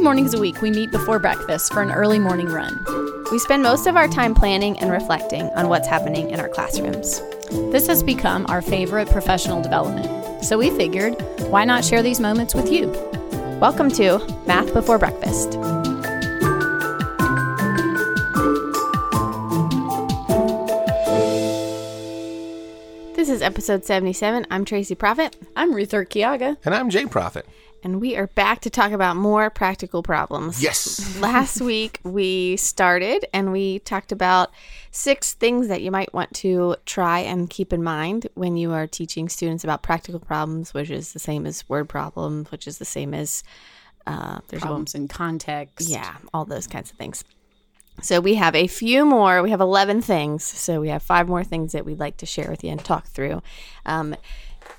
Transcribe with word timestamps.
Three 0.00 0.06
mornings 0.06 0.32
a 0.32 0.40
week, 0.40 0.62
we 0.62 0.70
meet 0.70 0.90
before 0.90 1.18
breakfast 1.18 1.74
for 1.74 1.82
an 1.82 1.92
early 1.92 2.18
morning 2.18 2.46
run. 2.46 2.82
We 3.30 3.38
spend 3.38 3.62
most 3.62 3.86
of 3.86 3.96
our 3.96 4.08
time 4.08 4.34
planning 4.34 4.78
and 4.78 4.90
reflecting 4.90 5.50
on 5.50 5.68
what's 5.68 5.86
happening 5.86 6.30
in 6.30 6.40
our 6.40 6.48
classrooms. 6.48 7.20
This 7.70 7.86
has 7.86 8.02
become 8.02 8.46
our 8.48 8.62
favorite 8.62 9.10
professional 9.10 9.60
development. 9.60 10.42
So 10.42 10.56
we 10.56 10.70
figured, 10.70 11.20
why 11.50 11.66
not 11.66 11.84
share 11.84 12.02
these 12.02 12.18
moments 12.18 12.54
with 12.54 12.72
you? 12.72 12.86
Welcome 13.60 13.90
to 13.90 14.20
Math 14.46 14.72
Before 14.72 14.96
Breakfast. 14.96 15.50
This 23.16 23.28
is 23.28 23.42
episode 23.42 23.84
77. 23.84 24.46
I'm 24.50 24.64
Tracy 24.64 24.94
Profit, 24.94 25.36
I'm 25.54 25.74
Ruth 25.74 25.90
Urquiaga. 25.90 26.56
And 26.64 26.74
I'm 26.74 26.88
Jay 26.88 27.04
Profit. 27.04 27.44
And 27.82 28.00
we 28.00 28.16
are 28.16 28.26
back 28.28 28.60
to 28.60 28.70
talk 28.70 28.92
about 28.92 29.16
more 29.16 29.50
practical 29.50 30.02
problems. 30.02 30.62
Yes. 30.62 31.18
Last 31.20 31.60
week 31.60 32.00
we 32.04 32.56
started 32.56 33.24
and 33.32 33.52
we 33.52 33.78
talked 33.80 34.12
about 34.12 34.50
six 34.90 35.34
things 35.34 35.68
that 35.68 35.82
you 35.82 35.90
might 35.90 36.12
want 36.12 36.32
to 36.34 36.76
try 36.86 37.20
and 37.20 37.48
keep 37.48 37.72
in 37.72 37.82
mind 37.82 38.28
when 38.34 38.56
you 38.56 38.72
are 38.72 38.86
teaching 38.86 39.28
students 39.28 39.64
about 39.64 39.82
practical 39.82 40.20
problems, 40.20 40.74
which 40.74 40.90
is 40.90 41.12
the 41.12 41.18
same 41.18 41.46
as 41.46 41.68
word 41.68 41.88
problems, 41.88 42.50
which 42.50 42.66
is 42.66 42.78
the 42.78 42.84
same 42.84 43.14
as 43.14 43.42
uh, 44.06 44.38
there's 44.48 44.62
Problems 44.62 44.94
in 44.94 45.08
context. 45.08 45.88
yeah, 45.88 46.16
all 46.32 46.44
those 46.44 46.66
kinds 46.66 46.90
of 46.90 46.96
things. 46.96 47.22
So 48.02 48.20
we 48.20 48.36
have 48.36 48.54
a 48.54 48.66
few 48.66 49.04
more. 49.04 49.42
We 49.42 49.50
have 49.50 49.60
11 49.60 50.00
things. 50.02 50.42
So 50.42 50.80
we 50.80 50.88
have 50.88 51.02
five 51.02 51.28
more 51.28 51.44
things 51.44 51.72
that 51.72 51.84
we'd 51.84 52.00
like 52.00 52.16
to 52.18 52.26
share 52.26 52.50
with 52.50 52.64
you 52.64 52.70
and 52.70 52.82
talk 52.82 53.06
through. 53.06 53.42
Um, 53.84 54.16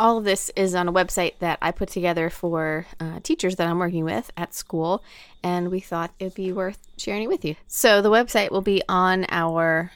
all 0.01 0.17
of 0.17 0.23
this 0.23 0.49
is 0.55 0.73
on 0.73 0.87
a 0.87 0.91
website 0.91 1.33
that 1.39 1.59
I 1.61 1.71
put 1.71 1.87
together 1.87 2.31
for 2.31 2.87
uh, 2.99 3.19
teachers 3.21 3.57
that 3.57 3.67
I'm 3.67 3.77
working 3.77 4.03
with 4.03 4.31
at 4.35 4.55
school, 4.55 5.03
and 5.43 5.69
we 5.69 5.79
thought 5.79 6.11
it'd 6.17 6.33
be 6.33 6.51
worth 6.51 6.79
sharing 6.97 7.21
it 7.21 7.27
with 7.27 7.45
you. 7.45 7.55
So 7.67 8.01
the 8.01 8.09
website 8.09 8.49
will 8.49 8.63
be 8.63 8.81
on 8.89 9.27
our 9.29 9.91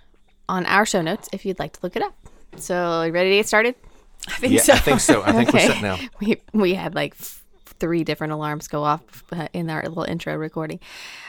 on 0.48 0.68
our 0.68 0.86
show 0.86 1.02
notes 1.02 1.28
if 1.34 1.44
you'd 1.44 1.58
like 1.58 1.74
to 1.74 1.80
look 1.82 1.96
it 1.96 2.04
up. 2.04 2.14
So 2.56 3.02
you 3.02 3.12
ready 3.12 3.32
to 3.32 3.36
get 3.38 3.48
started? 3.48 3.74
I 4.28 4.34
think 4.34 4.54
Yeah, 4.54 4.62
so. 4.62 4.74
I 4.74 4.78
think 4.78 5.00
so. 5.00 5.24
I 5.24 5.32
think 5.32 5.52
we're 5.52 5.60
set 5.60 5.82
now. 5.82 5.98
we 6.22 6.40
we 6.54 6.76
had 6.76 6.94
like 6.94 7.16
three 7.16 8.04
different 8.04 8.32
alarms 8.32 8.68
go 8.68 8.84
off 8.84 9.24
uh, 9.32 9.48
in 9.54 9.72
our 9.72 9.82
little 9.82 10.04
intro 10.04 10.36
recording. 10.36 10.80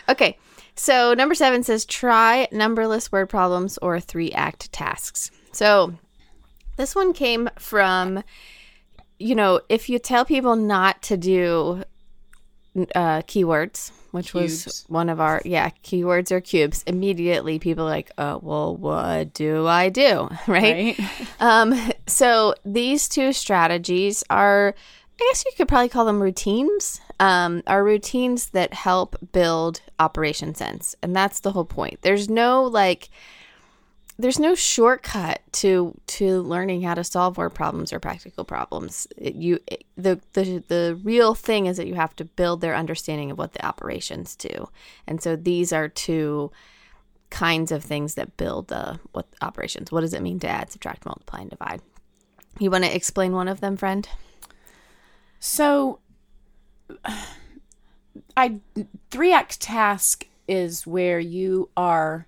Okay, 0.06 0.38
so 0.74 1.14
number 1.14 1.34
seven 1.34 1.62
says 1.62 1.86
try 1.86 2.46
numberless 2.52 3.10
word 3.10 3.30
problems 3.30 3.78
or 3.78 4.00
three 4.00 4.32
act 4.32 4.70
tasks. 4.70 5.30
So 5.52 5.94
this 6.76 6.94
one 6.94 7.14
came 7.14 7.48
from, 7.58 8.22
you 9.18 9.34
know, 9.34 9.60
if 9.68 9.88
you 9.88 9.98
tell 9.98 10.24
people 10.24 10.56
not 10.56 11.02
to 11.02 11.16
do 11.16 11.84
uh, 12.94 13.22
keywords, 13.22 13.90
which 14.10 14.34
was 14.34 14.84
one 14.88 15.08
of 15.08 15.20
our 15.20 15.42
yeah 15.44 15.70
keywords 15.82 16.30
or 16.30 16.40
cubes, 16.40 16.82
immediately 16.86 17.58
people 17.58 17.84
are 17.84 17.90
like, 17.90 18.10
oh 18.18 18.38
well, 18.42 18.76
what 18.76 19.32
do 19.34 19.66
I 19.66 19.88
do, 19.88 20.28
right? 20.46 20.98
Right? 20.98 21.00
Um, 21.40 21.92
so 22.06 22.54
these 22.64 23.08
two 23.08 23.32
strategies 23.32 24.24
are, 24.30 24.74
I 25.20 25.24
guess 25.30 25.44
you 25.44 25.52
could 25.56 25.68
probably 25.68 25.88
call 25.88 26.04
them 26.04 26.22
routines, 26.22 27.00
um, 27.20 27.62
are 27.66 27.84
routines 27.84 28.50
that 28.50 28.74
help 28.74 29.16
build 29.32 29.80
operation 29.98 30.54
sense. 30.54 30.94
And 31.02 31.14
that's 31.14 31.40
the 31.40 31.52
whole 31.52 31.64
point. 31.64 32.00
There's 32.02 32.28
no 32.28 32.64
like, 32.64 33.08
there's 34.18 34.38
no 34.38 34.54
shortcut 34.54 35.42
to 35.52 35.94
to 36.06 36.40
learning 36.42 36.82
how 36.82 36.94
to 36.94 37.04
solve 37.04 37.36
word 37.36 37.50
problems 37.50 37.92
or 37.92 38.00
practical 38.00 38.44
problems. 38.44 39.06
It- 39.16 39.34
you 39.34 39.58
it- 39.66 39.84
the 39.96 40.20
the 40.32 40.62
the 40.68 40.98
real 41.02 41.34
thing 41.34 41.66
is 41.66 41.76
that 41.76 41.86
you 41.86 41.94
have 41.94 42.16
to 42.16 42.24
build 42.24 42.60
their 42.60 42.74
understanding 42.74 43.30
of 43.30 43.38
what 43.38 43.52
the 43.52 43.64
operations 43.64 44.34
do. 44.36 44.68
And 45.06 45.22
so 45.22 45.36
these 45.36 45.72
are 45.72 45.88
two 45.88 46.50
kinds 47.28 47.72
of 47.72 47.82
things 47.84 48.14
that 48.14 48.36
build 48.36 48.68
the 48.68 48.98
what 49.12 49.26
operations. 49.42 49.92
What 49.92 50.00
does 50.00 50.14
it 50.14 50.22
mean 50.22 50.38
to 50.40 50.48
add, 50.48 50.70
subtract, 50.72 51.04
multiply, 51.04 51.40
and 51.40 51.50
divide? 51.50 51.82
You 52.58 52.70
want 52.70 52.84
to 52.84 52.94
explain 52.94 53.32
one 53.34 53.48
of 53.48 53.60
them, 53.60 53.76
friend? 53.76 54.08
So, 55.40 55.98
I 58.36 58.60
three 59.10 59.32
act 59.32 59.60
task 59.60 60.26
is 60.48 60.86
where 60.86 61.18
you 61.18 61.68
are 61.76 62.26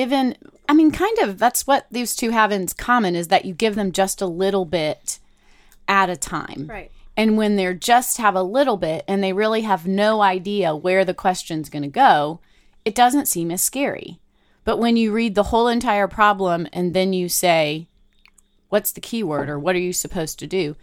given. 0.00 0.34
I 0.66 0.72
mean, 0.72 0.90
kind 0.90 1.18
of. 1.18 1.38
That's 1.38 1.66
what 1.66 1.86
these 1.90 2.16
two 2.16 2.30
have 2.30 2.50
in 2.50 2.66
common 2.68 3.14
is 3.14 3.28
that 3.28 3.44
you 3.44 3.52
give 3.52 3.74
them 3.74 3.92
just 3.92 4.22
a 4.22 4.26
little 4.26 4.64
bit 4.64 5.18
at 5.86 6.08
a 6.08 6.16
time. 6.16 6.66
Right. 6.70 6.90
And 7.18 7.36
when 7.36 7.56
they're 7.56 7.74
just 7.74 8.16
have 8.16 8.34
a 8.34 8.42
little 8.42 8.78
bit 8.78 9.04
and 9.06 9.22
they 9.22 9.34
really 9.34 9.60
have 9.60 9.86
no 9.86 10.22
idea 10.22 10.74
where 10.74 11.04
the 11.04 11.12
question's 11.12 11.68
going 11.68 11.82
to 11.82 11.88
go, 11.88 12.40
it 12.86 12.94
doesn't 12.94 13.28
seem 13.28 13.50
as 13.50 13.60
scary. 13.60 14.20
But 14.64 14.78
when 14.78 14.96
you 14.96 15.12
read 15.12 15.34
the 15.34 15.50
whole 15.52 15.68
entire 15.68 16.08
problem 16.08 16.66
and 16.72 16.94
then 16.94 17.12
you 17.12 17.28
say, 17.28 17.86
what's 18.70 18.92
the 18.92 19.02
keyword 19.02 19.50
or 19.50 19.58
what 19.58 19.76
are 19.76 19.80
you 19.80 19.92
supposed 19.92 20.38
to 20.38 20.46
do? 20.46 20.76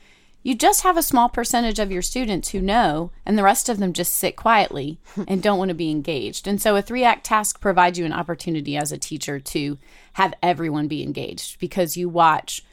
You 0.48 0.56
just 0.56 0.84
have 0.84 0.96
a 0.96 1.04
small 1.04 1.28
percentage 1.28 1.78
of 1.78 1.92
your 1.92 2.02
students 2.02 2.52
who 2.52 2.62
know, 2.62 3.12
and 3.26 3.38
the 3.38 3.44
rest 3.44 3.68
of 3.68 3.80
them 3.80 3.92
just 3.92 4.16
sit 4.16 4.38
quietly 4.38 4.98
and 5.28 5.44
don't 5.44 5.58
want 5.58 5.68
to 5.68 5.76
be 5.76 5.92
engaged. 5.92 6.48
And 6.48 6.62
so 6.62 6.78
a 6.78 6.82
three 6.82 7.04
act 7.04 7.26
task 7.26 7.60
provides 7.60 8.00
you 8.00 8.06
an 8.06 8.14
opportunity 8.14 8.78
as 8.78 8.94
a 8.94 8.98
teacher 8.98 9.42
to 9.42 9.78
have 10.14 10.34
everyone 10.42 10.88
be 10.88 11.04
engaged 11.04 11.60
because 11.60 11.98
you 11.98 12.08
watch 12.08 12.64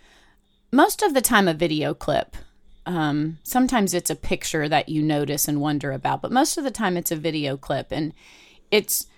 most 0.70 1.02
of 1.02 1.14
the 1.14 1.20
time 1.20 1.48
a 1.48 1.52
video 1.52 1.94
clip. 1.94 2.36
Um, 2.86 3.38
sometimes 3.42 3.92
it's 3.92 4.08
a 4.08 4.14
picture 4.14 4.68
that 4.68 4.88
you 4.88 5.02
notice 5.02 5.48
and 5.48 5.60
wonder 5.60 5.90
about, 5.90 6.22
but 6.22 6.30
most 6.30 6.56
of 6.56 6.62
the 6.62 6.70
time 6.70 6.96
it's 6.96 7.10
a 7.10 7.16
video 7.16 7.56
clip 7.56 7.88
and 7.90 8.14
it's 8.70 9.08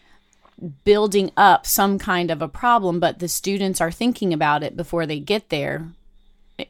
building 0.87 1.31
up 1.37 1.67
some 1.67 1.99
kind 1.99 2.31
of 2.31 2.41
a 2.41 2.49
problem, 2.49 3.01
but 3.01 3.19
the 3.19 3.29
students 3.29 3.83
are 3.83 3.93
thinking 3.93 4.33
about 4.33 4.63
it 4.63 4.79
before 4.79 5.05
they 5.05 5.21
get 5.21 5.51
there 5.51 5.91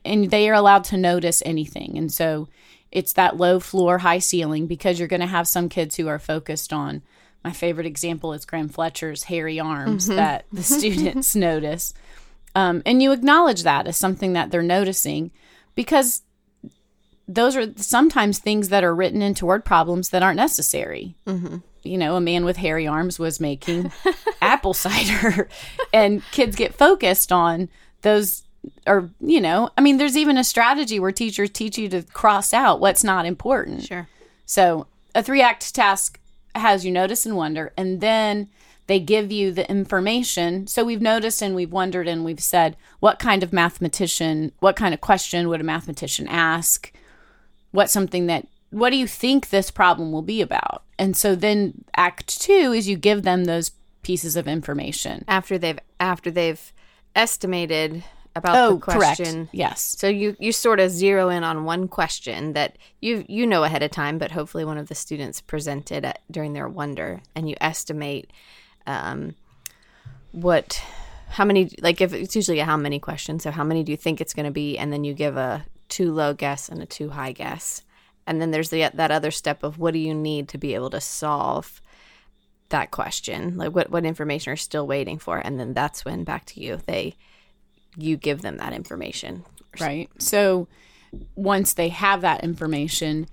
and 0.04 0.30
they 0.30 0.48
are 0.48 0.54
allowed 0.54 0.84
to 0.84 0.96
notice 0.96 1.42
anything. 1.44 1.96
And 1.96 2.12
so 2.12 2.48
it's 2.90 3.12
that 3.14 3.36
low 3.36 3.60
floor, 3.60 3.98
high 3.98 4.18
ceiling 4.18 4.66
because 4.66 4.98
you're 4.98 5.08
going 5.08 5.20
to 5.20 5.26
have 5.26 5.48
some 5.48 5.68
kids 5.68 5.96
who 5.96 6.08
are 6.08 6.18
focused 6.18 6.72
on. 6.72 7.02
My 7.44 7.52
favorite 7.52 7.86
example 7.86 8.32
is 8.32 8.44
Graham 8.44 8.68
Fletcher's 8.68 9.24
hairy 9.24 9.60
arms 9.60 10.06
that 10.08 10.46
the 10.52 10.62
students 10.64 11.36
notice. 11.36 11.94
Um, 12.54 12.82
and 12.86 13.02
you 13.02 13.12
acknowledge 13.12 13.62
that 13.64 13.86
as 13.86 13.96
something 13.96 14.32
that 14.32 14.50
they're 14.50 14.62
noticing 14.62 15.30
because 15.74 16.22
those 17.28 17.56
are 17.56 17.72
sometimes 17.76 18.38
things 18.38 18.68
that 18.70 18.84
are 18.84 18.94
written 18.94 19.20
into 19.20 19.46
word 19.46 19.64
problems 19.64 20.10
that 20.10 20.22
aren't 20.22 20.36
necessary. 20.36 21.16
You 21.82 21.98
know, 21.98 22.16
a 22.16 22.20
man 22.20 22.44
with 22.44 22.56
hairy 22.56 22.86
arms 22.86 23.18
was 23.18 23.40
making 23.40 23.92
apple 24.40 24.74
cider, 24.84 25.48
and 25.92 26.22
kids 26.32 26.56
get 26.56 26.74
focused 26.74 27.30
on 27.30 27.68
those. 28.02 28.42
Or, 28.86 29.10
you 29.20 29.40
know, 29.40 29.70
I 29.76 29.80
mean, 29.80 29.96
there's 29.96 30.16
even 30.16 30.38
a 30.38 30.44
strategy 30.44 31.00
where 31.00 31.12
teachers 31.12 31.50
teach 31.50 31.78
you 31.78 31.88
to 31.90 32.02
cross 32.02 32.52
out 32.54 32.80
what's 32.80 33.04
not 33.04 33.26
important. 33.26 33.84
Sure. 33.84 34.08
So 34.44 34.86
a 35.14 35.22
three 35.22 35.42
act 35.42 35.74
task 35.74 36.18
has 36.54 36.84
you 36.84 36.92
notice 36.92 37.26
and 37.26 37.36
wonder, 37.36 37.72
and 37.76 38.00
then 38.00 38.48
they 38.86 39.00
give 39.00 39.32
you 39.32 39.50
the 39.50 39.68
information. 39.68 40.66
So 40.66 40.84
we've 40.84 41.02
noticed 41.02 41.42
and 41.42 41.54
we've 41.54 41.72
wondered 41.72 42.06
and 42.06 42.24
we've 42.24 42.40
said, 42.40 42.76
what 43.00 43.18
kind 43.18 43.42
of 43.42 43.52
mathematician, 43.52 44.52
what 44.60 44.76
kind 44.76 44.94
of 44.94 45.00
question 45.00 45.48
would 45.48 45.60
a 45.60 45.64
mathematician 45.64 46.28
ask? 46.28 46.92
What's 47.72 47.92
something 47.92 48.26
that, 48.26 48.46
what 48.70 48.90
do 48.90 48.96
you 48.96 49.06
think 49.06 49.48
this 49.48 49.70
problem 49.70 50.12
will 50.12 50.22
be 50.22 50.40
about? 50.40 50.84
And 50.98 51.16
so 51.16 51.34
then 51.34 51.84
act 51.96 52.40
two 52.40 52.72
is 52.72 52.88
you 52.88 52.96
give 52.96 53.22
them 53.22 53.44
those 53.44 53.72
pieces 54.02 54.36
of 54.36 54.46
information. 54.46 55.24
After 55.26 55.58
they've 55.58 55.80
after 55.98 56.30
they've 56.30 56.72
estimated 57.16 58.04
about 58.36 58.56
Oh, 58.56 58.74
the 58.74 58.80
question. 58.80 59.34
correct. 59.34 59.50
Yes. 59.54 59.96
So 59.98 60.06
you 60.06 60.36
you 60.38 60.52
sort 60.52 60.78
of 60.78 60.90
zero 60.90 61.28
in 61.30 61.42
on 61.42 61.64
one 61.64 61.88
question 61.88 62.52
that 62.52 62.76
you 63.00 63.24
you 63.28 63.46
know 63.46 63.64
ahead 63.64 63.82
of 63.82 63.90
time, 63.90 64.18
but 64.18 64.30
hopefully 64.30 64.64
one 64.64 64.78
of 64.78 64.88
the 64.88 64.94
students 64.94 65.40
presented 65.40 66.04
at, 66.04 66.20
during 66.30 66.52
their 66.52 66.68
wonder, 66.68 67.22
and 67.34 67.48
you 67.48 67.56
estimate 67.60 68.30
um, 68.86 69.34
what 70.32 70.80
how 71.30 71.44
many 71.44 71.70
like 71.80 72.00
if 72.00 72.12
it's 72.12 72.36
usually 72.36 72.60
a 72.60 72.64
how 72.64 72.76
many 72.76 73.00
questions. 73.00 73.42
So 73.42 73.50
how 73.50 73.64
many 73.64 73.82
do 73.82 73.90
you 73.90 73.96
think 73.96 74.20
it's 74.20 74.34
going 74.34 74.46
to 74.46 74.52
be, 74.52 74.78
and 74.78 74.92
then 74.92 75.02
you 75.02 75.14
give 75.14 75.36
a 75.36 75.64
too 75.88 76.12
low 76.12 76.34
guess 76.34 76.68
and 76.68 76.82
a 76.82 76.86
too 76.86 77.10
high 77.10 77.32
guess, 77.32 77.82
and 78.26 78.40
then 78.40 78.50
there's 78.50 78.70
the 78.70 78.90
that 78.94 79.10
other 79.10 79.30
step 79.30 79.62
of 79.62 79.78
what 79.78 79.92
do 79.94 79.98
you 79.98 80.14
need 80.14 80.48
to 80.50 80.58
be 80.58 80.74
able 80.74 80.90
to 80.90 81.00
solve 81.00 81.80
that 82.68 82.90
question 82.90 83.56
like 83.56 83.72
what 83.72 83.90
what 83.90 84.04
information 84.04 84.50
are 84.50 84.54
you 84.54 84.56
still 84.56 84.88
waiting 84.88 85.20
for 85.20 85.38
and 85.38 85.60
then 85.60 85.72
that's 85.72 86.04
when 86.04 86.24
back 86.24 86.44
to 86.44 86.60
you 86.60 86.80
they 86.86 87.14
you 87.96 88.16
give 88.16 88.42
them 88.42 88.58
that 88.58 88.72
information 88.72 89.44
Right. 89.80 90.10
So 90.18 90.68
once 91.34 91.72
they 91.74 91.88
have 91.88 92.20
that 92.22 92.44
information, 92.44 93.26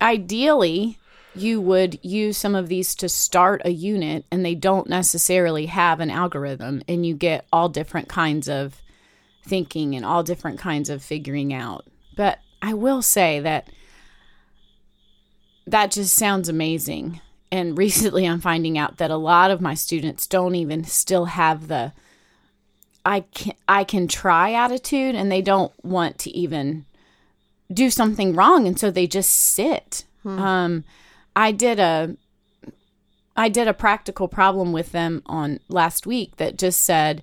ideally, 0.00 0.98
you 1.34 1.60
would 1.60 2.02
use 2.04 2.36
some 2.36 2.54
of 2.54 2.68
these 2.68 2.94
to 2.96 3.08
start 3.08 3.62
a 3.64 3.70
unit 3.70 4.24
and 4.30 4.44
they 4.44 4.54
don't 4.54 4.88
necessarily 4.88 5.66
have 5.66 6.00
an 6.00 6.10
algorithm 6.10 6.82
and 6.88 7.06
you 7.06 7.14
get 7.14 7.46
all 7.52 7.68
different 7.68 8.08
kinds 8.08 8.48
of 8.48 8.80
thinking 9.44 9.94
and 9.94 10.04
all 10.04 10.22
different 10.22 10.58
kinds 10.58 10.90
of 10.90 11.02
figuring 11.02 11.52
out. 11.52 11.86
But 12.16 12.40
I 12.60 12.74
will 12.74 13.02
say 13.02 13.40
that 13.40 13.68
that 15.66 15.90
just 15.90 16.16
sounds 16.16 16.48
amazing. 16.48 17.20
And 17.52 17.78
recently 17.78 18.26
I'm 18.26 18.40
finding 18.40 18.76
out 18.76 18.96
that 18.96 19.10
a 19.10 19.16
lot 19.16 19.50
of 19.50 19.60
my 19.60 19.74
students 19.74 20.26
don't 20.26 20.54
even 20.54 20.82
still 20.84 21.26
have 21.26 21.68
the 21.68 21.92
I 23.08 23.20
can 23.20 23.54
I 23.66 23.84
can 23.84 24.06
try 24.06 24.52
attitude 24.52 25.14
and 25.14 25.32
they 25.32 25.40
don't 25.40 25.72
want 25.82 26.18
to 26.18 26.30
even 26.36 26.84
do 27.72 27.88
something 27.88 28.34
wrong 28.34 28.66
and 28.66 28.78
so 28.78 28.90
they 28.90 29.06
just 29.06 29.30
sit. 29.30 30.04
Um 30.38 30.84
I 31.34 31.52
did 31.52 31.80
a 31.80 32.16
I 33.34 33.48
did 33.48 33.66
a 33.66 33.72
practical 33.72 34.28
problem 34.28 34.72
with 34.72 34.92
them 34.92 35.22
on 35.24 35.60
last 35.70 36.06
week 36.06 36.36
that 36.36 36.58
just 36.58 36.82
said 36.82 37.22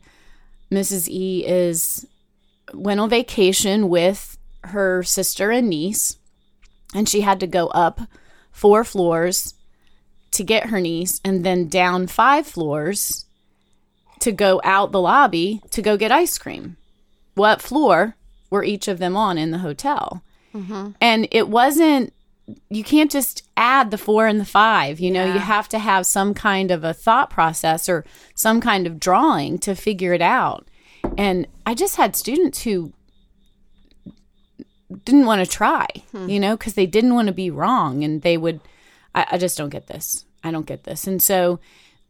Mrs. 0.72 1.08
E 1.08 1.46
is 1.46 2.08
went 2.74 3.00
on 3.00 3.10
vacation 3.10 3.88
with 3.88 4.40
her 4.64 5.04
sister 5.04 5.52
and 5.52 5.70
niece 5.70 6.18
and 6.96 7.08
she 7.08 7.22
had 7.22 7.40
to 7.42 7.48
go 7.48 7.68
up 7.68 8.02
four 8.52 8.84
floors 8.84 9.54
to 10.32 10.44
get 10.44 10.70
her 10.70 10.82
niece 10.82 11.22
and 11.24 11.46
then 11.46 11.68
down 11.68 12.08
five 12.08 12.48
floors 12.48 13.25
to 14.20 14.32
go 14.32 14.62
out 14.64 14.92
the 14.92 15.02
lobby 15.02 15.62
to 15.72 15.82
go 15.82 15.98
get 15.98 16.12
ice 16.12 16.38
cream. 16.38 16.78
What 17.36 17.62
floor 17.62 18.16
were 18.50 18.64
each 18.64 18.88
of 18.88 19.00
them 19.00 19.16
on 19.18 19.38
in 19.38 19.52
the 19.52 19.60
hotel? 19.60 20.24
Mm-hmm. 20.54 20.92
And 21.02 21.28
it 21.32 21.50
wasn't, 21.50 22.14
you 22.70 22.84
can't 22.84 23.12
just 23.12 23.44
add 23.58 23.92
the 23.92 23.98
four 23.98 24.28
and 24.28 24.40
the 24.40 24.46
five. 24.46 25.00
You 25.00 25.12
know, 25.12 25.26
you 25.26 25.40
have 25.40 25.68
to 25.70 25.80
have 25.80 26.06
some 26.06 26.34
kind 26.34 26.72
of 26.72 26.84
a 26.84 26.94
thought 26.94 27.30
process 27.30 27.90
or 27.90 28.06
some 28.36 28.62
kind 28.62 28.88
of 28.88 29.00
drawing 29.00 29.58
to 29.60 29.76
figure 29.76 30.14
it 30.14 30.22
out. 30.22 30.68
And 31.18 31.48
I 31.66 31.74
just 31.74 31.98
had 31.98 32.16
students 32.16 32.64
who 32.64 32.94
didn't 35.04 35.26
want 35.26 35.44
to 35.44 35.52
try, 35.52 35.88
hmm. 36.12 36.30
you 36.30 36.40
know, 36.40 36.56
because 36.56 36.76
they 36.76 36.86
didn't 36.86 37.16
want 37.16 37.28
to 37.28 37.34
be 37.34 37.50
wrong. 37.50 38.04
And 38.04 38.22
they 38.22 38.38
would, 38.38 38.62
I, 39.14 39.26
I 39.32 39.38
just 39.38 39.58
don't 39.58 39.70
get 39.70 39.88
this. 39.88 40.26
I 40.44 40.52
don't 40.52 40.68
get 40.68 40.84
this. 40.84 41.08
And 41.08 41.22
so 41.22 41.60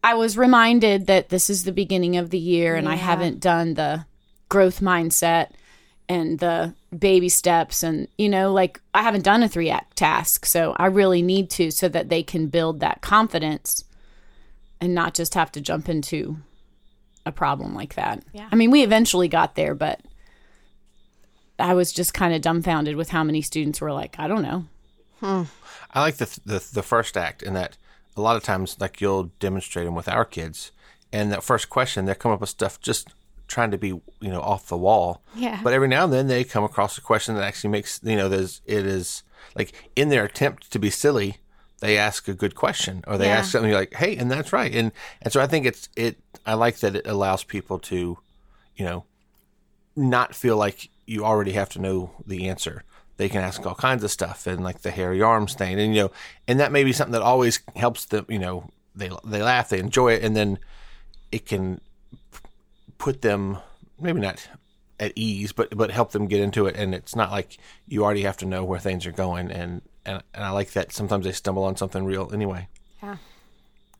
I 0.05 0.13
was 0.13 0.37
reminded 0.37 1.07
that 1.07 1.29
this 1.29 1.49
is 1.49 1.63
the 1.63 1.71
beginning 1.71 2.15
of 2.15 2.29
the 2.29 2.37
year 2.37 2.75
and 2.75 2.87
I 2.87 2.93
haven't 2.93 3.39
done 3.39 3.73
the 3.73 4.05
growth 4.49 4.79
mindset 4.79 5.49
and 6.07 6.37
the 6.37 6.75
baby 6.95 7.27
steps 7.27 7.81
and 7.81 8.07
you 8.15 8.29
know 8.29 8.53
like 8.53 8.79
I 8.93 9.01
haven't 9.01 9.23
done 9.23 9.41
a 9.41 9.49
3 9.49 9.71
act 9.71 9.97
task 9.97 10.45
so 10.45 10.75
I 10.77 10.85
really 10.85 11.23
need 11.23 11.49
to 11.51 11.71
so 11.71 11.89
that 11.89 12.09
they 12.09 12.21
can 12.21 12.49
build 12.49 12.81
that 12.81 13.01
confidence 13.01 13.83
and 14.79 14.93
not 14.93 15.15
just 15.15 15.33
have 15.33 15.51
to 15.53 15.59
jump 15.59 15.89
into 15.89 16.37
a 17.25 17.31
problem 17.31 17.73
like 17.73 17.95
that. 17.95 18.23
Yeah. 18.31 18.47
I 18.51 18.55
mean 18.55 18.69
we 18.69 18.83
eventually 18.83 19.27
got 19.27 19.55
there 19.55 19.73
but 19.73 20.01
I 21.57 21.73
was 21.73 21.91
just 21.91 22.13
kind 22.13 22.35
of 22.35 22.43
dumbfounded 22.43 22.95
with 22.95 23.09
how 23.09 23.23
many 23.23 23.41
students 23.41 23.81
were 23.81 23.91
like 23.91 24.19
I 24.19 24.27
don't 24.27 24.43
know. 24.43 24.65
Hmm. 25.19 25.43
I 25.91 26.01
like 26.01 26.17
the, 26.17 26.39
the 26.45 26.63
the 26.73 26.83
first 26.83 27.17
act 27.17 27.41
in 27.41 27.55
that 27.55 27.75
a 28.17 28.21
lot 28.21 28.35
of 28.35 28.43
times 28.43 28.77
like 28.79 29.01
you'll 29.01 29.31
demonstrate 29.39 29.85
them 29.85 29.95
with 29.95 30.07
our 30.07 30.25
kids, 30.25 30.71
and 31.11 31.31
that 31.31 31.43
first 31.43 31.69
question 31.69 32.05
they're 32.05 32.15
coming 32.15 32.33
up 32.35 32.41
with 32.41 32.49
stuff 32.49 32.79
just 32.79 33.13
trying 33.47 33.69
to 33.71 33.77
be 33.77 33.87
you 33.87 34.01
know 34.21 34.41
off 34.41 34.67
the 34.67 34.77
wall. 34.77 35.21
Yeah. 35.35 35.59
But 35.63 35.73
every 35.73 35.87
now 35.87 36.05
and 36.05 36.13
then 36.13 36.27
they 36.27 36.43
come 36.43 36.63
across 36.63 36.97
a 36.97 37.01
question 37.01 37.35
that 37.35 37.43
actually 37.43 37.69
makes 37.71 37.99
you 38.03 38.15
know 38.15 38.27
there's 38.29 38.61
it 38.65 38.85
is 38.85 39.23
like 39.55 39.73
in 39.95 40.09
their 40.09 40.25
attempt 40.25 40.71
to 40.71 40.79
be 40.79 40.89
silly, 40.89 41.37
they 41.79 41.97
ask 41.97 42.27
a 42.27 42.33
good 42.33 42.55
question 42.55 43.03
or 43.07 43.17
they 43.17 43.27
Yeah. 43.27 43.37
ask 43.37 43.51
something 43.51 43.71
like 43.71 43.93
hey 43.95 44.15
and 44.17 44.31
that's 44.31 44.51
right 44.53 44.73
and 44.73 44.91
and 45.21 45.31
so 45.31 45.39
I 45.41 45.47
think 45.47 45.65
it's 45.65 45.89
it 45.95 46.17
I 46.45 46.53
like 46.55 46.77
that 46.79 46.95
it 46.95 47.05
allows 47.07 47.43
people 47.43 47.77
to 47.79 48.17
you 48.75 48.85
know 48.85 49.05
not 49.95 50.35
feel 50.35 50.57
like 50.57 50.89
you 51.05 51.23
already 51.23 51.51
have 51.53 51.69
to 51.69 51.79
know 51.79 52.11
the 52.25 52.49
answer. 52.49 52.83
They 53.17 53.29
can 53.29 53.41
ask 53.41 53.65
all 53.65 53.75
kinds 53.75 54.03
of 54.03 54.11
stuff 54.11 54.45
and 54.47 54.63
like 54.63 54.81
the 54.81 54.91
hairy 54.91 55.21
arms 55.21 55.53
thing, 55.53 55.79
and 55.79 55.95
you 55.95 56.03
know, 56.03 56.11
and 56.47 56.59
that 56.59 56.71
may 56.71 56.83
be 56.83 56.91
something 56.93 57.13
that 57.13 57.21
always 57.21 57.59
helps 57.75 58.05
them. 58.05 58.25
You 58.27 58.39
know, 58.39 58.69
they 58.95 59.09
they 59.23 59.41
laugh, 59.41 59.69
they 59.69 59.79
enjoy 59.79 60.13
it, 60.13 60.23
and 60.23 60.35
then 60.35 60.59
it 61.31 61.45
can 61.45 61.79
put 62.97 63.21
them 63.21 63.57
maybe 63.99 64.19
not 64.19 64.47
at 64.99 65.13
ease, 65.15 65.51
but 65.51 65.75
but 65.75 65.91
help 65.91 66.11
them 66.11 66.27
get 66.27 66.41
into 66.41 66.65
it. 66.65 66.75
And 66.75 66.93
it's 66.93 67.15
not 67.15 67.31
like 67.31 67.57
you 67.87 68.03
already 68.03 68.23
have 68.23 68.37
to 68.37 68.45
know 68.45 68.63
where 68.63 68.79
things 68.79 69.05
are 69.05 69.11
going. 69.11 69.51
And 69.51 69.81
and, 70.05 70.21
and 70.33 70.43
I 70.43 70.49
like 70.51 70.71
that 70.71 70.91
sometimes 70.91 71.25
they 71.25 71.31
stumble 71.31 71.63
on 71.63 71.75
something 71.77 72.05
real 72.05 72.29
anyway. 72.33 72.67
Yeah. 73.01 73.17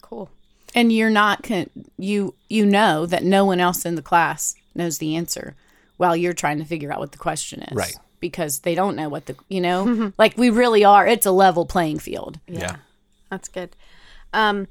Cool. 0.02 0.30
and 0.76 0.92
you're 0.92 1.10
not 1.10 1.42
con- 1.44 1.70
you 1.98 2.36
you 2.50 2.66
know 2.66 3.06
that 3.06 3.24
no 3.24 3.44
one 3.46 3.60
else 3.60 3.86
in 3.86 3.96
the 3.96 4.02
class 4.02 4.56
knows 4.76 4.98
the 5.00 5.16
answer 5.16 5.56
while 5.98 6.16
you're 6.16 6.34
trying 6.34 6.60
to 6.60 6.66
figure 6.66 6.92
out 6.92 7.00
what 7.00 7.12
the 7.12 7.18
question 7.18 7.62
is 7.64 7.76
Right. 7.76 7.96
Because 8.20 8.60
they 8.60 8.76
don't 8.76 8.96
know 8.96 9.10
what 9.10 9.26
the 9.26 9.36
you 9.50 9.62
know 9.62 10.12
like 10.18 10.38
we 10.38 10.50
really 10.50 10.84
are 10.84 11.06
it's 11.08 11.26
a 11.26 11.32
level 11.32 11.66
playing 11.66 12.00
field 12.00 12.40
Yeah. 12.48 12.78
That's 13.30 13.48
good. 13.48 13.76
Um, 14.34 14.68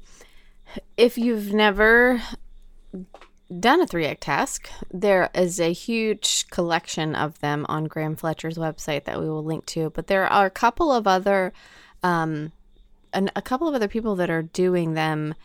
if 0.97 1.17
you've 1.17 1.53
never 1.53 2.21
done 3.59 3.81
a 3.81 3.87
three 3.87 4.05
act 4.05 4.21
task, 4.21 4.69
there 4.91 5.29
is 5.33 5.59
a 5.59 5.71
huge 5.73 6.47
collection 6.49 7.15
of 7.15 7.39
them 7.39 7.65
on 7.69 7.85
Graham 7.85 8.15
Fletcher's 8.15 8.57
website 8.57 9.03
that 9.05 9.19
we 9.19 9.29
will 9.29 9.43
link 9.43 9.65
to. 9.67 9.89
But 9.91 10.07
there 10.07 10.25
are 10.25 10.45
a 10.45 10.51
couple 10.51 10.91
of 10.91 11.05
other, 11.05 11.53
um, 12.01 12.51
and 13.13 13.31
a 13.35 13.41
couple 13.41 13.67
of 13.67 13.75
other 13.75 13.87
people 13.87 14.15
that 14.15 14.29
are 14.29 14.41
doing 14.41 14.93
them. 14.93 15.35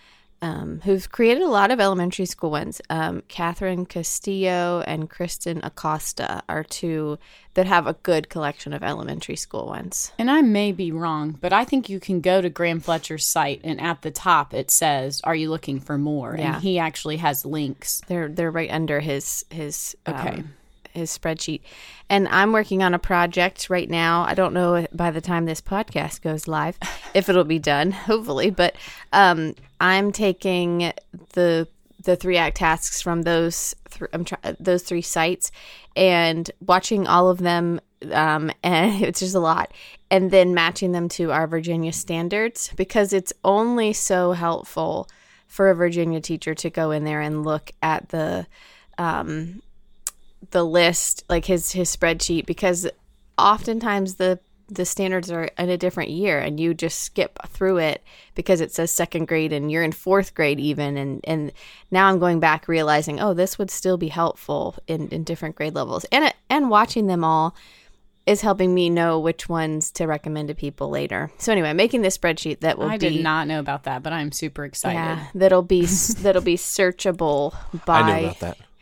Um, 0.42 0.80
who've 0.84 1.10
created 1.12 1.42
a 1.42 1.48
lot 1.48 1.70
of 1.70 1.80
elementary 1.80 2.24
school 2.24 2.50
ones. 2.50 2.80
Um, 2.88 3.22
Catherine 3.28 3.84
Castillo 3.84 4.82
and 4.86 5.10
Kristen 5.10 5.60
Acosta 5.62 6.42
are 6.48 6.64
two 6.64 7.18
that 7.54 7.66
have 7.66 7.86
a 7.86 7.92
good 8.02 8.30
collection 8.30 8.72
of 8.72 8.82
elementary 8.82 9.36
school 9.36 9.66
ones. 9.66 10.12
and 10.18 10.30
i 10.30 10.40
may 10.40 10.70
be 10.72 10.92
wrong 10.92 11.36
but 11.40 11.52
i 11.52 11.64
think 11.64 11.88
you 11.88 11.98
can 12.00 12.20
go 12.20 12.40
to 12.40 12.48
graham 12.48 12.78
fletcher's 12.80 13.24
site 13.24 13.60
and 13.64 13.80
at 13.80 14.02
the 14.02 14.10
top 14.10 14.54
it 14.54 14.70
says 14.70 15.20
are 15.24 15.34
you 15.34 15.50
looking 15.50 15.80
for 15.80 15.98
more 15.98 16.36
Yeah. 16.38 16.54
and 16.54 16.62
he 16.62 16.78
actually 16.78 17.16
has 17.18 17.44
links 17.44 18.00
They're 18.06 18.28
they're 18.28 18.52
right 18.52 18.70
under 18.70 19.00
his 19.00 19.44
his 19.50 19.96
Okay. 20.08 20.28
um, 20.28 20.54
his 20.92 21.16
spreadsheet. 21.16 21.60
And 22.08 22.28
I'm 22.28 22.52
working 22.52 22.82
on 22.82 22.94
a 22.94 22.98
project 22.98 23.70
right 23.70 23.88
now. 23.88 24.24
I 24.24 24.34
don't 24.34 24.54
know 24.54 24.86
by 24.92 25.10
the 25.10 25.20
time 25.20 25.44
this 25.44 25.60
podcast 25.60 26.22
goes 26.22 26.48
live 26.48 26.78
if 27.14 27.28
it'll 27.28 27.44
be 27.44 27.58
done, 27.58 27.92
hopefully, 27.92 28.50
but 28.50 28.76
um, 29.12 29.54
I'm 29.80 30.12
taking 30.12 30.92
the 31.32 31.68
the 32.02 32.16
three 32.16 32.38
act 32.38 32.56
tasks 32.56 33.02
from 33.02 33.22
those 33.22 33.74
th- 33.90 34.10
I'm 34.12 34.24
try- 34.24 34.56
those 34.58 34.82
three 34.82 35.02
sites 35.02 35.52
and 35.94 36.50
watching 36.60 37.06
all 37.06 37.28
of 37.28 37.38
them 37.38 37.80
um, 38.12 38.50
and 38.62 39.02
it's 39.02 39.20
just 39.20 39.34
a 39.34 39.40
lot 39.40 39.72
and 40.10 40.30
then 40.30 40.54
matching 40.54 40.92
them 40.92 41.08
to 41.10 41.30
our 41.30 41.46
Virginia 41.46 41.92
standards 41.92 42.72
because 42.76 43.12
it's 43.12 43.32
only 43.44 43.92
so 43.92 44.32
helpful 44.32 45.08
for 45.46 45.70
a 45.70 45.74
Virginia 45.74 46.20
teacher 46.20 46.54
to 46.54 46.70
go 46.70 46.90
in 46.90 47.04
there 47.04 47.20
and 47.20 47.44
look 47.44 47.72
at 47.82 48.08
the 48.10 48.46
um, 48.98 49.62
the 50.50 50.64
list, 50.64 51.24
like 51.28 51.44
his 51.44 51.72
his 51.72 51.94
spreadsheet, 51.94 52.46
because 52.46 52.88
oftentimes 53.38 54.14
the 54.16 54.38
the 54.68 54.84
standards 54.84 55.30
are 55.30 55.50
in 55.58 55.68
a 55.68 55.76
different 55.76 56.10
year, 56.10 56.38
and 56.38 56.60
you 56.60 56.74
just 56.74 57.00
skip 57.00 57.38
through 57.48 57.78
it 57.78 58.02
because 58.34 58.60
it 58.60 58.72
says 58.72 58.90
second 58.90 59.26
grade, 59.26 59.52
and 59.52 59.70
you're 59.70 59.82
in 59.82 59.92
fourth 59.92 60.34
grade 60.34 60.60
even, 60.60 60.96
and 60.96 61.20
and 61.24 61.52
now 61.90 62.08
I'm 62.08 62.18
going 62.18 62.40
back 62.40 62.68
realizing, 62.68 63.20
oh, 63.20 63.34
this 63.34 63.58
would 63.58 63.70
still 63.70 63.96
be 63.96 64.08
helpful 64.08 64.76
in 64.86 65.08
in 65.08 65.24
different 65.24 65.56
grade 65.56 65.74
levels, 65.74 66.04
and 66.12 66.24
it, 66.24 66.34
and 66.48 66.70
watching 66.70 67.06
them 67.06 67.24
all 67.24 67.54
is 68.26 68.42
helping 68.42 68.72
me 68.72 68.88
know 68.90 69.18
which 69.18 69.48
ones 69.48 69.90
to 69.90 70.06
recommend 70.06 70.48
to 70.48 70.54
people 70.54 70.88
later. 70.88 71.32
So 71.38 71.50
anyway, 71.50 71.72
making 71.72 72.02
this 72.02 72.16
spreadsheet 72.16 72.60
that 72.60 72.78
will 72.78 72.86
i 72.86 72.96
be 72.96 73.08
did 73.08 73.22
not 73.22 73.48
know 73.48 73.58
about 73.58 73.84
that 73.84 74.02
but 74.02 74.12
i'm 74.12 74.30
super 74.30 74.64
excited. 74.64 74.96
Yeah, 74.96 75.26
that'll 75.34 75.62
be 75.62 75.84
that'll 76.18 76.42
be 76.42 76.56
searchable 76.56 77.54
by 77.84 78.36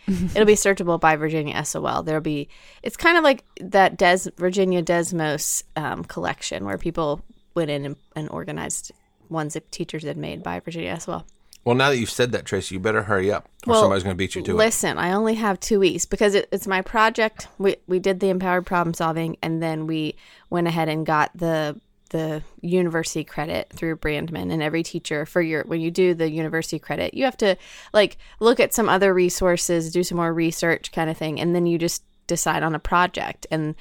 I 0.08 0.12
knew 0.12 0.16
about 0.16 0.28
that. 0.30 0.36
it'll 0.36 0.46
be 0.46 0.54
searchable 0.54 1.00
by 1.00 1.16
Virginia 1.16 1.64
SOL. 1.64 2.02
There'll 2.02 2.20
be 2.20 2.48
it's 2.82 2.96
kind 2.96 3.16
of 3.16 3.24
like 3.24 3.44
that 3.60 3.96
Des 3.96 4.30
Virginia 4.36 4.82
Desmos 4.82 5.62
um, 5.76 6.04
collection 6.04 6.64
where 6.64 6.78
people 6.78 7.22
went 7.54 7.70
in 7.70 7.84
and, 7.84 7.96
and 8.16 8.28
organized 8.30 8.92
ones 9.28 9.54
that 9.54 9.70
teachers 9.70 10.04
had 10.04 10.16
made 10.16 10.42
by 10.42 10.60
Virginia 10.60 10.98
SOL. 10.98 11.24
Well, 11.64 11.74
now 11.74 11.90
that 11.90 11.98
you've 11.98 12.08
said 12.10 12.32
that, 12.32 12.46
Tracy, 12.46 12.76
you 12.76 12.80
better 12.80 13.02
hurry 13.02 13.30
up, 13.30 13.46
or 13.66 13.72
Well, 13.72 13.80
somebody's 13.82 14.02
going 14.02 14.14
to 14.14 14.16
beat 14.16 14.34
you 14.34 14.42
to 14.42 14.52
it. 14.52 14.54
Listen, 14.54 14.96
I 14.96 15.12
only 15.12 15.34
have 15.34 15.60
two 15.60 15.80
weeks 15.80 16.06
because 16.06 16.34
it, 16.34 16.48
it's 16.50 16.66
my 16.66 16.80
project. 16.80 17.48
We 17.58 17.76
we 17.86 17.98
did 17.98 18.20
the 18.20 18.30
empowered 18.30 18.64
problem 18.64 18.94
solving, 18.94 19.36
and 19.42 19.62
then 19.62 19.86
we 19.86 20.14
went 20.48 20.66
ahead 20.66 20.88
and 20.88 21.04
got 21.04 21.30
the 21.36 21.78
the 22.10 22.42
university 22.60 23.24
credit 23.24 23.70
through 23.72 23.96
Brandman. 23.96 24.52
And 24.52 24.62
every 24.62 24.82
teacher 24.82 25.26
for 25.26 25.40
your 25.40 25.64
when 25.64 25.80
you 25.80 25.90
do 25.90 26.14
the 26.14 26.30
university 26.30 26.78
credit, 26.78 27.14
you 27.14 27.24
have 27.24 27.36
to 27.38 27.56
like 27.92 28.18
look 28.40 28.60
at 28.60 28.74
some 28.74 28.88
other 28.88 29.12
resources, 29.12 29.92
do 29.92 30.02
some 30.02 30.16
more 30.16 30.32
research, 30.32 30.92
kind 30.92 31.10
of 31.10 31.16
thing, 31.16 31.40
and 31.40 31.54
then 31.54 31.66
you 31.66 31.78
just 31.78 32.02
decide 32.26 32.62
on 32.62 32.74
a 32.74 32.78
project. 32.78 33.46
And 33.50 33.74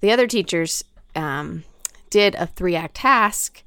the 0.00 0.10
other 0.10 0.26
teachers 0.26 0.84
um, 1.14 1.64
did 2.10 2.34
a 2.34 2.46
three 2.46 2.76
act 2.76 2.96
task 2.96 3.62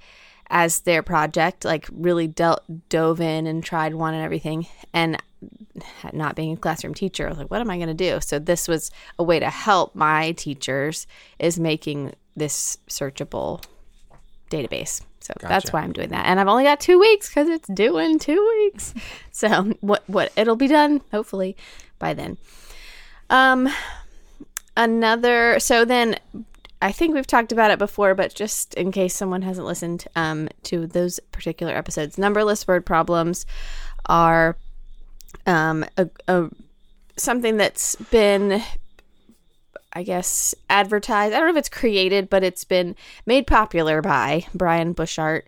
as 0.50 0.82
their 0.82 1.01
project, 1.01 1.65
like 1.65 1.88
really 1.91 2.27
dealt, 2.27 2.63
dove 2.89 3.22
in 3.22 3.48
and 3.48 3.63
tried 3.63 3.96
one 3.96 4.13
and 4.13 4.24
everything. 4.24 4.67
And 4.93 5.22
not 6.12 6.36
being 6.36 6.53
a 6.53 6.58
classroom 6.58 6.93
teacher, 6.93 7.25
I 7.25 7.29
was 7.29 7.38
like, 7.38 7.50
what 7.50 7.62
am 7.62 7.70
I 7.70 7.77
going 7.77 7.88
to 7.88 7.93
do? 7.93 8.20
So 8.22 8.39
this 8.39 8.67
was 8.67 8.91
a 9.17 9.24
way 9.24 9.39
to 9.39 9.50
help 9.50 9.96
my 9.96 10.34
teachers 10.34 11.08
is 11.39 11.60
making 11.60 12.13
this 12.36 12.77
searchable 12.88 13.63
database. 14.53 15.01
So 15.19 15.33
that's 15.39 15.72
why 15.72 15.81
I'm 15.81 15.93
doing 15.93 16.10
that. 16.10 16.25
And 16.25 16.39
I've 16.39 16.48
only 16.48 16.65
got 16.65 16.81
two 16.81 17.00
weeks 17.00 17.29
because 17.29 17.48
it's 17.48 17.67
due 17.69 17.98
in 17.98 18.19
two 18.19 18.45
weeks. 18.57 18.93
so 19.31 19.74
what 19.81 20.03
what 20.07 20.31
it'll 20.36 20.55
be 20.55 20.67
done 20.67 21.01
hopefully 21.12 21.55
by 22.00 22.13
then. 22.13 22.38
Um, 23.29 23.69
another. 24.75 25.60
So 25.60 25.86
then, 25.86 26.17
I 26.81 26.91
think 26.91 27.13
we've 27.13 27.27
talked 27.27 27.51
about 27.51 27.72
it 27.72 27.79
before, 27.79 28.13
but 28.13 28.36
just 28.36 28.74
in 28.74 28.91
case 28.91 29.15
someone 29.15 29.41
hasn't 29.41 29.65
listened 29.65 30.05
um, 30.15 30.50
to 30.63 30.86
those 30.86 31.19
particular 31.31 31.74
episodes, 31.74 32.17
numberless 32.17 32.67
word 32.67 32.86
problems 32.86 33.45
are 34.07 34.57
um, 35.45 35.86
a, 35.98 36.10
a 36.27 36.50
something 37.15 37.57
that's 37.57 37.95
been 37.95 38.62
I 39.93 40.03
guess, 40.03 40.55
advertised. 40.69 41.33
I 41.33 41.38
don't 41.38 41.47
know 41.47 41.53
if 41.53 41.59
it's 41.59 41.69
created, 41.69 42.29
but 42.29 42.43
it's 42.43 42.63
been 42.63 42.95
made 43.25 43.45
popular 43.45 44.01
by 44.01 44.45
Brian 44.53 44.95
Bushart, 44.95 45.43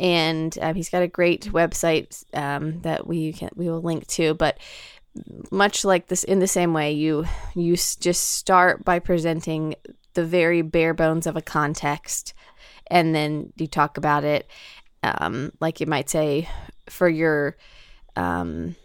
and 0.00 0.56
um, 0.62 0.74
he's 0.74 0.88
got 0.88 1.02
a 1.02 1.08
great 1.08 1.44
website 1.52 2.24
um, 2.34 2.80
that 2.80 3.06
we 3.06 3.34
can 3.34 3.50
we 3.54 3.68
will 3.68 3.82
link 3.82 4.06
to. 4.08 4.34
But 4.34 4.58
much 5.50 5.84
like 5.84 6.06
this, 6.06 6.24
in 6.24 6.38
the 6.38 6.46
same 6.46 6.72
way, 6.72 6.92
you 6.92 7.26
you 7.54 7.76
just 7.76 8.30
start 8.30 8.84
by 8.84 8.98
presenting 8.98 9.74
the 10.14 10.24
very 10.24 10.62
bare 10.62 10.94
bones 10.94 11.26
of 11.26 11.36
a 11.36 11.42
context, 11.42 12.32
and 12.86 13.14
then 13.14 13.52
you 13.56 13.66
talk 13.66 13.98
about 13.98 14.24
it, 14.24 14.48
um, 15.02 15.52
like 15.60 15.80
you 15.80 15.86
might 15.86 16.08
say, 16.08 16.48
for 16.88 17.08
your. 17.08 17.56
Um, 18.16 18.76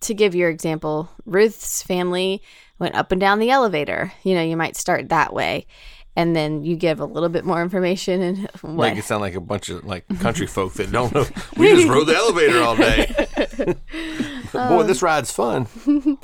to 0.00 0.14
give 0.14 0.34
your 0.34 0.48
example, 0.50 1.10
Ruth's 1.26 1.82
family 1.82 2.42
went 2.78 2.94
up 2.94 3.12
and 3.12 3.20
down 3.20 3.38
the 3.38 3.50
elevator. 3.50 4.12
You 4.22 4.34
know, 4.34 4.42
you 4.42 4.56
might 4.56 4.76
start 4.76 5.08
that 5.08 5.32
way. 5.32 5.66
And 6.16 6.34
then 6.34 6.64
you 6.64 6.74
give 6.74 6.98
a 6.98 7.04
little 7.04 7.28
bit 7.28 7.44
more 7.44 7.62
information 7.62 8.22
and 8.22 8.50
what? 8.62 8.90
Make 8.90 8.98
it 8.98 9.04
sound 9.04 9.20
like 9.20 9.34
a 9.34 9.40
bunch 9.40 9.68
of 9.68 9.84
like 9.84 10.04
country 10.18 10.48
folk 10.48 10.72
that 10.74 10.90
don't 10.90 11.14
know. 11.14 11.24
We 11.56 11.68
just 11.68 11.86
rode 11.86 12.08
the 12.08 12.16
elevator 12.16 12.60
all 12.60 12.76
day. 12.76 13.76
Boy, 14.52 14.82
this 14.82 15.00
ride's 15.00 15.30
fun. 15.30 15.68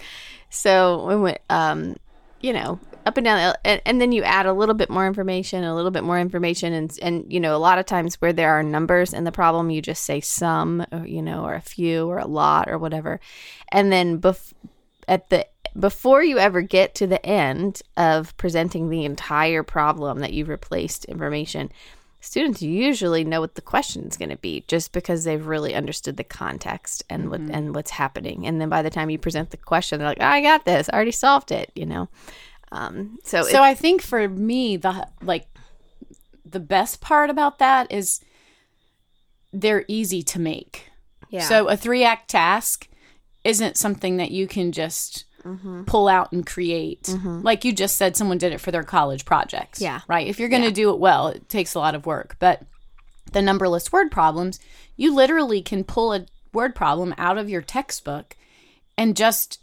So 0.55 1.05
we 1.09 1.17
went, 1.17 1.39
um, 1.51 1.97
you 2.41 2.53
know, 2.53 2.79
up 3.07 3.17
and 3.17 3.25
down, 3.25 3.39
uh, 3.39 3.55
and, 3.65 3.83
and 3.85 4.01
then 4.01 4.13
you 4.13 4.23
add 4.23 4.47
a 4.47 4.53
little 4.53 4.75
bit 4.75 4.91
more 4.91 5.07
information, 5.07 5.65
a 5.65 5.75
little 5.75 5.91
bit 5.91 6.05
more 6.05 6.19
information, 6.19 6.73
and 6.73 6.99
and 7.03 7.33
you 7.33 7.41
know, 7.41 7.57
a 7.57 7.59
lot 7.59 7.79
of 7.79 7.87
times 7.87 8.21
where 8.21 8.33
there 8.33 8.51
are 8.51 8.63
numbers 8.63 9.13
in 9.13 9.25
the 9.25 9.33
problem, 9.33 9.71
you 9.71 9.83
just 9.83 10.05
say 10.05 10.21
some, 10.21 10.85
or, 10.93 11.07
you 11.07 11.23
know, 11.23 11.45
or 11.45 11.55
a 11.55 11.61
few, 11.61 12.09
or 12.09 12.19
a 12.19 12.27
lot, 12.27 12.69
or 12.69 12.79
whatever, 12.79 13.21
and 13.71 13.93
then 13.93 14.21
bef- 14.21 14.53
at 15.09 15.29
the 15.31 15.47
before 15.79 16.23
you 16.23 16.39
ever 16.39 16.63
get 16.63 16.95
to 16.97 17.07
the 17.07 17.25
end 17.27 17.83
of 17.97 18.37
presenting 18.37 18.89
the 18.89 19.05
entire 19.05 19.63
problem 19.63 20.21
that 20.21 20.33
you've 20.33 20.49
replaced 20.49 21.05
information, 21.07 21.71
students 22.21 22.63
usually 22.63 23.25
know 23.25 23.41
what 23.41 23.55
the 23.55 23.61
question 23.61 24.05
is 24.05 24.17
going 24.17 24.31
to 24.31 24.37
be 24.37 24.65
just 24.67 24.93
because 24.93 25.25
they've 25.25 25.47
really 25.47 25.75
understood 25.75 26.17
the 26.17 26.25
context 26.25 27.03
and 27.11 27.29
what 27.29 27.41
mm-hmm. 27.41 27.55
and 27.55 27.75
what's 27.75 27.91
happening. 27.91 28.47
And 28.47 28.61
then 28.61 28.69
by 28.69 28.83
the 28.83 28.91
time 28.91 29.11
you 29.11 29.19
present 29.19 29.51
the 29.51 29.57
question, 29.57 29.99
they're 29.99 30.09
like, 30.09 30.19
oh, 30.21 30.27
"I 30.27 30.41
got 30.41 30.65
this. 30.65 30.89
I 30.89 30.95
already 30.95 31.13
solved 31.13 31.53
it." 31.53 31.71
You 31.75 31.87
know. 31.87 32.09
Um, 32.75 33.19
so 33.25 33.43
So 33.43 33.63
I 33.63 33.75
think 33.75 34.03
for 34.03 34.29
me, 34.29 34.77
the 34.77 35.07
like 35.23 35.47
the 36.45 36.61
best 36.61 37.01
part 37.01 37.31
about 37.31 37.59
that 37.61 37.91
is 37.93 38.21
they're 39.53 39.85
easy 39.89 40.23
to 40.23 40.39
make. 40.41 40.91
yeah. 41.31 41.43
So 41.43 41.69
a 41.69 41.77
three 41.77 42.05
act 42.05 42.31
task 42.31 42.89
isn't 43.45 43.77
something 43.77 44.17
that 44.19 44.31
you 44.31 44.47
can 44.47 44.73
just 44.73 45.25
Mm-hmm. 45.45 45.85
pull 45.85 46.09
out 46.09 46.33
and 46.33 46.47
create. 46.47 47.15
Like 47.23 47.67
you 47.67 47.73
just 47.75 47.99
said, 47.99 48.17
someone 48.17 48.39
did 48.39 48.55
it 48.55 48.63
for 48.63 48.71
their 48.71 48.83
college 48.83 49.27
projects. 49.27 49.79
Yeah. 49.79 50.01
Right. 50.09 50.27
If 50.27 50.41
you're 50.41 50.49
going 50.49 50.63
to 50.63 50.71
do 50.71 50.89
it 50.89 50.99
well, 50.99 51.29
it 51.29 51.51
takes 51.51 51.75
a 51.75 51.79
lot 51.79 51.95
of 51.95 52.07
work. 52.07 52.37
But 52.39 52.63
the 53.33 53.43
numberless 53.43 53.93
word 53.93 54.11
problems, 54.11 54.59
you 54.97 55.15
literally 55.15 55.61
can 55.61 55.85
pull 55.85 56.15
a 56.15 56.25
word 56.55 56.75
problem 56.75 57.15
out 57.19 57.37
of 57.37 57.51
your 57.51 57.61
textbook 57.61 58.39
and 58.97 59.15
just 59.15 59.61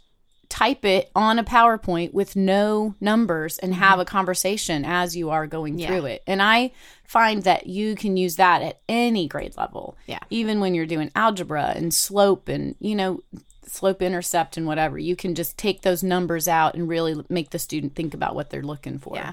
type 0.52 0.84
it 0.84 1.10
on 1.16 1.38
a 1.38 1.44
PowerPoint 1.44 2.12
with 2.12 2.36
no 2.36 2.94
numbers 3.00 3.56
and 3.56 3.74
have 3.74 3.98
a 3.98 4.04
conversation 4.04 4.84
as 4.84 5.16
you 5.16 5.30
are 5.30 5.46
going. 5.46 5.78
Yeah. 5.78 5.86
through 5.86 6.04
it. 6.04 6.22
And 6.26 6.42
I 6.42 6.72
find 7.06 7.42
that 7.44 7.68
you 7.68 7.94
can 7.94 8.18
use 8.18 8.36
that 8.36 8.60
at 8.60 8.78
any 8.86 9.26
grade 9.26 9.56
level. 9.56 9.96
Yeah. 10.06 10.18
Even 10.28 10.60
when 10.60 10.74
you're 10.74 10.84
doing 10.84 11.10
algebra 11.16 11.72
and 11.74 11.94
slope 11.94 12.50
and, 12.50 12.76
you 12.80 12.94
know, 12.94 13.22
slope 13.66 14.02
intercept 14.02 14.58
and 14.58 14.66
whatever, 14.66 14.98
you 14.98 15.16
can 15.16 15.34
just 15.34 15.56
take 15.56 15.80
those 15.80 16.02
numbers 16.02 16.46
out 16.46 16.74
and 16.74 16.86
really 16.86 17.24
make 17.30 17.48
the 17.48 17.58
student 17.58 17.94
think 17.94 18.12
about 18.12 18.34
what 18.34 18.50
they're 18.50 18.62
looking 18.62 18.98
for. 18.98 19.16
Yeah. 19.16 19.32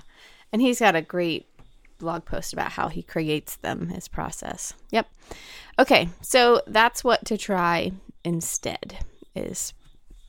And 0.53 0.61
he's 0.61 0.79
got 0.79 0.95
a 0.95 1.01
great 1.01 1.47
blog 1.97 2.23
post 2.23 2.53
about 2.53 2.71
how 2.71 2.87
he 2.87 3.03
creates 3.03 3.57
them, 3.57 3.89
his 3.89 4.07
process. 4.07 4.73
Yep. 4.91 5.05
Okay. 5.77 6.07
So 6.21 6.61
that's 6.65 7.03
what 7.03 7.25
to 7.25 7.37
try 7.37 7.91
instead 8.23 8.99
is 9.35 9.73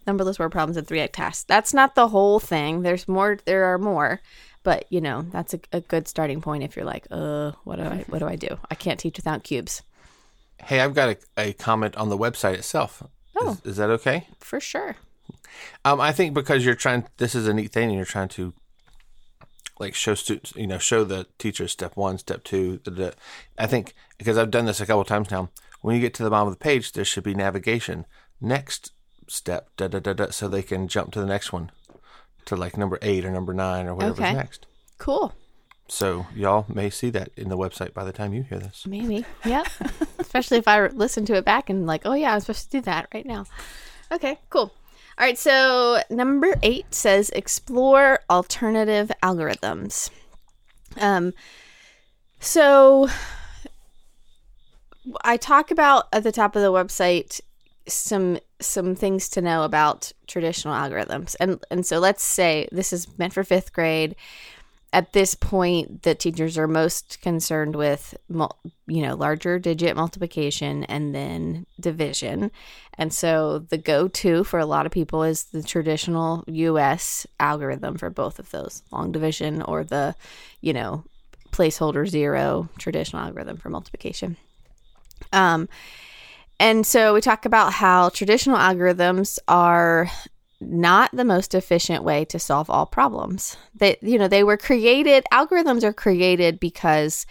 numberless 0.06 0.38
word 0.38 0.50
problems 0.50 0.76
and 0.76 0.86
three 0.86 1.00
act 1.00 1.14
tasks. 1.14 1.44
That's 1.44 1.74
not 1.74 1.94
the 1.94 2.08
whole 2.08 2.40
thing. 2.40 2.82
There's 2.82 3.08
more 3.08 3.38
there 3.44 3.64
are 3.64 3.78
more. 3.78 4.20
But 4.62 4.84
you 4.90 5.00
know, 5.00 5.22
that's 5.22 5.54
a, 5.54 5.60
a 5.72 5.80
good 5.80 6.06
starting 6.06 6.40
point 6.40 6.64
if 6.64 6.76
you're 6.76 6.84
like, 6.84 7.06
uh, 7.10 7.52
what 7.64 7.76
do 7.76 7.82
I 7.82 8.04
what 8.08 8.18
do 8.18 8.26
I 8.26 8.36
do? 8.36 8.58
I 8.70 8.74
can't 8.74 9.00
teach 9.00 9.16
without 9.16 9.42
cubes. 9.42 9.82
Hey, 10.62 10.80
I've 10.80 10.94
got 10.94 11.08
a, 11.08 11.18
a 11.38 11.52
comment 11.54 11.96
on 11.96 12.10
the 12.10 12.18
website 12.18 12.54
itself. 12.54 13.02
Oh. 13.36 13.52
Is, 13.64 13.72
is 13.72 13.76
that 13.78 13.90
okay? 13.90 14.26
For 14.38 14.60
sure. 14.60 14.96
Um, 15.84 16.00
I 16.00 16.12
think 16.12 16.34
because 16.34 16.64
you're 16.64 16.74
trying, 16.74 17.06
this 17.16 17.34
is 17.34 17.46
a 17.46 17.54
neat 17.54 17.72
thing, 17.72 17.88
and 17.88 17.96
you're 17.96 18.04
trying 18.04 18.28
to 18.28 18.52
like 19.78 19.94
show 19.94 20.14
students, 20.14 20.52
you 20.54 20.66
know, 20.66 20.78
show 20.78 21.04
the 21.04 21.26
teachers 21.38 21.72
step 21.72 21.96
one, 21.96 22.18
step 22.18 22.44
two. 22.44 22.78
Da, 22.78 22.92
da. 22.92 23.10
I 23.58 23.66
think 23.66 23.94
because 24.18 24.36
I've 24.36 24.50
done 24.50 24.66
this 24.66 24.80
a 24.80 24.86
couple 24.86 25.00
of 25.00 25.08
times 25.08 25.30
now. 25.30 25.48
When 25.80 25.94
you 25.94 26.02
get 26.02 26.12
to 26.14 26.22
the 26.22 26.28
bottom 26.28 26.48
of 26.48 26.54
the 26.54 26.62
page, 26.62 26.92
there 26.92 27.06
should 27.06 27.24
be 27.24 27.34
navigation. 27.34 28.04
Next 28.38 28.92
step, 29.30 29.68
da 29.76 29.88
da 29.88 29.98
da 30.00 30.12
da, 30.12 30.30
so 30.30 30.48
they 30.48 30.62
can 30.62 30.88
jump 30.88 31.12
to 31.12 31.20
the 31.20 31.26
next 31.26 31.52
one, 31.52 31.70
to 32.46 32.56
like 32.56 32.76
number 32.76 32.98
eight 33.02 33.24
or 33.24 33.30
number 33.30 33.54
nine 33.54 33.86
or 33.86 33.94
whatever's 33.94 34.18
Okay. 34.20 34.32
next. 34.34 34.66
Cool. 34.98 35.32
So 35.88 36.26
y'all 36.34 36.66
may 36.68 36.88
see 36.90 37.10
that 37.10 37.30
in 37.36 37.48
the 37.48 37.56
website 37.56 37.92
by 37.94 38.04
the 38.04 38.12
time 38.12 38.32
you 38.32 38.42
hear 38.42 38.58
this. 38.58 38.84
Maybe. 38.86 39.24
yeah. 39.44 39.64
Especially 40.18 40.58
if 40.58 40.68
I 40.68 40.86
listen 40.88 41.24
to 41.26 41.34
it 41.34 41.44
back 41.44 41.68
and 41.68 41.86
like, 41.86 42.02
oh 42.04 42.14
yeah, 42.14 42.32
I'm 42.34 42.40
supposed 42.40 42.70
to 42.70 42.78
do 42.78 42.80
that 42.82 43.08
right 43.12 43.26
now. 43.26 43.46
Okay, 44.12 44.38
cool. 44.50 44.72
All 45.18 45.26
right, 45.26 45.36
so 45.38 46.00
number 46.08 46.54
eight 46.62 46.94
says 46.94 47.30
explore 47.30 48.20
alternative 48.30 49.10
algorithms. 49.22 50.10
Um, 50.96 51.34
so 52.38 53.08
I 55.24 55.36
talk 55.36 55.70
about 55.70 56.06
at 56.12 56.22
the 56.22 56.32
top 56.32 56.56
of 56.56 56.62
the 56.62 56.72
website 56.72 57.40
some 57.88 58.38
some 58.60 58.94
things 58.94 59.28
to 59.30 59.40
know 59.40 59.64
about 59.64 60.12
traditional 60.26 60.74
algorithms, 60.74 61.36
and 61.40 61.62
and 61.70 61.84
so 61.84 61.98
let's 61.98 62.22
say 62.22 62.68
this 62.72 62.92
is 62.92 63.06
meant 63.18 63.32
for 63.32 63.44
fifth 63.44 63.72
grade. 63.72 64.16
At 64.92 65.12
this 65.12 65.36
point 65.36 66.02
the 66.02 66.16
teachers 66.16 66.58
are 66.58 66.66
most 66.66 67.20
concerned 67.22 67.76
with 67.76 68.16
you 68.28 69.02
know 69.02 69.14
larger 69.14 69.58
digit 69.58 69.96
multiplication 69.96 70.84
and 70.84 71.14
then 71.14 71.66
division. 71.78 72.50
And 72.98 73.12
so 73.12 73.60
the 73.60 73.78
go-to 73.78 74.44
for 74.44 74.58
a 74.58 74.66
lot 74.66 74.86
of 74.86 74.92
people 74.92 75.22
is 75.22 75.44
the 75.44 75.62
traditional 75.62 76.44
us 76.48 77.26
algorithm 77.38 77.96
for 77.96 78.10
both 78.10 78.38
of 78.38 78.50
those 78.50 78.82
long 78.90 79.12
division 79.12 79.62
or 79.62 79.84
the 79.84 80.14
you 80.60 80.72
know 80.72 81.04
placeholder 81.52 82.06
zero 82.06 82.68
traditional 82.78 83.22
algorithm 83.22 83.56
for 83.56 83.70
multiplication. 83.70 84.36
Um 85.32 85.68
and 86.60 86.86
so 86.86 87.14
we 87.14 87.20
talk 87.22 87.46
about 87.46 87.72
how 87.72 88.10
traditional 88.10 88.58
algorithms 88.58 89.38
are 89.48 90.10
not 90.60 91.10
the 91.12 91.24
most 91.24 91.54
efficient 91.54 92.04
way 92.04 92.26
to 92.26 92.38
solve 92.38 92.68
all 92.68 92.84
problems. 92.84 93.56
They 93.74 93.96
you 94.02 94.18
know, 94.18 94.28
they 94.28 94.44
were 94.44 94.58
created 94.58 95.24
algorithms 95.32 95.82
are 95.82 95.92
created 95.92 96.60
because 96.60 97.26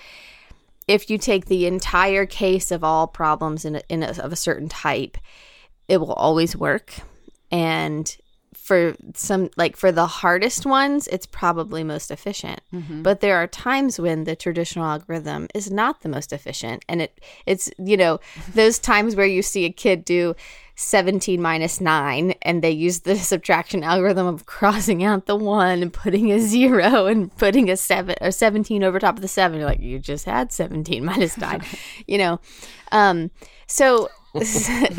if 0.87 1.11
you 1.11 1.19
take 1.19 1.45
the 1.45 1.67
entire 1.67 2.25
case 2.25 2.71
of 2.71 2.83
all 2.83 3.05
problems 3.05 3.63
in 3.63 3.75
a, 3.75 3.81
in 3.87 4.01
a, 4.01 4.07
of 4.19 4.33
a 4.33 4.35
certain 4.35 4.67
type, 4.67 5.19
it 5.87 5.97
will 5.97 6.13
always 6.13 6.57
work. 6.57 6.95
And 7.51 8.17
for 8.69 8.95
some 9.15 9.49
like 9.57 9.75
for 9.75 9.91
the 9.91 10.05
hardest 10.05 10.63
ones, 10.63 11.07
it's 11.07 11.25
probably 11.25 11.83
most 11.83 12.11
efficient. 12.11 12.61
But 13.01 13.19
there 13.19 13.35
are 13.37 13.47
times 13.47 13.99
when 13.99 14.25
the 14.25 14.35
traditional 14.35 14.85
algorithm 14.85 15.47
is 15.55 15.71
not 15.71 16.01
the 16.01 16.09
most 16.09 16.31
efficient. 16.31 16.85
And 16.87 17.01
it 17.01 17.19
it's 17.47 17.71
you 17.79 17.97
know, 17.97 18.19
those 18.53 18.77
times 18.77 19.15
where 19.15 19.25
you 19.25 19.41
see 19.41 19.65
a 19.65 19.71
kid 19.71 20.05
do 20.05 20.35
17 20.75 21.41
minus 21.41 21.81
9 21.81 22.35
and 22.43 22.61
they 22.61 22.69
use 22.69 22.99
the 22.99 23.15
subtraction 23.31 23.83
algorithm 23.83 24.27
of 24.27 24.45
crossing 24.45 25.03
out 25.03 25.25
the 25.25 25.35
1 25.35 25.81
and 25.81 25.91
putting 25.91 26.31
a 26.31 26.39
0 26.39 27.07
and 27.07 27.35
putting 27.37 27.71
a 27.71 27.75
7 27.75 28.15
or 28.21 28.29
17 28.29 28.83
over 28.83 28.99
top 28.99 29.15
of 29.15 29.21
the 29.21 29.27
7 29.27 29.57
you're 29.57 29.67
like 29.67 29.81
you 29.81 29.97
just 29.97 30.25
had 30.25 30.51
17 30.51 31.03
minus 31.09 31.39
9 31.39 31.63
you 32.05 32.19
know? 32.19 32.39
Um 32.91 33.31
so 33.65 34.09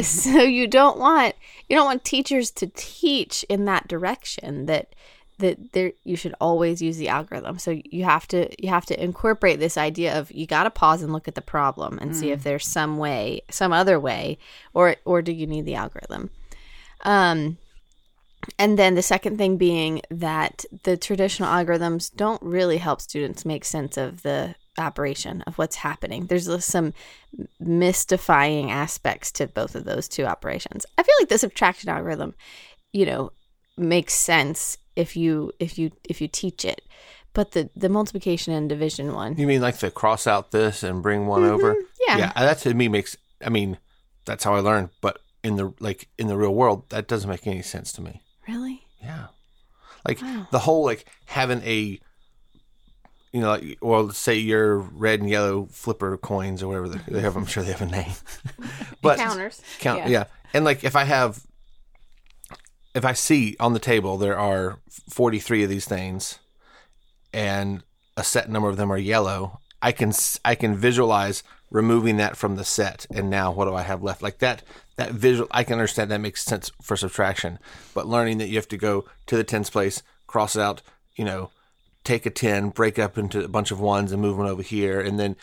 so 0.03 0.43
you 0.43 0.67
don't 0.67 0.99
want 0.99 1.35
you 1.71 1.77
don't 1.77 1.87
want 1.87 2.05
teachers 2.05 2.50
to 2.50 2.67
teach 2.75 3.45
in 3.49 3.65
that 3.67 3.87
direction 3.87 4.67
that 4.67 4.95
that 5.39 5.73
there 5.73 5.93
you 6.05 6.17
should 6.17 6.35
always 6.41 6.83
use 6.83 6.99
the 6.99 7.09
algorithm. 7.09 7.59
So 7.59 7.81
you 7.85 8.05
have 8.05 8.27
to 8.29 8.50
you 8.62 8.69
have 8.69 8.85
to 8.87 9.03
incorporate 9.03 9.61
this 9.61 9.79
idea 9.79 10.19
of 10.19 10.31
you 10.33 10.47
got 10.47 10.65
to 10.65 10.71
pause 10.71 11.00
and 11.00 11.12
look 11.12 11.29
at 11.29 11.37
the 11.37 11.41
problem 11.41 11.99
and 11.99 12.15
see 12.15 12.31
if 12.31 12.43
there's 12.43 12.67
some 12.67 12.99
way, 12.99 13.43
some 13.50 13.73
other 13.73 13.99
way, 13.99 14.37
or 14.75 14.97
or 15.05 15.23
do 15.23 15.33
you 15.33 15.47
need 15.47 15.65
the 15.65 15.77
algorithm? 15.77 16.31
Um, 17.03 17.57
and 18.59 18.79
then 18.79 18.97
the 18.97 19.03
second 19.03 19.39
thing 19.39 19.57
being 19.57 20.03
that 20.11 20.65
the 20.83 20.97
traditional 20.97 21.49
algorithms 21.49 22.15
don't 22.15 22.43
really 22.43 22.79
help 22.79 23.00
students 23.00 23.45
make 23.45 23.65
sense 23.65 23.97
of 23.97 24.23
the 24.23 24.57
operation 24.80 25.42
of 25.42 25.58
what's 25.58 25.76
happening. 25.76 26.26
There's 26.26 26.64
some 26.64 26.92
mystifying 27.58 28.70
aspects 28.70 29.30
to 29.32 29.46
both 29.46 29.75
of 29.75 29.84
those 29.84 30.08
two 30.08 30.25
operations. 30.25 30.87
I 30.99 31.02
feel 31.02 31.14
like 31.20 31.28
the 31.28 31.38
subtraction 31.38 31.88
algorithm, 31.88 32.34
you 32.92 33.06
know, 33.06 33.32
makes 33.76 34.14
sense 34.14 34.76
if 34.96 35.16
you 35.16 35.52
if 35.58 35.78
you 35.78 35.90
if 36.08 36.20
you 36.20 36.28
teach 36.28 36.64
it. 36.64 36.82
But 37.32 37.52
the 37.52 37.70
the 37.76 37.88
multiplication 37.88 38.52
and 38.52 38.68
division 38.68 39.14
one, 39.14 39.37
You 39.37 39.46
mean 39.46 39.60
like 39.60 39.78
the 39.78 39.90
cross 39.90 40.26
out 40.26 40.50
this 40.50 40.82
and 40.82 41.02
bring 41.02 41.26
one 41.26 41.44
over? 41.44 41.75
Mm-hmm. 41.75 42.08
yeah. 42.08 42.18
Yeah, 42.18 42.32
uh, 42.34 42.44
that 42.44 42.58
to 42.58 42.75
me 42.75 42.88
makes. 42.88 43.16
I 43.44 43.49
mean, 43.50 43.78
that's 44.25 44.42
how 44.44 44.54
I 44.54 44.60
learned. 44.60 44.90
But 45.00 45.20
in 45.44 45.56
the 45.56 45.72
like 45.78 46.08
in 46.18 46.26
the 46.26 46.37
real 46.37 46.54
world, 46.54 46.90
that 46.90 47.06
doesn't 47.06 47.30
make 47.30 47.46
any 47.46 47.62
sense 47.62 47.92
to 47.92 48.02
me. 48.02 48.20
really? 48.49 48.82
Yeah, 49.02 49.28
like 50.06 50.20
the 50.50 50.58
whole 50.58 50.84
like 50.84 51.06
having 51.25 51.62
a, 51.62 51.99
you 53.32 53.40
know, 53.40 53.50
like 53.50 53.78
let's 53.80 54.18
say 54.18 54.37
your 54.37 54.78
red 54.78 55.20
and 55.20 55.30
yellow 55.30 55.66
flipper 55.70 56.16
coins 56.16 56.62
or 56.62 56.68
whatever 56.68 56.88
they 56.88 57.12
they 57.12 57.20
have. 57.20 57.37
I'm 57.37 57.46
sure 57.46 57.62
they 57.62 57.72
have 57.72 57.82
a 57.82 57.87
name. 57.87 58.12
but 59.02 59.18
Counters. 59.18 59.62
count 59.78 60.00
Yeah. 60.00 60.08
yeah. 60.08 60.25
and 60.52 60.64
like 60.64 60.82
if 60.82 60.96
i 60.96 61.04
have 61.04 61.46
if 62.94 63.04
i 63.04 63.12
see 63.12 63.56
on 63.60 63.72
the 63.72 63.78
table 63.78 64.18
there 64.18 64.38
are 64.38 64.78
43 65.08 65.62
of 65.64 65.70
these 65.70 65.84
things 65.84 66.38
and 67.32 67.82
a 68.16 68.25
set 68.25 68.50
number 68.50 68.68
of 68.68 68.76
them 68.76 68.92
are 68.92 68.99
yellow 68.99 69.60
i 69.80 69.92
can 69.92 70.12
I 70.44 70.54
can 70.56 70.75
visualize 70.75 71.44
removing 71.70 72.16
that 72.16 72.37
from 72.37 72.56
the 72.56 72.64
set 72.64 73.06
and 73.14 73.30
now 73.30 73.52
what 73.52 73.66
do 73.66 73.75
i 73.75 73.82
have 73.82 74.02
left 74.02 74.22
like 74.22 74.38
that 74.38 74.64
that 74.96 75.12
visual 75.12 75.46
i 75.52 75.62
can 75.62 75.75
understand 75.75 76.10
that 76.10 76.20
makes 76.20 76.42
sense 76.42 76.72
for 76.82 76.96
subtraction 76.96 77.60
but 77.94 78.08
learning 78.08 78.38
that 78.38 78.49
you 78.49 78.56
have 78.56 78.68
to 78.68 78.76
go 78.76 79.04
to 79.26 79.37
the 79.37 79.44
tens 79.44 79.70
place 79.70 80.02
cross 80.26 80.56
it 80.56 80.62
out 80.62 80.82
you 81.14 81.25
know 81.25 81.50
take 82.04 82.26
a 82.26 82.30
10 82.30 82.71
break 82.71 82.99
up 82.99 83.19
into 83.19 83.45
a 83.45 83.49
bunch 83.49 83.71
of 83.71 83.80
ones 83.80 84.12
and 84.12 84.23
move 84.23 84.38
one 84.38 84.49
over 84.49 84.62
here 84.62 85.00
and 85.00 85.19
then 85.19 85.37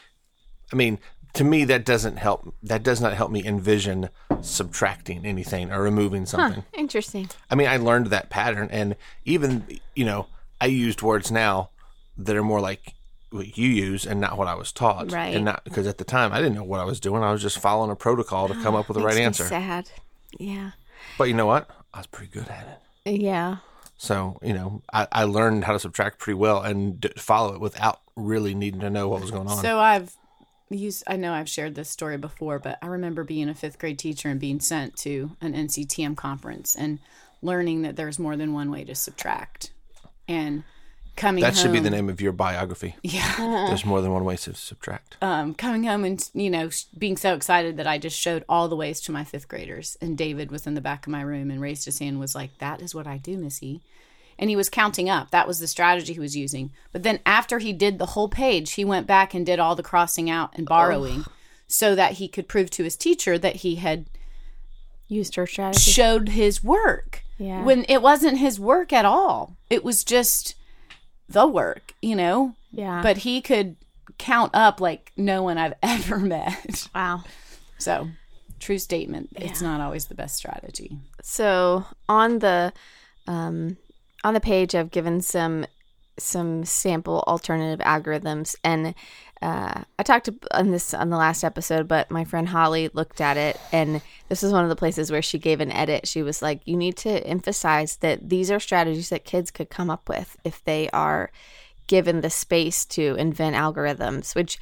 I 0.72 0.76
mean, 0.76 1.00
to 1.34 1.44
me, 1.44 1.66
that 1.66 1.86
doesn't 1.86 2.18
help. 2.18 2.54
That 2.64 2.84
does 2.84 3.00
not 3.00 3.14
help 3.14 3.32
me 3.32 3.46
envision 3.46 4.10
subtracting 4.42 5.26
anything 5.26 5.72
or 5.72 5.82
removing 5.82 6.26
something. 6.26 6.64
Interesting. 6.74 7.30
I 7.50 7.56
mean, 7.56 7.68
I 7.68 7.78
learned 7.78 8.08
that 8.08 8.30
pattern, 8.30 8.70
and 8.72 8.96
even 9.24 9.80
you 9.96 10.06
know, 10.06 10.28
I 10.60 10.66
used 10.66 11.02
words 11.02 11.32
now 11.32 11.70
that 12.18 12.36
are 12.36 12.44
more 12.44 12.60
like 12.60 12.94
what 13.30 13.58
you 13.58 13.68
use 13.68 14.06
and 14.06 14.20
not 14.20 14.38
what 14.38 14.48
I 14.48 14.56
was 14.56 14.72
taught, 14.72 15.12
Right. 15.12 15.36
And 15.36 15.46
not 15.46 15.64
because 15.64 15.86
at 15.86 15.98
the 15.98 16.04
time 16.04 16.32
I 16.32 16.38
didn't 16.38 16.56
know 16.56 16.64
what 16.64 16.80
I 16.80 16.86
was 16.86 17.00
doing. 17.00 17.24
I 17.24 17.32
was 17.32 17.42
just 17.42 17.60
following 17.60 17.92
a 17.92 17.96
protocol 17.96 18.48
to 18.48 18.54
come 18.56 18.74
ah, 18.74 18.80
up 18.80 18.88
with 18.88 18.98
the 18.98 19.04
right 19.04 19.18
answer. 19.18 19.44
Sad. 19.44 19.92
Yeah. 20.40 20.72
But 21.18 21.26
you 21.26 21.34
know 21.34 21.46
what? 21.46 21.70
I 21.94 22.00
was 22.00 22.08
pretty 22.08 22.32
good 22.32 22.48
at 22.48 22.82
it. 23.06 23.22
Yeah. 23.22 23.58
So 23.98 24.40
you 24.42 24.54
know, 24.54 24.82
I, 24.94 25.08
I 25.12 25.24
learned 25.24 25.64
how 25.64 25.74
to 25.74 25.80
subtract 25.80 26.20
pretty 26.20 26.38
well 26.38 26.62
and 26.62 27.02
d- 27.02 27.10
follow 27.18 27.54
it 27.56 27.60
without 27.60 28.02
really 28.16 28.54
needing 28.54 28.82
to 28.82 28.90
know 28.90 29.10
what 29.10 29.22
was 29.22 29.32
going 29.32 29.48
on. 29.48 29.62
So 29.62 29.80
I've 29.80 30.16
used, 30.70 31.04
I 31.08 31.16
know 31.18 31.34
I've 31.34 31.50
shared 31.50 31.76
this 31.76 31.90
story 31.90 32.18
before, 32.18 32.60
but 32.60 32.78
I 32.82 32.88
remember 32.88 33.24
being 33.24 33.50
a 33.50 33.56
fifth 33.56 33.80
grade 33.80 34.00
teacher 34.00 34.30
and 34.30 34.40
being 34.40 34.60
sent 34.60 34.96
to 34.98 35.32
an 35.42 35.54
NCTM 35.54 36.18
conference 36.18 36.76
and 36.76 37.00
learning 37.42 37.84
that 37.84 37.96
there's 37.96 38.20
more 38.20 38.36
than 38.36 38.54
one 38.54 38.72
way 38.72 38.84
to 38.84 38.96
subtract. 38.96 39.72
And 40.28 40.64
coming 41.18 41.42
that 41.42 41.58
should 41.58 41.74
be 41.74 41.80
the 41.82 41.90
name 41.90 42.08
of 42.10 42.22
your 42.22 42.32
biography. 42.32 42.96
Yeah. 43.04 43.36
There's 43.68 43.86
more 43.86 44.00
than 44.02 44.14
one 44.14 44.24
way 44.24 44.38
to 44.38 44.54
subtract. 44.54 45.18
um, 45.22 45.54
coming 45.54 45.84
home 45.84 46.06
and 46.06 46.30
you 46.34 46.50
know 46.50 46.70
being 46.98 47.18
so 47.18 47.34
excited 47.34 47.76
that 47.78 47.88
I 47.88 47.98
just 47.98 48.18
showed 48.18 48.46
all 48.48 48.70
the 48.70 48.76
ways 48.78 49.02
to 49.02 49.12
my 49.12 49.24
fifth 49.26 49.48
graders. 49.50 49.98
And 50.02 50.18
David 50.18 50.52
was 50.52 50.66
in 50.66 50.76
the 50.76 50.82
back 50.82 51.06
of 51.06 51.12
my 51.12 51.22
room 51.22 51.52
and 51.52 51.60
raised 51.60 51.84
his 51.86 52.00
hand, 52.00 52.12
and 52.12 52.20
was 52.20 52.36
like, 52.36 52.58
"That 52.60 52.82
is 52.82 52.96
what 52.96 53.08
I 53.08 53.18
do, 53.18 53.38
Missy." 53.38 53.82
And 54.40 54.50
he 54.52 54.56
was 54.56 54.70
counting 54.70 55.10
up. 55.10 55.32
That 55.32 55.48
was 55.48 55.60
the 55.60 55.66
strategy 55.68 56.14
he 56.14 56.20
was 56.20 56.38
using. 56.38 56.70
But 56.92 57.02
then 57.02 57.20
after 57.26 57.58
he 57.58 57.74
did 57.74 57.98
the 57.98 58.06
whole 58.14 58.30
page, 58.30 58.74
he 58.74 58.86
went 58.86 59.08
back 59.08 59.34
and 59.34 59.44
did 59.46 59.60
all 59.60 59.76
the 59.76 59.82
crossing 59.82 60.30
out 60.30 60.52
and 60.54 60.68
borrowing, 60.68 61.26
so 61.68 61.96
that 61.96 62.14
he 62.14 62.28
could 62.28 62.48
prove 62.48 62.70
to 62.72 62.84
his 62.84 62.96
teacher 62.96 63.38
that 63.40 63.58
he 63.58 63.76
had 63.76 64.06
Used 65.10 65.36
her 65.36 65.48
strategy. 65.48 65.90
showed 65.92 66.30
his 66.30 66.64
work. 66.64 67.24
Yeah. 67.40 67.64
When 67.64 67.86
it 67.88 68.02
wasn't 68.02 68.38
his 68.40 68.60
work 68.60 68.92
at 68.92 69.06
all. 69.06 69.56
It 69.70 69.84
was 69.84 70.04
just 70.04 70.54
the 71.30 71.48
work, 71.48 71.94
you 72.02 72.16
know. 72.16 72.56
Yeah. 72.72 73.02
But 73.02 73.18
he 73.18 73.42
could 73.42 73.76
count 74.18 74.52
up 74.54 74.82
like 74.82 75.12
no 75.16 75.44
one 75.44 75.58
I've 75.58 75.74
ever 75.84 76.20
met. 76.20 76.88
wow. 76.94 77.24
So, 77.78 78.10
true 78.60 78.80
statement. 78.80 79.30
It's 79.36 79.62
not 79.62 79.82
always 79.82 80.06
the 80.06 80.16
best 80.16 80.36
strategy. 80.36 80.98
So 81.22 81.86
on 82.10 82.40
the 82.40 82.74
um, 83.28 83.78
on 84.24 84.34
the 84.34 84.40
page, 84.40 84.74
I've 84.74 84.92
given 84.92 85.22
some 85.22 85.66
some 86.20 86.66
sample 86.66 87.24
alternative 87.28 87.86
algorithms, 87.86 88.56
and 88.64 88.96
uh, 89.42 89.84
I 90.00 90.04
talked 90.04 90.30
on 90.52 90.72
this 90.72 90.94
on 90.94 91.10
the 91.10 91.18
last 91.18 91.44
episode. 91.44 91.88
But 91.88 92.12
my 92.12 92.24
friend 92.24 92.48
Holly 92.48 92.90
looked 92.94 93.22
at 93.22 93.38
it, 93.38 93.60
and 93.72 94.02
this 94.30 94.44
is 94.44 94.52
one 94.52 94.64
of 94.64 94.70
the 94.70 94.76
places 94.76 95.12
where 95.12 95.22
she 95.22 95.40
gave 95.40 95.60
an 95.60 95.72
edit. 95.72 96.08
She 96.08 96.24
was 96.24 96.42
like, 96.42 96.62
"You 96.66 96.78
need 96.78 96.98
to 96.98 97.26
emphasize 97.26 97.98
that 97.98 98.30
these 98.30 98.52
are 98.52 98.60
strategies 98.60 99.10
that 99.10 99.26
kids 99.26 99.52
could 99.52 99.70
come 99.70 99.90
up 99.90 100.10
with 100.10 100.38
if 100.44 100.64
they 100.64 100.90
are." 100.92 101.32
given 101.88 102.20
the 102.20 102.30
space 102.30 102.84
to 102.84 103.16
invent 103.16 103.56
algorithms, 103.56 104.36
which 104.36 104.60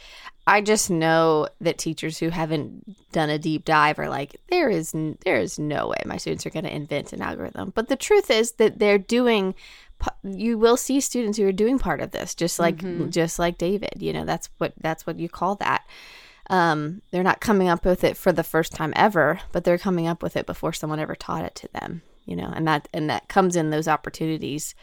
I 0.47 0.61
just 0.61 0.91
know 0.91 1.47
that 1.59 1.79
teachers 1.79 2.19
who 2.19 2.29
haven't 2.29 3.11
done 3.11 3.29
a 3.29 3.39
deep 3.39 3.65
dive 3.65 3.97
are 3.97 4.09
like, 4.09 4.39
there 4.49 4.69
is 4.69 4.93
there 5.25 5.37
is 5.37 5.57
no 5.57 5.87
way 5.87 5.97
my 6.05 6.17
students 6.17 6.45
are 6.45 6.51
going 6.51 6.65
to 6.65 6.75
invent 6.75 7.13
an 7.13 7.21
algorithm. 7.21 7.71
But 7.73 7.87
the 7.87 7.95
truth 7.95 8.29
is 8.29 8.53
that 8.53 8.79
they're 8.79 8.99
doing. 8.99 9.55
P- 10.05 10.29
You 10.29 10.57
will 10.57 10.77
see 10.77 10.99
students 10.99 11.37
who 11.37 11.47
are 11.47 11.51
doing 11.51 11.79
part 11.79 12.01
of 12.01 12.11
this, 12.11 12.35
just 12.35 12.59
like 12.59 12.81
just 13.09 13.39
like 13.39 13.57
David. 13.57 13.93
You 13.97 14.13
know, 14.13 14.25
that's 14.25 14.49
what 14.57 14.73
that's 14.79 15.07
what 15.07 15.19
you 15.19 15.29
call 15.29 15.55
that. 15.55 15.85
Um, 16.49 17.01
they're 17.09 17.23
not 17.23 17.39
coming 17.39 17.69
up 17.69 17.85
with 17.85 18.03
it 18.03 18.15
for 18.17 18.31
the 18.31 18.43
first 18.43 18.71
time 18.73 18.93
ever, 18.95 19.39
but 19.51 19.63
they're 19.63 19.79
coming 19.79 20.07
up 20.07 20.21
with 20.21 20.35
it 20.35 20.45
before 20.45 20.73
someone 20.73 20.99
ever 20.99 21.15
taught 21.15 21.43
it 21.43 21.55
to 21.55 21.67
them. 21.73 22.01
You 22.25 22.35
know, 22.35 22.51
and 22.55 22.67
that 22.67 22.87
and 22.93 23.09
that 23.09 23.27
comes 23.27 23.55
in 23.55 23.69
those 23.69 23.87
opportunities 23.87 24.75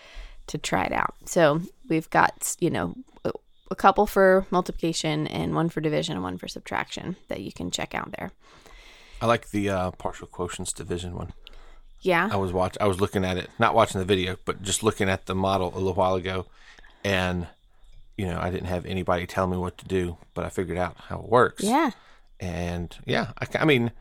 to 0.48 0.58
try 0.58 0.85
it 0.85 0.92
out. 0.92 1.14
So 1.26 1.61
we've 1.88 2.11
got, 2.11 2.56
you 2.58 2.70
know, 2.70 2.94
a, 3.24 3.30
a 3.70 3.76
couple 3.76 4.06
for 4.06 4.46
multiplication 4.50 5.26
and 5.28 5.54
one 5.54 5.68
for 5.68 5.80
division 5.80 6.14
and 6.14 6.22
one 6.24 6.38
for 6.38 6.48
subtraction 6.48 7.16
that 7.28 7.40
you 7.40 7.52
can 7.52 7.70
check 7.70 7.94
out 7.94 8.11
there. 8.18 8.32
I 9.20 9.26
like 9.26 9.50
the 9.50 9.70
uh, 9.70 9.90
partial 9.92 10.26
quotients 10.26 10.74
division 10.74 11.14
one. 11.14 11.32
Yeah. 12.03 12.29
I 12.31 12.37
was 12.37 12.53
watch. 12.53 12.77
I 12.81 12.87
was 12.87 13.01
looking 13.01 13.25
at 13.25 13.37
it, 13.37 13.49
not 13.59 13.75
watching 13.75 14.01
the 14.01 14.05
video, 14.05 14.37
but 14.45 14.62
just 14.62 14.83
looking 14.83 15.09
at 15.09 15.27
the 15.27 15.35
model 15.35 15.73
a 15.75 15.79
little 15.79 15.95
while 15.95 16.15
ago, 16.15 16.47
and 17.05 17.47
you 18.17 18.27
know, 18.27 18.38
I 18.41 18.51
didn't 18.51 18.67
have 18.67 18.85
anybody 18.87 19.27
tell 19.27 19.47
me 19.47 19.57
what 19.57 19.79
to 19.79 19.87
do, 19.87 20.19
but 20.35 20.45
I 20.45 20.49
figured 20.49 20.79
out 20.79 20.97
how 21.09 21.21
it 21.21 21.29
works. 21.29 21.65
Yeah. 21.65 21.91
And 22.41 22.95
yeah, 23.07 23.33
I, 23.41 23.47
I 23.61 23.65
mean, 23.65 23.93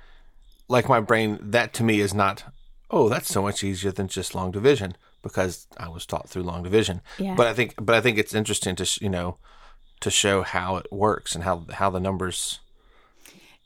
like 0.68 0.90
my 0.90 1.00
brain, 1.00 1.40
that 1.42 1.74
to 1.76 1.84
me 1.84 2.00
is 2.00 2.14
not. 2.14 2.44
Oh, 2.90 3.08
that's 3.08 3.30
so 3.30 3.42
much 3.42 3.64
easier 3.64 3.92
than 3.92 4.08
just 4.08 4.36
long 4.36 4.52
division 4.52 4.96
because 5.22 5.68
I 5.78 5.88
was 5.88 6.06
taught 6.06 6.28
through 6.28 6.44
long 6.44 6.64
division. 6.64 7.02
Yeah. 7.18 7.36
But 7.36 7.48
I 7.48 7.54
think, 7.54 7.76
but 7.80 7.96
I 7.96 8.02
think 8.02 8.18
it's 8.18 8.34
interesting 8.34 8.76
to 8.76 9.00
you 9.00 9.10
know, 9.10 9.38
to 10.02 10.12
show 10.12 10.42
how 10.42 10.76
it 10.78 10.92
works 10.92 11.36
and 11.36 11.44
how 11.44 11.66
how 11.72 11.90
the 11.90 12.00
numbers 12.00 12.60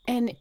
And 0.08 0.34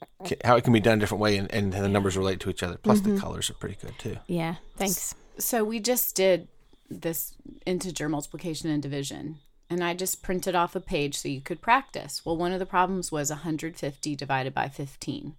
how 0.44 0.56
it 0.56 0.64
can 0.64 0.74
be 0.74 0.80
done 0.80 0.98
a 0.98 1.02
different 1.02 1.22
way 1.22 1.38
and, 1.38 1.52
and 1.52 1.74
the 1.74 1.90
numbers 1.90 2.18
relate 2.18 2.40
to 2.42 2.50
each 2.50 2.64
other. 2.64 2.78
Plus, 2.78 3.02
the 3.02 3.10
mm-hmm. 3.10 3.20
colors 3.20 3.50
are 3.50 3.56
pretty 3.56 3.78
good 3.82 3.98
too. 3.98 4.18
Yeah. 4.28 4.56
Thanks. 4.78 5.16
so 5.38 5.64
we 5.64 5.80
just 5.80 6.16
did 6.16 6.48
this 6.90 7.34
integer 7.66 8.10
multiplication 8.10 8.70
and 8.70 8.82
division. 8.82 9.40
And 9.70 9.84
I 9.84 9.96
just 9.96 10.22
printed 10.22 10.54
off 10.54 10.76
a 10.76 10.80
page 10.80 11.18
so 11.18 11.28
you 11.28 11.42
could 11.42 11.62
practice. 11.62 12.24
Well, 12.24 12.38
one 12.38 12.52
of 12.52 12.60
the 12.60 12.68
problems 12.68 13.12
was 13.12 13.32
150 13.32 14.16
divided 14.16 14.54
by 14.54 14.70
15. 14.70 15.34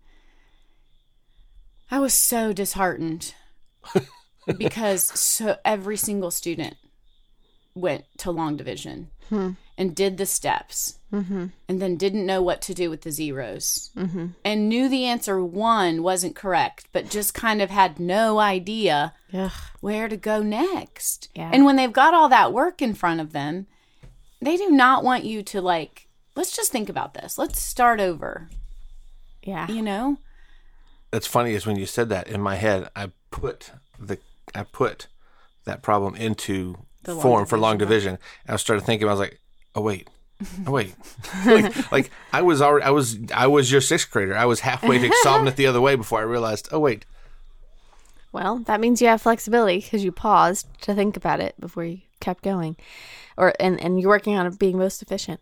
I 1.91 2.01
was 2.01 2.13
so 2.13 2.53
disheartened 2.53 3.35
because 4.59 5.05
so 5.05 5.59
every 5.65 5.97
single 5.97 6.33
student 6.33 6.77
went 7.75 8.05
to 8.19 8.33
long 8.33 8.57
division 8.57 9.11
hmm. 9.29 9.51
and 9.79 9.95
did 9.95 10.17
the 10.17 10.27
steps 10.27 10.96
and 11.13 11.53
then 11.69 11.97
didn't 11.97 12.27
know 12.27 12.43
what 12.43 12.61
to 12.63 12.75
do 12.75 12.91
with 12.91 13.01
the 13.03 13.11
zeros 13.11 13.91
and 14.45 14.69
knew 14.69 14.89
the 14.89 15.05
answer 15.07 15.43
one 15.43 16.03
wasn't 16.03 16.37
correct, 16.37 16.89
but 16.93 17.09
just 17.09 17.33
kind 17.33 17.63
of 17.63 17.71
had 17.71 17.99
no 17.99 18.39
idea 18.39 19.15
Ugh. 19.33 19.51
where 19.81 20.09
to 20.09 20.17
go 20.19 20.43
next. 20.43 21.31
Yeah. 21.35 21.51
And 21.53 21.65
when 21.65 21.77
they've 21.77 21.93
got 21.93 22.13
all 22.13 22.29
that 22.29 22.53
work 22.53 22.83
in 22.83 22.93
front 22.93 23.21
of 23.21 23.33
them, 23.33 23.67
they 24.43 24.57
do 24.59 24.69
not 24.71 25.05
want 25.05 25.25
you 25.25 25.43
to 25.45 25.61
like, 25.63 26.07
let's 26.35 26.55
just 26.55 26.71
think 26.71 26.89
about 26.91 27.15
this. 27.15 27.39
Let's 27.39 27.61
start 27.63 27.99
over, 28.01 28.49
Yeah. 29.43 29.67
you 29.69 29.81
know? 29.81 30.19
That's 31.13 31.27
funny 31.27 31.55
is 31.55 31.65
when 31.67 31.77
you 31.77 31.87
said 31.87 32.11
that 32.11 32.29
in 32.29 32.43
my 32.43 32.57
head, 32.57 32.91
I 32.95 33.13
put 33.31 33.71
the 33.99 34.19
I 34.55 34.65
put 34.65 35.07
that 35.65 35.83
problem 35.83 36.15
into 36.15 36.77
form 37.05 37.47
for 37.47 37.57
long 37.59 37.79
division. 37.79 38.19
And 38.47 38.55
I 38.55 38.57
started 38.57 38.85
thinking, 38.85 39.09
I 39.09 39.13
was 39.13 39.21
like, 39.21 39.41
oh 39.75 39.81
wait, 39.81 40.11
oh 40.67 40.71
wait, 40.71 40.95
like, 41.47 41.93
like 41.93 42.11
I 42.33 42.43
was 42.43 42.61
already, 42.61 42.85
I 42.85 42.91
was, 42.91 43.19
I 43.35 43.47
was 43.47 43.71
your 43.71 43.81
sixth 43.81 44.11
grader. 44.11 44.37
I 44.37 44.45
was 44.45 44.61
halfway 44.61 44.99
to 44.99 45.13
solving 45.23 45.49
it 45.49 45.57
the 45.57 45.67
other 45.67 45.81
way 45.81 45.97
before 45.97 46.21
I 46.21 46.25
realized, 46.25 46.69
oh 46.73 46.79
wait, 46.81 47.07
Well, 48.33 48.59
that 48.67 48.81
means 48.81 49.01
you 49.01 49.09
have 49.09 49.23
flexibility 49.23 49.79
because 49.79 50.05
you 50.05 50.13
paused 50.13 50.67
to 50.83 50.95
think 50.95 51.17
about 51.17 51.41
it 51.41 51.59
before 51.59 51.85
you 51.85 52.01
kept 52.21 52.43
going, 52.43 52.77
or 53.37 53.55
and 53.61 53.81
and 53.81 54.01
you're 54.01 54.11
working 54.11 54.37
on 54.37 54.47
it 54.47 54.59
being 54.59 54.79
most 54.79 55.03
efficient. 55.03 55.41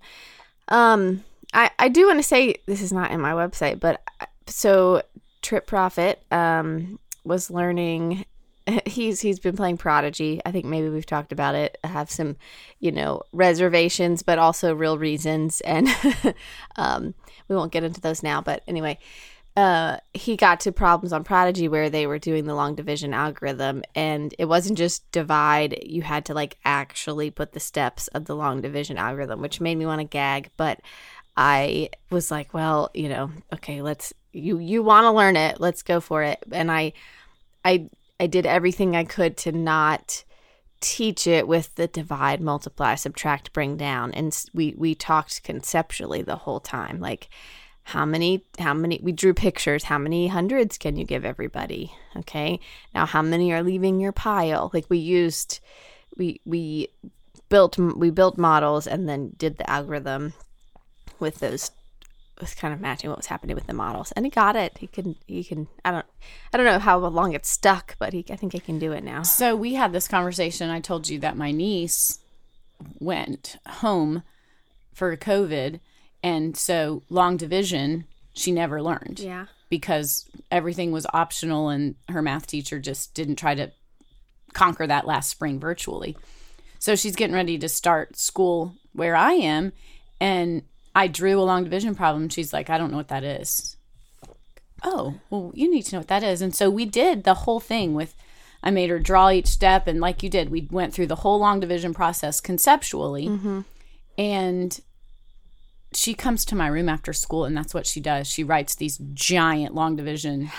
Um, 0.68 1.24
I 1.52 1.70
I 1.78 1.88
do 1.88 2.07
want 2.07 2.18
to 2.18 2.22
say 2.22 2.57
this 2.66 2.83
is 2.83 2.92
not 2.92 3.11
in 3.11 3.20
my 3.20 3.33
website, 3.33 3.80
but 3.80 4.00
uh, 4.20 4.26
so 4.46 5.02
Trip 5.42 5.66
Profit 5.66 6.22
um 6.30 6.98
was 7.24 7.50
learning. 7.50 8.26
He's 8.87 9.20
he's 9.20 9.38
been 9.38 9.57
playing 9.57 9.77
Prodigy. 9.77 10.40
I 10.46 10.50
think 10.50 10.64
maybe 10.64 10.88
we've 10.88 11.05
talked 11.05 11.33
about 11.33 11.55
it. 11.55 11.77
I 11.85 11.88
have 11.88 12.11
some, 12.11 12.37
you 12.81 12.92
know, 12.92 13.22
reservations, 13.33 14.22
but 14.22 14.38
also 14.38 14.74
real 14.74 14.96
reasons, 14.96 15.61
and 15.62 15.88
um, 16.77 17.14
we 17.48 17.57
won't 17.57 17.72
get 17.72 17.85
into 17.85 18.00
those 18.00 18.22
now. 18.22 18.40
But 18.40 18.62
anyway, 18.66 18.98
uh, 19.57 19.98
he 20.14 20.37
got 20.37 20.61
to 20.61 20.72
problems 20.72 21.12
on 21.12 21.24
Prodigy 21.24 21.68
where 21.68 21.90
they 21.90 22.07
were 22.07 22.18
doing 22.18 22.46
the 22.46 22.55
long 22.55 22.74
division 22.74 23.12
algorithm, 23.12 23.83
and 23.94 24.35
it 24.38 24.46
wasn't 24.46 24.79
just 24.79 25.11
divide. 25.12 25.79
You 25.85 26.03
had 26.03 26.24
to 26.27 26.35
like 26.35 26.57
actually 26.64 27.31
put 27.31 27.53
the 27.53 27.61
steps 27.61 28.09
of 28.09 28.24
the 28.24 28.35
long 28.35 28.62
division 28.62 28.96
algorithm, 28.96 29.40
which 29.40 29.61
made 29.61 29.77
me 29.77 29.87
want 29.87 30.00
to 30.00 30.05
gag. 30.05 30.50
But 30.57 30.81
I 31.37 31.90
was 32.11 32.31
like, 32.31 32.55
well, 32.55 32.90
you 32.94 33.09
know, 33.09 33.31
okay, 33.53 33.83
let's 33.83 34.12
you 34.33 34.59
you 34.59 34.83
want 34.83 35.05
to 35.05 35.12
learn 35.12 35.37
it, 35.37 35.61
let's 35.61 35.83
go 35.83 36.00
for 36.00 36.22
it. 36.22 36.42
And 36.50 36.70
I, 36.70 36.92
I, 37.64 37.88
I 38.20 38.27
did 38.27 38.46
everything 38.46 38.94
I 38.94 39.05
could 39.05 39.37
to 39.38 39.53
not 39.53 40.24
teach 40.81 41.27
it 41.27 41.48
with 41.48 41.74
the 41.74 41.87
divide, 41.87 42.40
multiply, 42.40 42.94
subtract, 42.94 43.53
bring 43.53 43.77
down, 43.77 44.12
and 44.12 44.37
we 44.53 44.74
we 44.77 44.94
talked 44.94 45.42
conceptually 45.42 46.22
the 46.22 46.37
whole 46.37 46.61
time, 46.61 47.00
like 47.00 47.29
how 47.85 48.05
many 48.05 48.44
how 48.59 48.74
many 48.74 48.98
we 49.03 49.12
drew 49.12 49.35
pictures. 49.35 49.85
How 49.85 49.98
many 49.98 50.29
hundreds 50.29 50.79
can 50.79 50.96
you 50.96 51.05
give 51.05 51.24
everybody? 51.24 51.92
Okay. 52.16 52.61
Now 52.94 53.07
how 53.07 53.22
many 53.22 53.53
are 53.53 53.62
leaving 53.62 54.00
your 54.00 54.12
pile? 54.12 54.70
Like 54.72 54.87
we 54.88 54.98
used 54.98 55.61
we 56.16 56.40
we 56.46 56.88
built 57.48 57.79
we 57.79 58.11
built 58.11 58.38
models 58.38 58.87
and 58.87 59.09
then 59.09 59.33
did 59.37 59.59
the 59.59 59.68
algorithm 59.68 60.33
with 61.20 61.40
those 61.40 61.70
was 62.40 62.54
kind 62.54 62.74
of 62.74 62.80
matching 62.80 63.08
what 63.10 63.16
was 63.18 63.26
happening 63.26 63.54
with 63.54 63.66
the 63.66 63.72
models 63.72 64.12
and 64.12 64.24
he 64.26 64.30
got 64.30 64.56
it 64.56 64.76
he 64.78 64.86
can 64.86 65.14
he 65.26 65.44
can 65.44 65.68
i 65.84 65.90
don't 65.90 66.06
i 66.52 66.56
don't 66.56 66.66
know 66.66 66.78
how 66.78 66.98
long 66.98 67.32
it 67.32 67.46
stuck 67.46 67.96
but 67.98 68.12
he 68.12 68.24
i 68.30 68.36
think 68.36 68.52
he 68.52 68.58
can 68.60 68.78
do 68.78 68.92
it 68.92 69.04
now 69.04 69.22
So 69.22 69.54
we 69.54 69.74
had 69.74 69.92
this 69.92 70.08
conversation. 70.08 70.70
I 70.70 70.80
told 70.80 71.08
you 71.08 71.18
that 71.20 71.36
my 71.36 71.50
niece 71.52 72.18
went 72.98 73.56
home 73.66 74.22
for 74.92 75.16
COVID, 75.16 75.80
and 76.22 76.56
so 76.56 77.02
long 77.08 77.36
division 77.36 78.04
she 78.32 78.50
never 78.52 78.82
learned. 78.82 79.20
yeah 79.20 79.46
because 79.70 80.28
everything 80.52 80.92
was 80.92 81.06
optional 81.12 81.68
and 81.68 81.96
her 82.08 82.22
math 82.22 82.46
teacher 82.46 82.78
just 82.78 83.12
didn't 83.14 83.36
try 83.36 83.54
to 83.56 83.72
conquer 84.52 84.86
that 84.86 85.06
last 85.06 85.28
spring 85.30 85.58
virtually. 85.58 86.16
So 86.78 86.94
she's 86.94 87.16
getting 87.16 87.34
ready 87.34 87.58
to 87.58 87.68
start 87.68 88.16
school 88.16 88.74
where 88.92 89.16
I 89.16 89.32
am 89.32 89.72
and 90.20 90.62
I 90.94 91.09
drew 91.09 91.40
a 91.40 91.42
long 91.42 91.64
division 91.64 91.94
problem. 91.94 92.28
She's 92.28 92.52
like, 92.52 92.70
I 92.70 92.78
don't 92.78 92.90
know 92.90 92.96
what 92.96 93.09
that 93.09 93.24
is. 93.24 93.76
Oh, 94.83 95.14
well, 95.30 95.50
you 95.54 95.70
need 95.70 95.83
to 95.83 95.94
know 95.94 96.00
what 96.00 96.09
that 96.09 96.22
is. 96.22 96.42
And 96.42 96.54
so 96.54 96.70
we 96.70 96.85
did 96.85 97.24
the 97.24 97.35
whole 97.35 97.61
thing 97.61 97.94
with 97.94 98.14
I 98.62 98.70
made 98.70 98.90
her 98.90 98.98
draw 98.98 99.30
each 99.30 99.46
step 99.46 99.87
and 99.87 100.00
like 100.00 100.22
you 100.22 100.30
did, 100.30 100.50
we 100.50 100.66
went 100.70 100.94
through 100.94 101.09
the 101.09 101.16
whole 101.16 101.38
long 101.38 101.61
division 101.61 101.92
process 101.92 102.40
conceptually. 102.40 103.26
Mm-hmm. 103.28 103.61
And 104.16 104.80
she 105.92 106.14
comes 106.14 106.44
to 106.46 106.57
my 106.57 106.66
room 106.66 106.88
after 106.88 107.12
school 107.12 107.44
and 107.44 107.57
that's 107.57 107.74
what 107.74 107.87
she 107.87 108.00
does. 108.00 108.26
She 108.26 108.42
writes 108.42 108.74
these 108.74 108.98
giant 109.12 109.74
long 109.74 109.96
division 109.96 110.50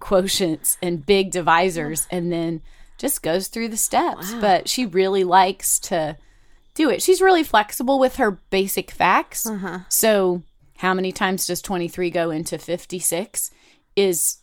quotients 0.00 0.78
and 0.82 1.04
big 1.04 1.32
divisors 1.32 2.06
and 2.10 2.32
then 2.32 2.62
just 2.96 3.22
goes 3.22 3.48
through 3.48 3.68
the 3.68 3.76
steps. 3.76 4.32
But 4.34 4.68
she 4.68 4.86
really 4.86 5.24
likes 5.24 5.78
to 5.80 6.16
do 6.80 6.90
it. 6.90 7.02
She's 7.02 7.20
really 7.20 7.44
flexible 7.44 7.98
with 7.98 8.16
her 8.16 8.32
basic 8.50 8.90
facts. 8.90 9.46
Uh-huh. 9.46 9.80
So, 9.88 10.42
how 10.78 10.94
many 10.94 11.12
times 11.12 11.46
does 11.46 11.60
23 11.62 12.10
go 12.10 12.30
into 12.30 12.58
56 12.58 13.50
is 13.96 14.38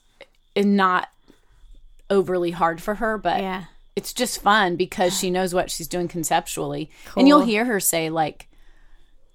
not 0.55 1.09
overly 2.09 2.51
hard 2.51 2.81
for 2.81 2.95
her, 2.95 3.17
but 3.17 3.41
yeah 3.41 3.65
it's 3.97 4.13
just 4.13 4.43
fun 4.43 4.75
because 4.75 5.17
she 5.17 5.29
knows 5.31 5.55
what 5.55 5.71
she's 5.71 5.87
doing 5.87 6.07
conceptually. 6.07 6.91
And 7.17 7.27
you'll 7.27 7.43
hear 7.43 7.65
her 7.65 7.79
say, 7.79 8.11
like, 8.11 8.47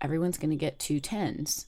everyone's 0.00 0.38
going 0.38 0.50
to 0.50 0.56
get 0.56 0.78
two 0.78 1.00
tens. 1.00 1.66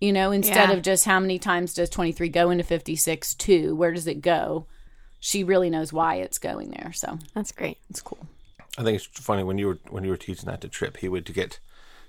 You 0.00 0.12
know, 0.12 0.32
instead 0.32 0.68
Yeah. 0.70 0.72
of 0.72 0.82
just 0.82 1.04
how 1.04 1.20
many 1.20 1.38
times 1.38 1.74
does 1.74 1.88
23 1.88 2.28
go 2.28 2.50
into 2.50 2.64
56, 2.64 3.34
two, 3.34 3.76
where 3.76 3.92
does 3.92 4.08
it 4.08 4.20
go? 4.20 4.66
She 5.20 5.44
really 5.44 5.70
knows 5.70 5.92
why 5.92 6.16
it's 6.16 6.38
going 6.38 6.70
there. 6.70 6.92
So 6.92 7.20
that's 7.34 7.52
great 7.52 7.78
it's 7.88 8.00
cool. 8.00 8.26
I 8.78 8.84
think 8.84 8.96
it's 8.96 9.06
funny 9.06 9.42
when 9.42 9.58
you 9.58 9.66
were 9.66 9.78
when 9.90 10.04
you 10.04 10.10
were 10.10 10.16
teaching 10.16 10.46
that 10.46 10.60
to 10.60 10.68
Trip, 10.68 10.98
he 10.98 11.08
would 11.08 11.26
to 11.26 11.32
get 11.32 11.58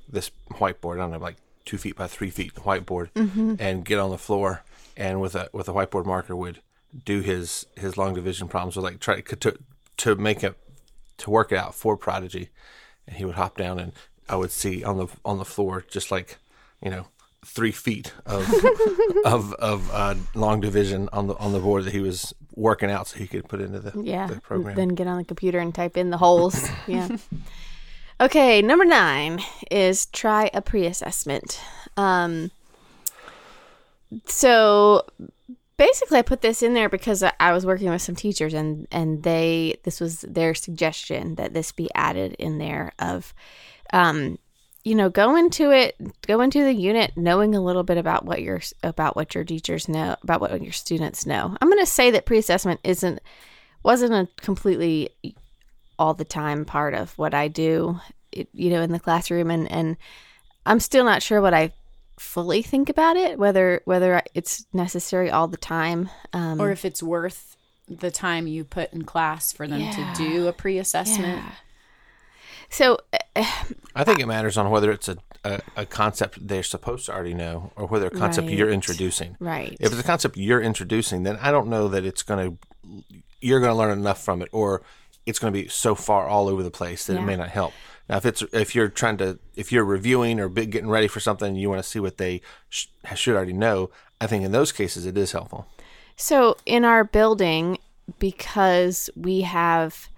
this 0.08 0.30
whiteboard. 0.52 0.96
I 0.96 0.98
don't 0.98 1.12
know, 1.12 1.18
like 1.18 1.38
two 1.66 1.80
feet 1.80 1.96
by 1.96 2.08
three 2.08 2.30
feet 2.30 2.54
whiteboard, 2.54 3.12
mm-hmm. 3.14 3.56
and 3.60 3.84
get 3.84 4.00
on 4.00 4.12
the 4.12 4.18
floor 4.20 4.64
and 4.96 5.20
with 5.20 5.34
a 5.34 5.50
with 5.52 5.68
a 5.68 5.74
whiteboard 5.74 6.06
marker 6.06 6.36
would 6.36 6.62
do 7.06 7.22
his 7.22 7.66
his 7.76 7.98
long 7.98 8.14
division 8.14 8.48
problems 8.48 8.78
or 8.78 8.82
like 8.82 9.00
try 9.00 9.20
to 9.20 9.58
to 9.98 10.16
make 10.16 10.44
it 10.44 10.56
to 11.18 11.32
work 11.32 11.52
it 11.52 11.58
out 11.58 11.74
for 11.74 11.98
Prodigy, 11.98 12.50
and 13.08 13.18
he 13.18 13.26
would 13.26 13.36
hop 13.36 13.58
down 13.58 13.80
and 13.80 13.92
I 14.28 14.36
would 14.36 14.52
see 14.52 14.84
on 14.84 14.98
the 14.98 15.08
on 15.26 15.40
the 15.40 15.46
floor 15.46 15.84
just 15.90 16.12
like 16.12 16.38
you 16.84 16.92
know 16.92 17.08
three 17.46 17.72
feet 17.72 18.14
of 18.26 18.48
of 19.26 19.54
of 19.54 19.90
uh, 19.94 20.16
long 20.36 20.60
division 20.60 21.08
on 21.14 21.28
the 21.28 21.36
on 21.38 21.54
the 21.54 21.60
board 21.60 21.84
that 21.86 21.94
he 21.94 22.00
was 22.02 22.34
working 22.56 22.92
out 22.92 23.08
so 23.08 23.18
he 23.18 23.28
could 23.28 23.48
put 23.48 23.62
into 23.62 23.80
the, 23.80 23.94
Yeah. 24.04 24.28
the 24.28 24.42
program. 24.42 24.76
Then 24.76 24.90
get 24.90 25.08
on 25.08 25.18
the 25.18 25.24
computer 25.24 25.60
and 25.60 25.74
type 25.74 25.96
in 25.98 26.10
the 26.10 26.18
holes. 26.18 26.68
Yeah. 26.88 27.08
okay, 28.20 28.62
number 28.62 28.84
nine 28.86 29.40
is 29.72 30.08
try 30.08 30.50
a 30.54 30.62
pre-assessment. 30.62 31.60
Um, 31.96 32.52
so 34.26 35.06
basically, 35.78 36.20
I 36.20 36.22
put 36.24 36.42
this 36.42 36.62
in 36.64 36.74
there 36.74 36.90
because 36.90 37.24
I- 37.24 37.34
I 37.40 37.54
was 37.54 37.66
working 37.66 37.90
with 37.90 38.02
some 38.02 38.16
teachers, 38.16 38.54
and 38.54 38.88
and 38.92 39.24
they 39.24 39.76
this 39.84 40.00
was 40.00 40.22
their 40.22 40.54
suggestion 40.54 41.36
that 41.36 41.54
this 41.54 41.72
be 41.72 41.90
added 41.96 42.34
in 42.40 42.58
there 42.58 42.92
of, 43.00 43.34
um, 43.94 44.40
you 44.84 44.96
know, 44.96 45.10
go 45.10 45.36
into 45.36 45.72
it, 45.72 45.96
go 46.26 46.42
into 46.42 46.64
the 46.64 46.74
unit 46.74 47.12
knowing 47.16 47.54
a 47.56 47.62
little 47.62 47.84
bit 47.84 47.98
about 47.98 48.26
what 48.26 48.42
your 48.42 48.62
about 48.82 49.16
what 49.16 49.36
your 49.36 49.44
teachers 49.44 49.90
know, 49.90 50.16
about 50.24 50.42
what 50.42 50.62
your 50.62 50.72
students 50.72 51.26
know. 51.26 51.56
I'm 51.62 51.70
going 51.70 51.80
to 51.84 51.86
say 51.86 52.12
that 52.12 52.26
pre-assessment 52.26 52.80
isn't 52.84 53.20
wasn't 53.84 54.14
a 54.14 54.28
completely 54.42 55.10
all 55.98 56.14
the 56.14 56.26
time 56.26 56.64
part 56.66 56.94
of 56.94 57.18
what 57.18 57.34
I 57.34 57.50
do, 57.50 58.00
it, 58.32 58.48
you 58.54 58.70
know, 58.70 58.82
in 58.82 58.92
the 58.92 59.00
classroom, 59.00 59.52
and 59.52 59.70
and 59.72 59.98
I'm 60.66 60.80
still 60.80 61.04
not 61.04 61.22
sure 61.22 61.42
what 61.42 61.54
I 61.54 61.74
fully 62.18 62.62
think 62.62 62.90
about 62.90 63.18
it, 63.18 63.38
whether 63.38 63.82
whether 63.86 64.22
it's 64.34 64.66
necessary 64.74 65.30
all 65.30 65.48
the 65.48 65.58
time. 65.58 66.10
Um, 66.34 66.60
Or 66.60 66.72
if 66.72 66.86
it's 66.86 67.04
worth 67.04 67.58
the 67.88 68.12
time 68.12 68.48
you 68.48 68.64
put 68.64 68.94
in 68.94 69.04
class 69.04 69.52
for 69.52 69.68
them 69.68 69.82
Yeah. 69.82 70.14
to 70.14 70.24
do 70.24 70.48
a 70.48 70.54
pre 70.54 70.78
assessment. 70.78 71.40
Yeah. 71.40 71.52
So 72.70 72.98
uh, 73.14 73.46
I 73.96 74.04
think 74.04 74.20
it 74.20 74.28
matters 74.28 74.58
on 74.58 74.70
whether 74.70 74.92
it's 74.92 75.08
a, 75.08 75.18
a, 75.44 75.60
a 75.76 75.86
concept 75.86 76.48
they're 76.48 76.64
supposed 76.64 77.06
to 77.08 77.14
already 77.14 77.34
know 77.34 77.72
or 77.76 77.88
whether 77.88 78.08
a 78.08 78.12
concept 78.12 78.50
you're 78.50 78.70
introducing. 78.70 79.36
right, 79.40 79.76
If 79.80 79.92
it's 79.92 80.02
a 80.02 80.04
concept 80.04 80.38
you're 80.38 80.62
introducing, 80.62 81.24
then 81.24 81.38
I 81.42 81.52
don't 81.52 81.68
know 81.68 81.88
that 81.88 82.06
it's 82.06 82.24
going 82.24 82.58
to, 82.58 83.04
you're 83.42 83.60
going 83.60 83.72
to 83.72 83.78
learn 83.78 83.98
enough 83.98 84.24
from 84.24 84.42
it 84.42 84.50
or 84.52 84.82
it's 85.26 85.40
going 85.40 85.54
to 85.54 85.62
be 85.62 85.68
so 85.68 85.96
far 85.96 86.28
all 86.28 86.48
over 86.48 86.64
the 86.64 86.72
place 86.72 87.06
that 87.06 87.18
it 87.18 87.22
may 87.22 87.36
not 87.36 87.50
help. 87.50 87.74
Now, 88.08 88.18
if 88.18 88.26
it's, 88.26 88.42
if 88.52 88.74
you're 88.74 88.90
trying 88.90 89.18
to, 89.18 89.38
if 89.56 89.72
you're 89.72 89.86
reviewing 89.86 90.40
or 90.40 90.50
getting 90.50 90.90
ready 90.90 91.08
for 91.08 91.20
something 91.20 91.50
and 91.50 91.60
you 91.62 91.70
want 91.70 91.82
to 91.84 91.88
see 91.88 92.00
what 92.00 92.18
they 92.18 92.42
sh- 92.68 92.88
should 93.16 93.36
already 93.36 93.54
know, 93.54 93.92
I 94.20 94.26
think 94.28 94.44
in 94.44 94.52
those 94.52 94.72
cases 94.72 95.06
it 95.06 95.18
is 95.18 95.32
helpful. 95.32 95.68
So 96.16 96.58
in 96.66 96.84
our 96.84 97.04
building, 97.04 97.78
because 98.18 99.10
we 99.16 99.42
have 99.42 100.10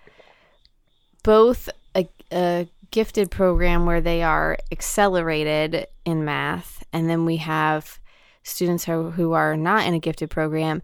both 1.24 1.70
a, 2.32 2.68
gifted 2.92 3.32
program 3.32 3.86
where 3.86 4.02
they 4.02 4.22
are 4.22 4.58
accelerated 4.70 5.88
in 6.04 6.26
math, 6.26 6.84
and 6.92 7.10
then 7.10 7.26
we 7.26 7.38
have 7.38 8.00
students 8.44 8.84
who, 8.84 9.12
who 9.12 9.32
are 9.32 9.56
not 9.56 9.86
in 9.88 9.94
a 9.94 10.00
gifted 10.00 10.30
program, 10.30 10.82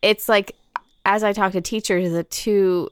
it's 0.00 0.28
like 0.28 0.56
as 1.04 1.22
I 1.22 1.32
talk 1.32 1.52
to 1.52 1.60
teachers, 1.60 2.12
the 2.12 2.24
two 2.24 2.88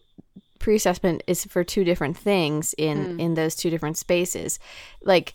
pre-assessment 0.59 1.23
is 1.27 1.45
for 1.45 1.63
two 1.65 1.85
different 1.85 2.17
things 2.17 2.75
in 2.77 3.13
hmm. 3.13 3.21
in 3.21 3.35
those 3.35 3.55
two 3.55 3.71
different 3.71 3.97
spaces. 3.97 4.59
Like 5.03 5.35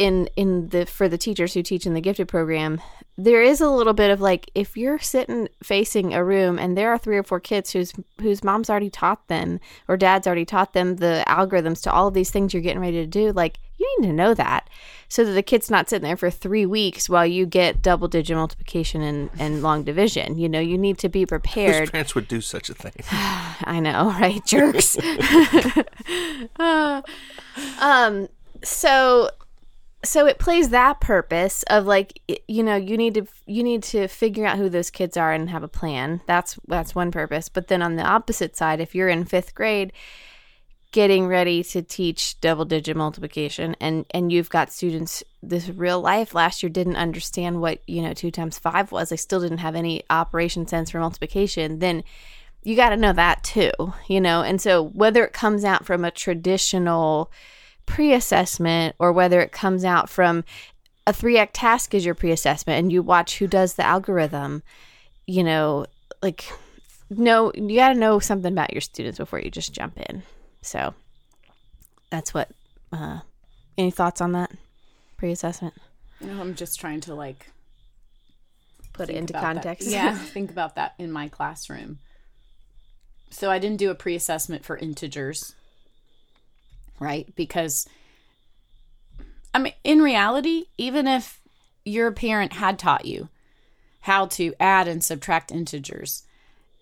in 0.00 0.30
in 0.34 0.70
the 0.70 0.86
for 0.86 1.10
the 1.10 1.18
teachers 1.18 1.52
who 1.52 1.62
teach 1.62 1.84
in 1.84 1.92
the 1.92 2.00
gifted 2.00 2.26
program, 2.26 2.80
there 3.18 3.42
is 3.42 3.60
a 3.60 3.68
little 3.68 3.92
bit 3.92 4.10
of 4.10 4.18
like 4.18 4.50
if 4.54 4.74
you're 4.74 4.98
sitting 4.98 5.46
facing 5.62 6.14
a 6.14 6.24
room 6.24 6.58
and 6.58 6.74
there 6.74 6.90
are 6.90 6.96
three 6.96 7.18
or 7.18 7.22
four 7.22 7.38
kids 7.38 7.72
whose 7.72 7.92
whose 8.18 8.42
mom's 8.42 8.70
already 8.70 8.88
taught 8.88 9.28
them 9.28 9.60
or 9.88 9.98
dad's 9.98 10.26
already 10.26 10.46
taught 10.46 10.72
them 10.72 10.96
the 10.96 11.22
algorithms 11.28 11.82
to 11.82 11.92
all 11.92 12.08
of 12.08 12.14
these 12.14 12.30
things 12.30 12.54
you're 12.54 12.62
getting 12.62 12.80
ready 12.80 12.96
to 12.96 13.06
do, 13.06 13.30
like 13.30 13.58
you 13.76 13.94
need 14.00 14.06
to 14.06 14.12
know 14.14 14.32
that 14.32 14.70
so 15.10 15.22
that 15.22 15.32
the 15.32 15.42
kid's 15.42 15.70
not 15.70 15.90
sitting 15.90 16.04
there 16.04 16.16
for 16.16 16.30
three 16.30 16.64
weeks 16.64 17.06
while 17.06 17.26
you 17.26 17.44
get 17.44 17.82
double 17.82 18.08
digit 18.08 18.38
multiplication 18.38 19.02
and, 19.02 19.28
and 19.38 19.62
long 19.62 19.82
division. 19.84 20.38
You 20.38 20.48
know, 20.48 20.60
you 20.60 20.78
need 20.78 20.96
to 20.98 21.10
be 21.10 21.20
Whose 21.20 21.28
prepared. 21.28 21.92
parents 21.92 22.14
would 22.14 22.26
do 22.26 22.40
such 22.40 22.70
a 22.70 22.74
thing? 22.74 22.92
I 23.10 23.80
know, 23.80 24.06
right? 24.18 24.44
Jerks. 24.46 24.96
Uh, 26.58 27.02
um 27.80 28.28
so 28.62 29.30
so 30.02 30.26
it 30.26 30.38
plays 30.38 30.70
that 30.70 31.00
purpose 31.00 31.62
of 31.64 31.86
like 31.86 32.20
you 32.48 32.62
know 32.62 32.76
you 32.76 32.96
need 32.96 33.14
to 33.14 33.26
you 33.46 33.62
need 33.62 33.82
to 33.82 34.08
figure 34.08 34.46
out 34.46 34.56
who 34.56 34.68
those 34.68 34.90
kids 34.90 35.16
are 35.16 35.32
and 35.32 35.50
have 35.50 35.62
a 35.62 35.68
plan. 35.68 36.22
That's 36.26 36.58
that's 36.66 36.94
one 36.94 37.10
purpose. 37.10 37.48
But 37.48 37.68
then 37.68 37.82
on 37.82 37.96
the 37.96 38.02
opposite 38.02 38.56
side 38.56 38.80
if 38.80 38.94
you're 38.94 39.08
in 39.08 39.24
fifth 39.24 39.54
grade 39.54 39.92
getting 40.92 41.26
ready 41.26 41.62
to 41.62 41.82
teach 41.82 42.40
double 42.40 42.64
digit 42.64 42.96
multiplication 42.96 43.76
and 43.80 44.06
and 44.10 44.32
you've 44.32 44.50
got 44.50 44.72
students 44.72 45.22
this 45.42 45.68
real 45.68 46.00
life 46.00 46.34
last 46.34 46.62
year 46.62 46.70
didn't 46.70 46.96
understand 46.96 47.60
what 47.60 47.80
you 47.86 48.00
know 48.00 48.14
two 48.14 48.30
times 48.30 48.58
five 48.58 48.90
was. 48.92 49.10
They 49.10 49.16
still 49.16 49.40
didn't 49.40 49.58
have 49.58 49.76
any 49.76 50.02
operation 50.08 50.66
sense 50.66 50.90
for 50.90 50.98
multiplication 50.98 51.78
then 51.78 52.04
you 52.62 52.76
got 52.76 52.90
to 52.90 52.96
know 52.96 53.12
that 53.12 53.44
too 53.44 53.70
you 54.08 54.20
know? 54.20 54.42
And 54.42 54.62
so 54.62 54.82
whether 54.82 55.24
it 55.24 55.34
comes 55.34 55.62
out 55.62 55.84
from 55.84 56.06
a 56.06 56.10
traditional 56.10 57.30
pre-assessment 57.90 58.94
or 58.98 59.12
whether 59.12 59.40
it 59.40 59.52
comes 59.52 59.84
out 59.84 60.08
from 60.08 60.44
a 61.06 61.12
three 61.12 61.36
act 61.38 61.54
task 61.54 61.92
is 61.94 62.04
your 62.04 62.14
pre-assessment 62.14 62.78
and 62.78 62.92
you 62.92 63.02
watch 63.02 63.38
who 63.38 63.46
does 63.46 63.74
the 63.74 63.84
algorithm 63.84 64.62
you 65.26 65.42
know 65.42 65.84
like 66.22 66.44
no 67.10 67.50
you 67.54 67.76
got 67.76 67.92
to 67.92 67.98
know 67.98 68.20
something 68.20 68.52
about 68.52 68.72
your 68.72 68.80
students 68.80 69.18
before 69.18 69.40
you 69.40 69.50
just 69.50 69.72
jump 69.72 69.98
in 69.98 70.22
so 70.62 70.94
that's 72.10 72.32
what 72.32 72.50
uh 72.92 73.18
any 73.76 73.90
thoughts 73.90 74.20
on 74.20 74.32
that 74.32 74.52
pre-assessment 75.16 75.74
You 76.20 76.28
know, 76.28 76.40
I'm 76.40 76.54
just 76.54 76.78
trying 76.78 77.00
to 77.02 77.14
like 77.14 77.50
put 78.92 79.08
it 79.10 79.16
into 79.16 79.32
about 79.32 79.42
that. 79.42 79.54
context 79.54 79.88
Yeah, 79.88 80.14
think 80.36 80.50
about 80.50 80.76
that 80.76 80.94
in 80.98 81.10
my 81.10 81.28
classroom. 81.28 81.98
So 83.30 83.50
I 83.50 83.58
didn't 83.58 83.78
do 83.78 83.90
a 83.90 83.94
pre-assessment 83.94 84.64
for 84.64 84.76
integers, 84.76 85.54
right? 87.00 87.34
Because 87.34 87.88
I 89.52 89.58
mean, 89.58 89.74
in 89.82 90.00
reality, 90.00 90.66
even 90.78 91.06
if 91.06 91.40
your 91.84 92.12
parent 92.12 92.52
had 92.52 92.78
taught 92.78 93.04
you 93.04 93.28
how 94.02 94.26
to 94.26 94.54
add 94.60 94.86
and 94.88 95.02
subtract 95.02 95.50
integers, 95.50 96.24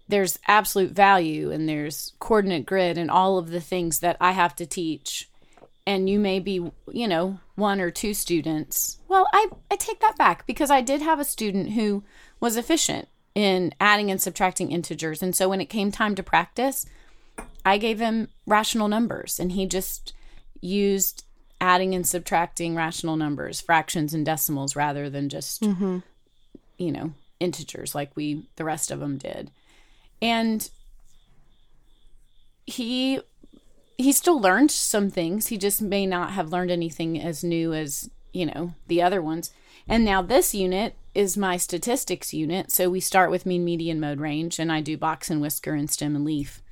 there's 0.09 0.38
absolute 0.46 0.92
value 0.92 1.50
and 1.50 1.68
there's 1.68 2.12
coordinate 2.18 2.66
grid 2.66 2.98
and 2.98 3.11
all 3.11 3.38
of 3.38 3.50
the 3.50 3.61
things 3.61 4.00
that 4.00 4.16
I 4.20 4.33
have 4.33 4.54
to 4.57 4.66
teach. 4.66 5.28
And 5.87 6.09
you 6.09 6.18
may 6.18 6.38
be, 6.38 6.70
you 6.92 7.09
know, 7.09 7.40
one 7.54 7.81
or 7.81 7.90
two 7.90 8.12
students. 8.12 8.98
Well, 9.09 9.26
I, 9.33 9.48
I 9.70 9.76
take 9.76 10.00
that 10.00 10.18
back 10.18 10.46
because 10.46 10.70
I 10.70 10.83
did 10.83 11.00
have 11.00 11.18
a 11.18 11.24
student 11.24 11.70
who 11.70 12.04
was 12.40 12.57
efficient 12.57 13.09
in 13.35 13.72
adding 13.81 14.11
and 14.11 14.20
subtracting 14.20 14.70
integers. 14.70 15.22
And 15.22 15.35
so 15.35 15.48
when 15.48 15.61
it 15.61 15.66
came 15.66 15.90
time 15.90 16.14
to 16.16 16.22
practice, 16.22 16.85
I 17.68 17.76
gave 17.76 17.98
him 18.00 18.28
rational 18.46 18.88
numbers 18.88 19.38
and 19.38 19.52
he 19.52 19.66
just 19.66 20.14
used 20.62 21.24
adding 21.61 21.94
and 21.94 22.07
subtracting 22.07 22.74
rational 22.74 23.16
numbers, 23.16 23.61
fractions 23.61 24.14
and 24.14 24.24
decimals 24.24 24.74
rather 24.74 25.11
than 25.11 25.28
just 25.28 25.61
mm-hmm. 25.61 25.98
you 26.78 26.90
know, 26.90 27.12
integers 27.40 27.94
like 27.94 28.11
we 28.16 28.46
the 28.57 28.64
rest 28.64 28.90
of 28.90 29.00
them 29.00 29.18
did. 29.18 29.50
And 30.22 30.70
he 32.66 33.20
he 33.98 34.12
still 34.12 34.40
learned 34.40 34.70
some 34.70 35.11
things. 35.11 35.48
He 35.48 35.59
just 35.59 35.83
may 35.83 36.07
not 36.07 36.31
have 36.31 36.50
learned 36.50 36.70
anything 36.70 37.20
as 37.20 37.44
new 37.44 37.74
as, 37.74 38.09
you 38.33 38.46
know, 38.46 38.72
the 38.87 39.02
other 39.02 39.20
ones. 39.20 39.52
And 39.87 40.07
now 40.07 40.22
this 40.22 40.54
unit 40.54 40.94
is 41.14 41.37
my 41.37 41.59
statistics 41.59 42.33
unit. 42.33 42.70
So 42.70 42.88
we 42.88 43.00
start 43.00 43.31
with 43.31 43.44
mean, 43.44 43.64
median, 43.64 44.00
mode, 44.00 44.20
range, 44.20 44.59
and 44.59 44.72
I 44.72 44.81
do 44.81 44.96
box 44.96 45.28
and 45.28 45.42
whisker 45.42 45.74
and 45.74 45.90
stem 45.90 46.16
and 46.16 46.24
leaf. 46.24 46.62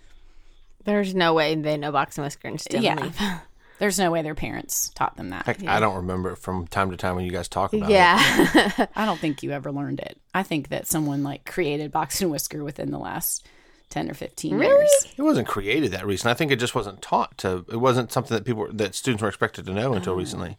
There's 0.87 1.15
no 1.15 1.35
way 1.35 1.55
they 1.55 1.77
know 1.77 1.93
box 1.93 2.17
and 2.17 2.25
whisker 2.25 2.49
and 2.49 2.59
stem 2.61 2.83
Yeah. 2.83 2.95
leaf. 2.97 3.21
There's 3.79 3.99
no 3.99 4.11
way 4.11 4.23
their 4.23 4.35
parents 4.35 4.89
taught 4.95 5.19
them 5.19 5.29
that. 5.29 5.45
Heck, 5.45 5.63
I 5.69 5.81
don't 5.81 5.97
remember 5.97 6.31
it 6.31 6.37
from 6.39 6.67
time 6.67 6.91
to 6.93 6.97
time 6.97 7.15
when 7.15 7.27
you 7.27 7.31
guys 7.31 7.47
talk 7.47 7.75
about 7.75 7.91
it. 7.91 7.93
yeah 7.93 8.87
I 8.97 9.05
don't 9.05 9.21
think 9.21 9.43
you 9.43 9.51
ever 9.51 9.71
learned 9.71 10.01
it. 10.01 10.19
I 10.33 10.45
think 10.45 10.71
that 10.71 10.87
someone 10.87 11.23
like 11.23 11.45
created 11.45 11.93
box 11.93 12.23
and 12.23 12.31
whisker 12.31 12.65
within 12.65 12.91
the 12.91 12.99
last 12.99 13.47
10 13.91 14.11
or 14.11 14.15
15 14.15 14.55
Really? 14.57 14.73
years. 14.75 15.15
It 15.19 15.21
wasn't 15.21 15.47
created 15.47 15.93
that 15.93 16.07
recent. 16.07 16.31
I 16.31 16.35
think 16.35 16.53
it 16.53 16.57
just 16.57 16.75
wasn't 16.75 17.03
taught 17.03 17.37
to. 17.39 17.67
It 17.71 17.77
wasn't 17.77 18.11
something 18.13 18.35
that 18.35 18.47
people 18.47 18.67
that 18.73 18.95
students 18.95 19.21
were 19.21 19.29
expected 19.29 19.67
to 19.67 19.75
know 19.75 19.93
until 19.93 20.15
Oh. 20.15 20.17
recently. 20.17 20.57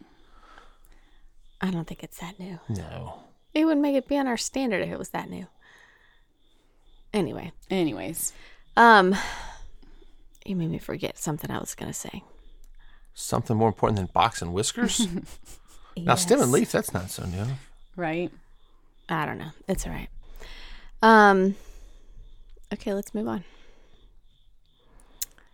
i 1.59 1.71
don't 1.71 1.87
think 1.87 2.03
it's 2.03 2.19
that 2.19 2.39
new 2.39 2.59
No. 2.69 3.15
it 3.55 3.65
would 3.65 3.79
make 3.79 3.95
it 3.95 4.07
be 4.07 4.15
on 4.19 4.27
our 4.27 4.37
standard 4.37 4.83
if 4.83 4.89
it 4.91 4.99
was 4.99 5.09
that 5.09 5.27
new 5.27 5.47
anyway 7.13 7.51
Anyways, 7.71 8.31
um 8.75 9.15
you 10.47 10.55
made 10.55 10.69
me 10.69 10.77
forget 10.79 11.17
something 11.17 11.51
i 11.51 11.59
was 11.59 11.75
gonna 11.75 11.93
say 11.93 12.23
Something 13.19 13.57
more 13.57 13.67
important 13.69 13.97
than 13.97 14.05
box 14.13 14.41
and 14.43 14.53
whiskers? 14.53 15.07
Now, 15.97 16.13
stem 16.13 16.39
and 16.39 16.51
leaf, 16.51 16.71
that's 16.71 16.93
not 16.93 17.09
so 17.09 17.25
new. 17.25 17.45
right? 17.95 18.31
I 19.09 19.25
don't 19.25 19.39
know. 19.39 19.49
It's 19.67 19.87
all 19.87 19.91
right. 19.93 20.09
Um. 21.01 21.55
Okay, 22.71 22.93
let's 22.93 23.15
move 23.15 23.27
on. 23.27 23.43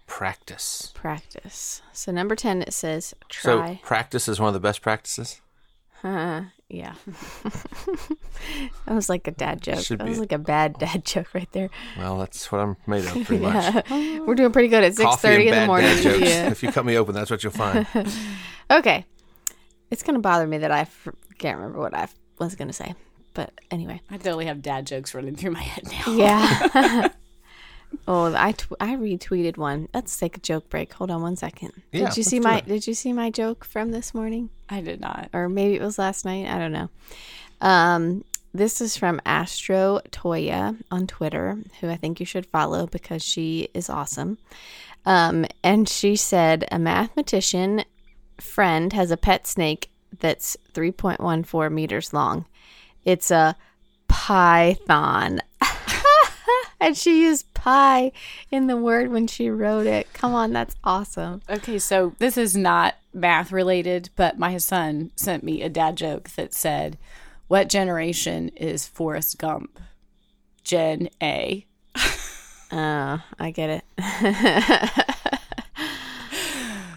Practice. 0.07 0.91
Practice. 0.93 1.81
So 1.93 2.11
number 2.11 2.35
ten, 2.35 2.61
it 2.61 2.73
says 2.73 3.13
try. 3.29 3.75
So, 3.75 3.87
practice 3.87 4.27
is 4.27 4.41
one 4.41 4.49
of 4.49 4.53
the 4.53 4.59
best 4.59 4.81
practices. 4.81 5.39
uh, 6.03 6.41
yeah. 6.73 6.95
that 7.43 8.93
was 8.93 9.07
like 9.07 9.27
a 9.27 9.31
dad 9.31 9.61
joke. 9.61 9.79
Should 9.79 9.99
that 9.99 10.05
be. 10.05 10.09
was 10.09 10.19
like 10.19 10.31
a 10.31 10.37
bad 10.39 10.73
oh. 10.77 10.79
dad 10.79 11.05
joke 11.05 11.33
right 11.33 11.49
there. 11.51 11.69
Well, 11.97 12.17
that's 12.17 12.51
what 12.51 12.61
I'm 12.61 12.77
made 12.87 13.05
of, 13.05 13.11
pretty 13.25 13.37
much. 13.43 13.89
We're 13.89 14.35
doing 14.35 14.51
pretty 14.51 14.69
good 14.69 14.83
at 14.83 14.95
six 14.95 15.05
Coffee 15.05 15.27
thirty 15.27 15.47
and 15.47 15.49
in 15.49 15.53
the 15.53 15.59
bad 15.61 15.67
morning. 15.67 15.95
dad 15.95 16.03
jokes. 16.03 16.19
Yeah. 16.21 16.49
If 16.49 16.63
you 16.63 16.71
cut 16.71 16.85
me 16.85 16.97
open, 16.97 17.13
that's 17.13 17.29
what 17.29 17.43
you'll 17.43 17.53
find. 17.53 17.85
Okay. 18.71 19.05
It's 19.91 20.01
gonna 20.01 20.19
bother 20.19 20.47
me 20.47 20.57
that 20.57 20.71
I 20.71 20.81
f- 20.81 21.07
can't 21.37 21.57
remember 21.57 21.79
what 21.79 21.93
I 21.93 22.03
f- 22.03 22.15
was 22.39 22.55
gonna 22.55 22.73
say, 22.73 22.95
but 23.35 23.51
anyway. 23.69 24.01
I 24.09 24.17
totally 24.17 24.47
have 24.47 24.63
dad 24.63 24.87
jokes 24.87 25.13
running 25.13 25.35
through 25.35 25.51
my 25.51 25.61
head 25.61 25.83
now. 25.91 26.13
Yeah. 26.15 27.09
Oh, 28.07 28.33
I 28.35 28.53
tw- 28.53 28.73
I 28.79 28.95
retweeted 28.95 29.57
one. 29.57 29.87
Let's 29.93 30.17
take 30.17 30.37
a 30.37 30.39
joke 30.39 30.69
break. 30.69 30.93
Hold 30.93 31.11
on 31.11 31.21
one 31.21 31.35
second. 31.35 31.73
Yeah, 31.91 32.09
did 32.09 32.17
you 32.17 32.23
see 32.23 32.39
my 32.39 32.57
it. 32.57 32.67
Did 32.67 32.87
you 32.87 32.93
see 32.93 33.13
my 33.13 33.29
joke 33.29 33.65
from 33.65 33.91
this 33.91 34.13
morning? 34.13 34.49
I 34.69 34.81
did 34.81 35.01
not. 35.01 35.29
or 35.33 35.49
maybe 35.49 35.75
it 35.75 35.81
was 35.81 35.97
last 35.97 36.25
night. 36.25 36.47
I 36.47 36.57
don't 36.57 36.71
know. 36.71 36.89
Um, 37.61 38.23
this 38.53 38.81
is 38.81 38.95
from 38.97 39.19
Astro 39.25 39.99
Toya 40.11 40.77
on 40.91 41.07
Twitter, 41.07 41.57
who 41.81 41.89
I 41.89 41.95
think 41.95 42.19
you 42.19 42.25
should 42.25 42.45
follow 42.45 42.85
because 42.85 43.23
she 43.23 43.69
is 43.73 43.89
awesome. 43.89 44.37
Um, 45.05 45.45
and 45.63 45.89
she 45.89 46.15
said 46.15 46.65
a 46.71 46.79
mathematician 46.79 47.83
friend 48.39 48.93
has 48.93 49.11
a 49.11 49.17
pet 49.17 49.47
snake 49.47 49.89
that's 50.19 50.55
3.14 50.73 51.71
meters 51.71 52.13
long. 52.13 52.45
It's 53.03 53.31
a 53.31 53.55
python. 54.07 55.41
and 56.85 56.97
she 56.97 57.21
used 57.23 57.53
pi 57.53 58.11
in 58.51 58.67
the 58.67 58.77
word 58.77 59.09
when 59.11 59.27
she 59.27 59.49
wrote 59.49 59.85
it. 59.87 60.11
Come 60.13 60.33
on, 60.33 60.51
that's 60.53 60.75
awesome. 60.83 61.41
Okay, 61.49 61.79
so 61.79 62.13
this 62.19 62.37
is 62.37 62.55
not 62.55 62.95
math 63.13 63.51
related, 63.51 64.09
but 64.15 64.37
my 64.39 64.57
son 64.57 65.11
sent 65.15 65.43
me 65.43 65.61
a 65.61 65.69
dad 65.69 65.95
joke 65.95 66.29
that 66.31 66.53
said, 66.53 66.97
What 67.47 67.69
generation 67.69 68.49
is 68.49 68.87
Forrest 68.87 69.37
Gump? 69.37 69.79
Gen 70.63 71.09
A. 71.21 71.65
Oh, 72.75 73.21
I 73.37 73.51
get 73.51 73.69
it. 73.69 73.83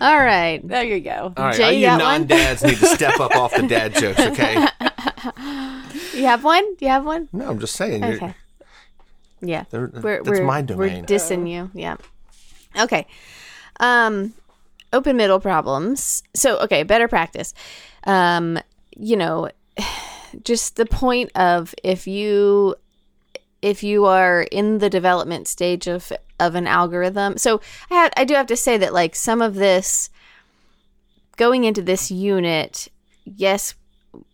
All 0.01 0.16
right. 0.18 0.61
There 0.66 0.85
you 0.85 1.01
go. 1.01 1.35
All 1.37 1.44
right, 1.44 1.55
Jay, 1.55 1.64
all 1.64 1.72
you 1.72 1.79
you 1.81 1.87
non 1.99 2.27
dads 2.27 2.62
need 2.62 2.77
to 2.79 2.87
step 2.87 3.18
up 3.18 3.35
off 3.37 3.55
the 3.55 3.66
dad 3.66 3.94
jokes, 3.94 4.20
okay? 4.20 4.66
You 6.14 6.25
have 6.25 6.44
one? 6.44 6.64
You 6.81 6.88
have 6.88 7.05
one? 7.05 7.29
No, 7.33 7.46
I'm 7.51 7.59
just 7.59 7.75
saying. 7.77 8.03
you're- 8.03 8.16
Okay. 8.16 8.35
Yeah. 9.40 9.64
They're- 9.70 9.90
that's 10.25 10.40
my 10.40 10.62
domain. 10.62 11.01
We're 11.01 11.07
dissing 11.07 11.51
you. 11.51 11.70
Yeah. 11.75 11.96
Okay. 12.79 13.07
Um 13.81 14.35
open 14.92 15.16
middle 15.16 15.40
problems. 15.40 16.22
So, 16.35 16.59
okay, 16.61 16.83
better 16.83 17.09
practice. 17.09 17.53
Um, 18.05 18.59
you 18.96 19.16
know, 19.16 19.51
just 20.44 20.77
the 20.77 20.87
point 20.87 21.31
of 21.35 21.75
if 21.83 22.07
you 22.07 22.77
if 23.62 23.83
you 23.83 24.05
are 24.07 24.42
in 24.53 24.79
the 24.79 24.88
development 24.90 25.49
stage 25.49 25.87
of 25.87 26.12
of 26.38 26.55
an 26.55 26.66
algorithm. 26.66 27.37
So, 27.38 27.61
I 27.90 27.94
have, 27.94 28.12
I 28.16 28.25
do 28.25 28.35
have 28.35 28.46
to 28.46 28.57
say 28.57 28.77
that 28.79 28.92
like 28.92 29.14
some 29.14 29.40
of 29.42 29.55
this 29.55 30.11
going 31.37 31.64
into 31.64 31.83
this 31.83 32.11
unit 32.11 32.88
yes, 33.25 33.75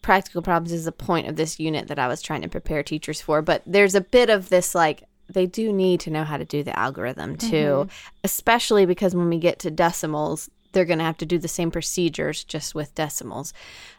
practical 0.03 0.43
problems 0.43 0.73
is 0.73 0.85
the 0.85 0.93
point 0.93 1.29
of 1.29 1.37
this 1.37 1.59
unit 1.59 1.89
that 1.89 1.99
I 1.99 2.09
was 2.09 2.23
trying 2.23 2.43
to 2.43 2.49
prepare 2.49 2.83
teachers 2.83 3.21
for, 3.21 3.43
but 3.43 3.63
there's 3.67 3.95
a 3.95 4.01
bit 4.01 4.31
of 4.31 4.49
this 4.49 4.75
like 4.75 5.05
they 5.29 5.47
do 5.47 5.73
need 5.73 6.01
to 6.01 6.11
know 6.11 6.25
how 6.25 6.37
to 6.37 6.45
do 6.45 6.63
the 6.63 6.79
algorithm 6.79 7.37
too, 7.37 7.89
especially 8.25 8.87
because 8.87 9.15
when 9.15 9.29
we 9.29 9.39
get 9.39 9.59
to 9.61 9.71
decimals, 9.71 10.51
they're 10.73 10.85
going 10.85 10.99
to 10.99 11.05
have 11.05 11.19
to 11.19 11.27
do 11.27 11.39
the 11.39 11.49
same 11.49 11.71
procedures 11.71 12.45
just 12.45 12.75
with 12.75 12.95
decimals. 12.95 13.53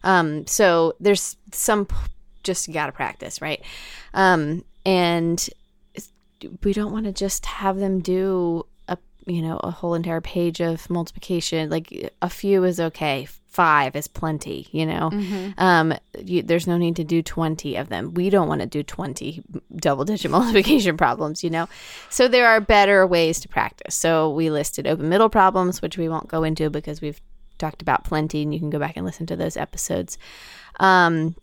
Um, 0.03 0.45
so 0.47 0.93
there's 0.99 1.37
some 1.51 1.87
just 2.43 2.71
got 2.71 2.87
to 2.87 2.91
practice, 2.91 3.41
right? 3.41 3.63
Um, 4.13 4.63
and 4.85 5.49
we 6.63 6.73
don't 6.73 6.91
want 6.91 7.05
to 7.05 7.13
just 7.13 7.45
have 7.45 7.77
them 7.77 8.01
do 8.01 8.65
a 8.87 8.97
you 9.25 9.41
know 9.41 9.57
a 9.63 9.71
whole 9.71 9.93
entire 9.93 10.21
page 10.21 10.61
of 10.61 10.89
multiplication. 10.89 11.69
Like 11.69 12.13
a 12.21 12.29
few 12.29 12.63
is 12.63 12.79
okay. 12.79 13.27
Five 13.53 13.95
is 13.95 14.07
plenty, 14.07 14.67
you 14.71 14.83
know. 14.83 15.09
Um, 15.59 15.93
you, 16.17 16.41
there's 16.41 16.65
no 16.65 16.75
need 16.75 16.95
to 16.95 17.03
do 17.03 17.21
20 17.21 17.75
of 17.75 17.87
them. 17.89 18.15
We 18.15 18.31
don't 18.31 18.47
want 18.47 18.61
to 18.61 18.67
do 18.67 18.81
20 18.81 19.43
double 19.75 20.05
digit 20.05 20.31
multiplication 20.39 20.97
problems, 20.97 21.43
you 21.43 21.51
know. 21.51 21.69
So 22.09 22.27
there 22.27 22.47
are 22.47 22.59
better 22.59 23.05
ways 23.05 23.39
to 23.41 23.47
practice. 23.47 23.93
So 23.93 24.31
we 24.31 24.49
listed 24.49 24.87
open 24.87 25.07
middle 25.07 25.29
problems, 25.29 25.83
which 25.83 25.99
we 25.99 26.09
won't 26.09 26.27
go 26.27 26.43
into 26.43 26.71
because 26.71 26.99
we've 26.99 27.21
talked 27.59 27.83
about 27.83 28.03
plenty, 28.03 28.41
and 28.41 28.51
you 28.51 28.59
can 28.59 28.71
go 28.71 28.79
back 28.79 28.97
and 28.97 29.05
listen 29.05 29.27
to 29.27 29.35
those 29.35 29.55
episodes. 29.55 30.17
Um, 30.79 31.35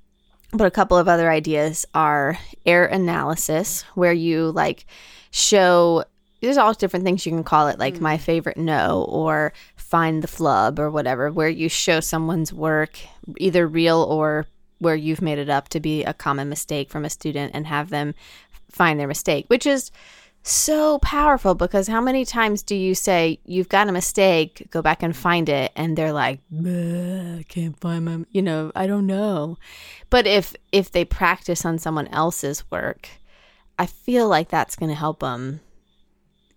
but 0.53 0.67
a 0.67 0.71
couple 0.73 0.99
of 0.99 1.07
other 1.07 1.31
ideas 1.31 1.87
are 1.95 2.37
error 2.67 2.87
analysis, 2.87 3.83
where 3.95 4.13
you 4.13 4.51
like 4.51 4.85
show 5.31 6.05
there's 6.41 6.57
all 6.57 6.73
different 6.73 7.05
things 7.05 7.25
you 7.27 7.33
can 7.33 7.45
call 7.45 7.69
it, 7.69 7.79
like 7.79 8.01
my 8.01 8.17
favorite 8.17 8.57
no 8.57 9.05
or 9.09 9.53
find 9.91 10.23
the 10.23 10.29
flub 10.29 10.79
or 10.79 10.91
whatever, 10.91 11.31
where 11.31 11.49
you 11.49 11.69
show 11.69 12.01
someone's 12.01 12.53
work, 12.53 12.99
either 13.39 13.67
real 13.67 14.03
or 14.03 14.47
where 14.79 14.95
you've 14.95 15.21
made 15.21 15.39
it 15.39 15.51
up 15.51 15.69
to 15.69 15.81
be 15.81 16.05
a 16.05 16.15
common 16.15 16.49
mistake 16.49 16.89
from 16.89 17.05
a 17.05 17.11
student 17.11 17.53
and 17.55 17.67
have 17.67 17.91
them 17.91 18.15
find 18.71 18.99
their 18.99 19.09
mistake, 19.09 19.45
which 19.49 19.67
is 19.67 19.91
so 20.43 20.99
powerful 21.01 21.55
because 21.55 21.87
how 21.87 22.01
many 22.01 22.25
times 22.25 22.63
do 22.63 22.75
you 22.75 22.95
say 22.95 23.39
you've 23.45 23.69
got 23.69 23.89
a 23.89 23.93
mistake 23.93 24.67
go 24.71 24.81
back 24.81 25.03
and 25.03 25.15
find 25.15 25.51
it 25.51 25.71
and 25.77 25.99
they're 25.99 26.15
like 26.15 26.41
i 27.39 27.43
can't 27.47 27.79
find 27.79 28.07
my 28.07 28.25
you 28.31 28.41
know 28.41 28.73
i 28.75 28.87
don't 28.87 29.07
know 29.07 29.59
but 30.09 30.27
if 30.27 30.57
if 30.73 30.93
they 30.93 31.05
practice 31.05 31.67
on 31.67 31.77
someone 31.77 32.09
else's 32.09 32.65
work 32.71 33.11
i 33.79 33.85
feel 33.85 34.27
like 34.27 34.49
that's 34.49 34.77
going 34.77 34.89
to 34.89 34.95
help 34.97 35.21
them 35.21 35.61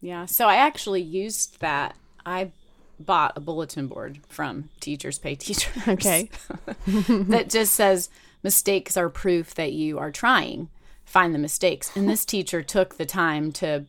Yeah. 0.03 0.25
So 0.25 0.47
I 0.47 0.57
actually 0.57 1.01
used 1.01 1.61
that. 1.61 1.95
I 2.25 2.51
bought 2.99 3.37
a 3.37 3.39
bulletin 3.39 3.87
board 3.87 4.19
from 4.27 4.69
Teachers 4.79 5.19
Pay 5.19 5.35
Teachers. 5.35 5.87
Okay. 5.87 6.29
that 6.87 7.49
just 7.49 7.73
says 7.73 8.09
mistakes 8.43 8.97
are 8.97 9.09
proof 9.09 9.55
that 9.55 9.73
you 9.73 9.97
are 9.99 10.11
trying. 10.11 10.69
Find 11.05 11.33
the 11.33 11.39
mistakes. 11.39 11.95
And 11.95 12.09
this 12.09 12.25
teacher 12.25 12.63
took 12.63 12.97
the 12.97 13.05
time 13.05 13.51
to 13.53 13.85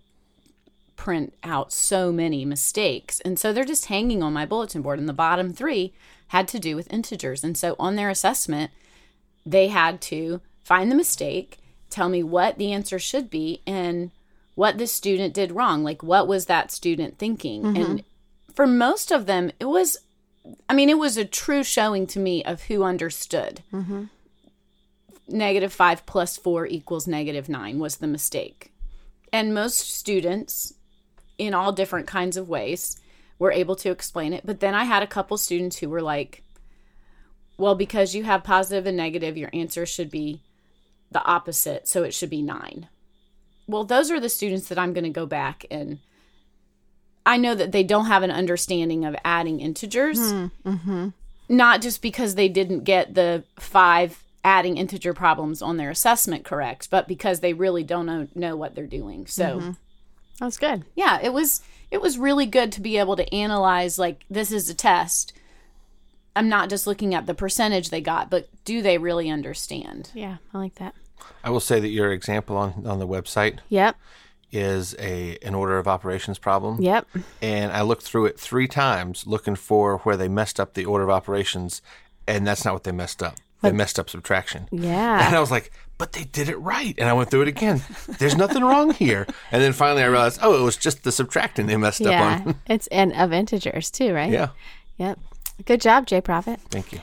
print 0.97 1.35
out 1.43 1.73
so 1.73 2.13
many 2.13 2.45
mistakes. 2.45 3.21
And 3.21 3.39
so 3.39 3.53
they're 3.53 3.65
just 3.65 3.87
hanging 3.87 4.23
on 4.23 4.33
my 4.33 4.47
bulletin 4.47 4.83
board. 4.83 4.99
And 4.99 5.09
the 5.09 5.13
bottom 5.13 5.53
three 5.53 5.93
had 6.29 6.49
to 6.49 6.59
do 6.59 6.77
with 6.77 6.93
integers. 6.93 7.45
And 7.45 7.57
so 7.57 7.77
on 7.79 7.97
their 7.97 8.11
assessment, 8.11 8.71
they 9.45 9.69
had 9.69 10.01
to 10.03 10.41
find 10.63 10.91
the 10.91 10.97
mistake, 10.97 11.59
tell 11.91 12.09
me 12.09 12.23
what 12.23 12.59
the 12.59 12.73
answer 12.73 12.99
should 12.99 13.31
be, 13.31 13.63
and 13.67 14.11
what 14.55 14.79
the 14.79 14.87
student 14.87 15.35
did 15.35 15.53
wrong. 15.53 15.85
Like, 15.85 16.03
what 16.03 16.27
was 16.27 16.47
that 16.47 16.71
student 16.71 17.19
thinking? 17.19 17.63
Mm-hmm. 17.63 17.77
And 17.77 18.05
for 18.55 18.67
most 18.67 19.11
of 19.11 19.27
them, 19.27 19.51
it 19.61 19.67
was, 19.67 19.99
I 20.69 20.75
mean, 20.75 20.89
it 20.89 20.99
was 20.99 21.17
a 21.17 21.25
true 21.25 21.63
showing 21.63 22.07
to 22.09 22.19
me 22.19 22.45
of 22.45 22.63
who 22.63 22.83
understood. 22.85 23.63
Mm-hmm. 23.73 24.05
Negative 25.29 25.73
five 25.73 26.07
plus 26.07 26.37
four 26.37 26.67
equals 26.67 27.07
negative 27.07 27.49
nine 27.49 27.79
was 27.79 27.97
the 27.97 28.07
mistake. 28.07 28.73
And 29.33 29.53
most 29.55 29.91
students, 29.91 30.75
in 31.39 31.55
all 31.55 31.73
different 31.73 32.07
kinds 32.07 32.37
of 32.37 32.49
ways, 32.49 33.01
were 33.39 33.51
able 33.51 33.75
to 33.77 33.91
explain 33.91 34.33
it. 34.33 34.47
But 34.47 34.61
then 34.61 34.75
I 34.75 34.85
had 34.85 35.03
a 35.03 35.09
couple 35.09 35.37
students 35.37 35.79
who 35.79 35.89
were 35.89 36.03
like, 36.03 36.43
well, 37.57 37.75
because 37.75 38.15
you 38.15 38.25
have 38.25 38.45
positive 38.45 38.87
and 38.87 38.97
negative, 38.97 39.37
your 39.37 39.51
answer 39.53 39.87
should 39.87 40.11
be 40.11 40.43
the 41.11 41.25
opposite. 41.25 41.89
So 41.89 42.05
it 42.05 42.15
should 42.15 42.31
be 42.31 42.43
nine. 42.43 42.89
Well, 43.67 43.85
those 43.85 44.11
are 44.11 44.21
the 44.21 44.29
students 44.29 44.69
that 44.69 44.79
I'm 44.79 44.93
going 44.93 45.05
to 45.05 45.11
go 45.11 45.27
back 45.27 45.65
and 45.71 45.99
I 47.27 47.37
know 47.37 47.55
that 47.55 47.73
they 47.73 47.83
don't 47.83 48.07
have 48.07 48.23
an 48.23 48.31
understanding 48.31 49.05
of 49.05 49.17
adding 49.25 49.61
integers. 49.61 50.19
Hmm, 50.19 50.47
mm-hmm. 50.65 51.09
Not 51.49 51.83
just 51.83 52.03
because 52.03 52.35
they 52.35 52.49
didn't 52.49 52.85
get 52.85 53.15
the 53.15 53.45
five 53.59 54.23
adding 54.45 54.77
integer 54.77 55.15
problems 55.15 55.63
on 55.63 55.77
their 55.77 55.91
assessment 55.91 56.45
correct, 56.45 56.91
but 56.91 57.09
because 57.09 57.41
they 57.41 57.53
really 57.53 57.83
don't 57.83 58.07
know, 58.07 58.29
know 58.35 58.57
what 58.57 58.75
they're 58.75 58.87
doing. 58.87 59.27
So, 59.27 59.45
mm-hmm. 59.59 59.71
that's 60.39 60.59
good 60.59 60.85
yeah, 60.95 61.19
it 61.23 61.33
was 61.33 61.63
it 61.91 62.01
was 62.01 62.19
really 62.19 62.47
good 62.47 62.73
to 62.73 62.81
be 62.81 62.99
able 62.99 63.17
to 63.17 63.35
analyze 63.35 63.99
like 63.99 64.25
this 64.29 64.53
is 64.53 64.69
a 64.69 64.75
test. 64.75 65.33
I'm 66.37 66.49
not 66.49 66.69
just 66.69 66.87
looking 66.87 67.15
at 67.15 67.27
the 67.27 67.35
percentage 67.35 67.91
they 67.91 68.01
got, 68.01 68.29
but 68.29 68.49
do 68.65 68.83
they 68.83 68.99
really 68.99 69.31
understand? 69.31 70.11
yeah 70.15 70.37
i 70.53 70.59
like 70.59 70.75
that 70.77 70.95
I 71.43 71.51
will 71.51 71.61
say 71.61 71.81
that 71.81 71.89
your 71.89 72.13
example 72.13 72.57
on, 72.57 72.87
on 72.87 72.99
the 72.99 73.07
website 73.07 73.59
yep 73.69 73.97
is 74.53 74.95
a 74.99 75.39
an 75.43 75.55
order 75.55 75.79
of 75.79 75.89
operations 75.89 76.39
problem. 76.39 76.81
yep 76.81 77.07
And 77.43 77.73
I 77.73 77.83
looked 77.83 78.03
through 78.03 78.27
it 78.27 78.39
three 78.39 78.69
times 78.69 79.27
looking 79.27 79.57
for 79.57 79.99
where 79.99 80.17
they 80.17 80.29
messed 80.29 80.61
up 80.61 80.75
the 80.75 80.85
order 80.85 81.05
of 81.05 81.11
operations, 81.11 81.83
and 82.27 82.47
that's 82.47 82.65
not 82.65 82.75
what 82.75 82.85
they 82.85 82.93
messed 82.93 83.23
up. 83.23 83.37
They 83.63 83.73
messed 83.73 83.99
up 83.99 84.11
subtraction. 84.11 84.69
yeah 84.71 85.27
And 85.27 85.35
I 85.35 85.41
was 85.41 85.51
like, 85.51 85.73
but 85.97 86.13
they 86.13 86.25
did 86.25 86.51
it 86.51 86.57
right. 86.57 86.95
And 86.99 87.09
I 87.09 87.15
went 87.15 87.31
through 87.31 87.43
it 87.43 87.49
again. 87.49 87.83
There's 88.19 88.37
nothing 88.37 88.63
wrong 88.63 88.93
here. 88.93 89.27
And 89.51 89.63
then 89.63 89.73
finally 89.73 90.03
I 90.03 90.07
realized, 90.07 90.41
oh, 90.43 90.61
it 90.61 90.63
was 90.63 90.77
just 90.77 91.03
the 91.03 91.11
subtracting 91.11 91.67
they 91.67 91.79
messed 91.79 92.01
yeah 92.03 92.41
up 92.41 92.47
on. 92.47 92.55
it's 92.67 92.87
and 92.89 93.15
of 93.15 93.33
integers 93.33 93.91
too 93.91 94.13
right 94.13 94.31
yeah. 94.31 94.49
yep 94.99 95.19
good 95.65 95.81
job 95.81 96.07
jay 96.07 96.21
Profit 96.21 96.61
Thank 96.69 96.93
you. 96.93 97.01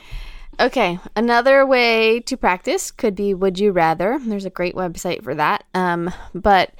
Okay, 0.60 0.98
another 1.16 1.64
way 1.66 2.20
to 2.20 2.36
practice 2.36 2.90
could 2.90 3.16
be 3.16 3.32
Would 3.32 3.58
You 3.58 3.72
Rather. 3.72 4.18
There's 4.20 4.44
a 4.44 4.50
great 4.50 4.74
website 4.74 5.24
for 5.24 5.34
that. 5.34 5.64
Um, 5.74 6.12
but 6.34 6.72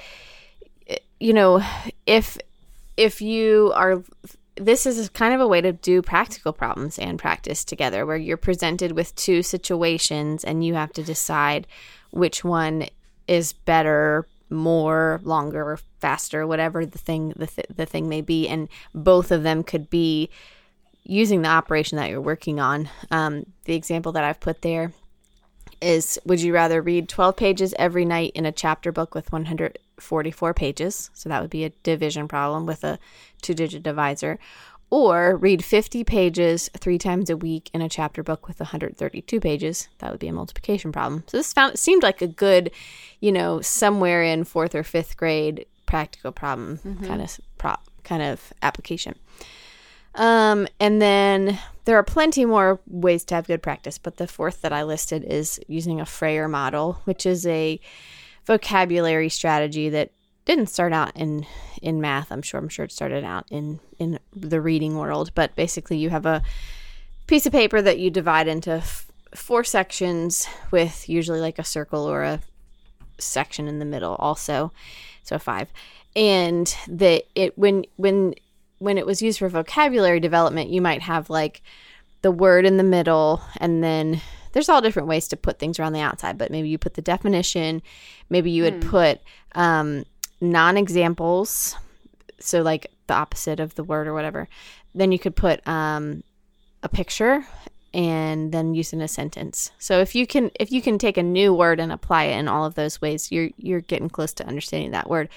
you 1.23 1.33
know, 1.33 1.63
if 2.05 2.37
if 2.97 3.23
you 3.23 3.73
are 3.77 4.03
this 4.57 4.85
is 4.85 5.09
kind 5.11 5.33
of 5.33 5.41
a 5.41 5.47
way 5.47 5.61
to 5.61 5.73
do 5.73 6.03
practical 6.03 6.53
problems 6.53 6.99
and 6.99 7.19
practice 7.19 7.65
together 7.65 8.05
where 8.05 8.17
you're 8.17 8.37
presented 8.37 8.93
with 8.93 9.15
two 9.15 9.43
situations 9.43 10.45
and 10.45 10.65
you 10.65 10.75
have 10.75 10.93
to 10.93 11.03
decide 11.03 11.67
which 12.11 12.45
one 12.45 12.87
is 13.29 13.53
better 13.53 14.27
more 14.51 15.21
longer 15.23 15.79
faster 16.01 16.47
whatever 16.47 16.85
the 16.85 16.99
thing 16.99 17.33
the, 17.37 17.47
th- 17.47 17.69
the 17.75 17.87
thing 17.87 18.09
may 18.09 18.21
be 18.21 18.47
and 18.47 18.69
both 18.95 19.31
of 19.31 19.43
them 19.43 19.63
could 19.63 19.89
be 19.89 20.29
using 21.05 21.43
the 21.43 21.49
operation 21.49 21.97
that 21.97 22.11
you're 22.11 22.21
working 22.21 22.61
on. 22.61 22.89
Um, 23.11 23.47
the 23.65 23.75
example 23.75 24.13
that 24.13 24.25
I've 24.25 24.41
put 24.41 24.63
there 24.63 24.93
is 25.83 26.19
Would 26.25 26.41
you 26.41 26.55
rather 26.55 26.81
read 26.81 27.09
12 27.09 27.37
pages 27.37 27.75
every 27.79 28.05
night 28.05 28.33
in 28.35 28.47
a 28.47 28.53
chapter 28.53 28.93
book 28.93 29.15
with 29.15 29.33
144 29.33 30.55
pages? 30.55 31.11
So 31.13 31.29
that 31.29 31.41
would 31.41 31.51
be 31.51 31.65
a 31.65 31.71
division 31.83 32.29
problem 32.29 32.67
with 32.67 32.85
a 32.85 32.99
two 33.43 33.55
digit 33.55 33.83
divisor. 33.83 34.39
Or 34.91 35.37
read 35.37 35.65
50 35.65 36.05
pages 36.05 36.69
three 36.77 36.99
times 36.99 37.31
a 37.31 37.37
week 37.37 37.71
in 37.73 37.81
a 37.81 37.89
chapter 37.89 38.23
book 38.23 38.47
with 38.47 38.61
132 38.61 39.41
pages. 39.41 39.89
That 39.99 40.11
would 40.11 40.21
be 40.21 40.29
a 40.29 40.35
multiplication 40.35 40.93
problem. 40.93 41.25
So 41.29 41.39
this 41.39 41.53
found, 41.55 41.79
seemed 41.79 42.03
like 42.03 42.21
a 42.21 42.27
good, 42.27 42.71
you 43.19 43.33
know, 43.33 43.63
somewhere 43.63 44.23
in 44.23 44.45
fourth 44.45 44.75
or 44.75 44.83
fifth 44.83 45.17
grade 45.17 45.65
practical 45.87 46.31
problem 46.31 46.79
mm-hmm. 46.79 47.07
kind 47.07 47.23
of 47.23 47.41
prop, 47.57 47.85
kind 48.05 48.23
of 48.23 48.53
application. 48.61 49.15
Um, 50.15 50.69
and 50.79 51.01
then 51.01 51.59
there 51.85 51.97
are 51.97 52.03
plenty 52.03 52.45
more 52.45 52.81
ways 52.87 53.25
to 53.25 53.35
have 53.35 53.47
good 53.47 53.63
practice, 53.63 53.99
but 53.99 54.17
the 54.17 54.27
fourth 54.27 54.63
that 54.63 54.73
I 54.73 54.83
listed 54.83 55.25
is 55.25 55.59
using 55.69 56.01
a 56.01 56.05
Frayer 56.05 56.49
model, 56.49 57.01
which 57.05 57.25
is 57.27 57.47
a 57.47 57.81
vocabulary 58.45 59.29
strategy 59.29 59.89
that 59.89 60.11
didn't 60.45 60.67
start 60.67 60.93
out 60.93 61.17
in 61.17 61.47
in 61.81 62.01
math. 62.01 62.31
I'm 62.31 62.43
sure 62.43 62.59
I'm 62.61 62.69
sure 62.69 62.85
it 62.85 62.93
started 62.93 63.25
out 63.25 63.47
in 63.51 63.81
in 63.99 64.19
the 64.35 64.61
reading 64.61 64.99
world, 64.99 65.33
but 65.35 65.55
basically 65.57 65.99
you 65.99 66.11
have 66.11 66.27
a 66.27 66.43
piece 67.27 67.47
of 67.47 67.53
paper 67.53 67.81
that 67.81 67.99
you 67.99 68.11
divide 68.11 68.49
into 68.49 68.73
f- 68.73 69.11
four 69.35 69.65
sections 69.65 70.47
with 70.71 71.09
usually 71.09 71.41
like 71.41 71.59
a 71.59 71.65
circle 71.65 72.05
or 72.05 72.23
a 72.23 72.41
section 73.19 73.69
in 73.69 73.79
the 73.79 73.85
middle 73.85 74.17
also 74.17 74.73
so 75.23 75.39
five 75.39 75.69
and 76.17 76.77
the 76.89 77.25
it 77.35 77.57
when 77.57 77.85
when 77.97 78.35
when 78.83 78.99
it 78.99 79.07
was 79.07 79.23
used 79.23 79.39
for 79.39 79.49
vocabulary 79.49 80.21
development 80.21 80.71
you 80.71 80.81
might 80.81 81.03
have 81.03 81.31
like 81.31 81.63
the 82.23 82.31
word 82.31 82.67
in 82.67 82.77
the 82.77 82.83
middle 82.83 83.43
and 83.59 83.83
then 83.83 84.21
there's 84.53 84.69
all 84.69 84.83
different 84.83 85.09
ways 85.09 85.29
to 85.29 85.37
put 85.37 85.59
things 85.59 85.79
around 85.79 85.93
the 85.93 86.01
outside 86.01 86.37
but 86.37 86.51
maybe 86.51 86.69
you 86.69 86.79
put 86.79 86.95
the 86.95 87.03
definition 87.03 87.81
maybe 88.29 88.51
you 88.51 88.63
would 88.63 88.81
put 88.83 89.21
um, 89.55 90.05
non-examples 90.41 91.77
so 92.39 92.63
like 92.63 92.89
the 93.07 93.15
opposite 93.15 93.61
of 93.61 93.75
the 93.77 93.85
word 93.85 94.07
or 94.07 94.15
whatever 94.15 94.49
then 94.95 95.13
you 95.13 95.19
could 95.19 95.37
put 95.37 95.67
um, 95.67 96.23
a 96.83 96.89
picture 96.89 97.45
and 97.95 98.53
then 98.53 98.75
use 98.75 98.93
in 98.93 99.03
a 99.03 99.09
sentence. 99.09 99.71
So 99.79 100.01
if 100.01 100.15
you 100.15 100.27
can 100.27 100.51
if 100.59 100.73
you 100.73 100.81
can 100.81 100.99
take 100.99 101.17
a 101.17 101.23
new 101.23 101.53
word 101.53 101.79
and 101.79 101.93
apply 101.93 102.25
it 102.25 102.39
in 102.39 102.49
all 102.49 102.65
of 102.65 102.75
those 102.75 103.01
ways, 103.01 103.31
you're 103.31 103.51
you're 103.59 103.81
getting 103.81 104.09
close 104.09 104.33
to 104.35 104.47
understanding 104.47 104.93
that 104.93 105.11
word. 105.11 105.29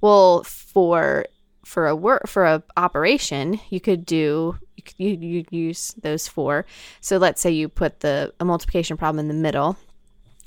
Well, 0.00 0.44
for 0.44 1.26
for 1.64 1.86
a 1.86 1.96
work 1.96 2.26
for 2.26 2.44
a 2.44 2.62
operation, 2.76 3.60
you 3.70 3.80
could 3.80 4.04
do 4.04 4.58
you 4.96 5.10
you, 5.10 5.44
use 5.50 5.94
those 6.02 6.26
four. 6.26 6.66
So 7.00 7.16
let's 7.16 7.40
say 7.40 7.50
you 7.50 7.68
put 7.68 8.00
the 8.00 8.32
a 8.40 8.44
multiplication 8.44 8.96
problem 8.96 9.20
in 9.20 9.28
the 9.28 9.42
middle. 9.42 9.76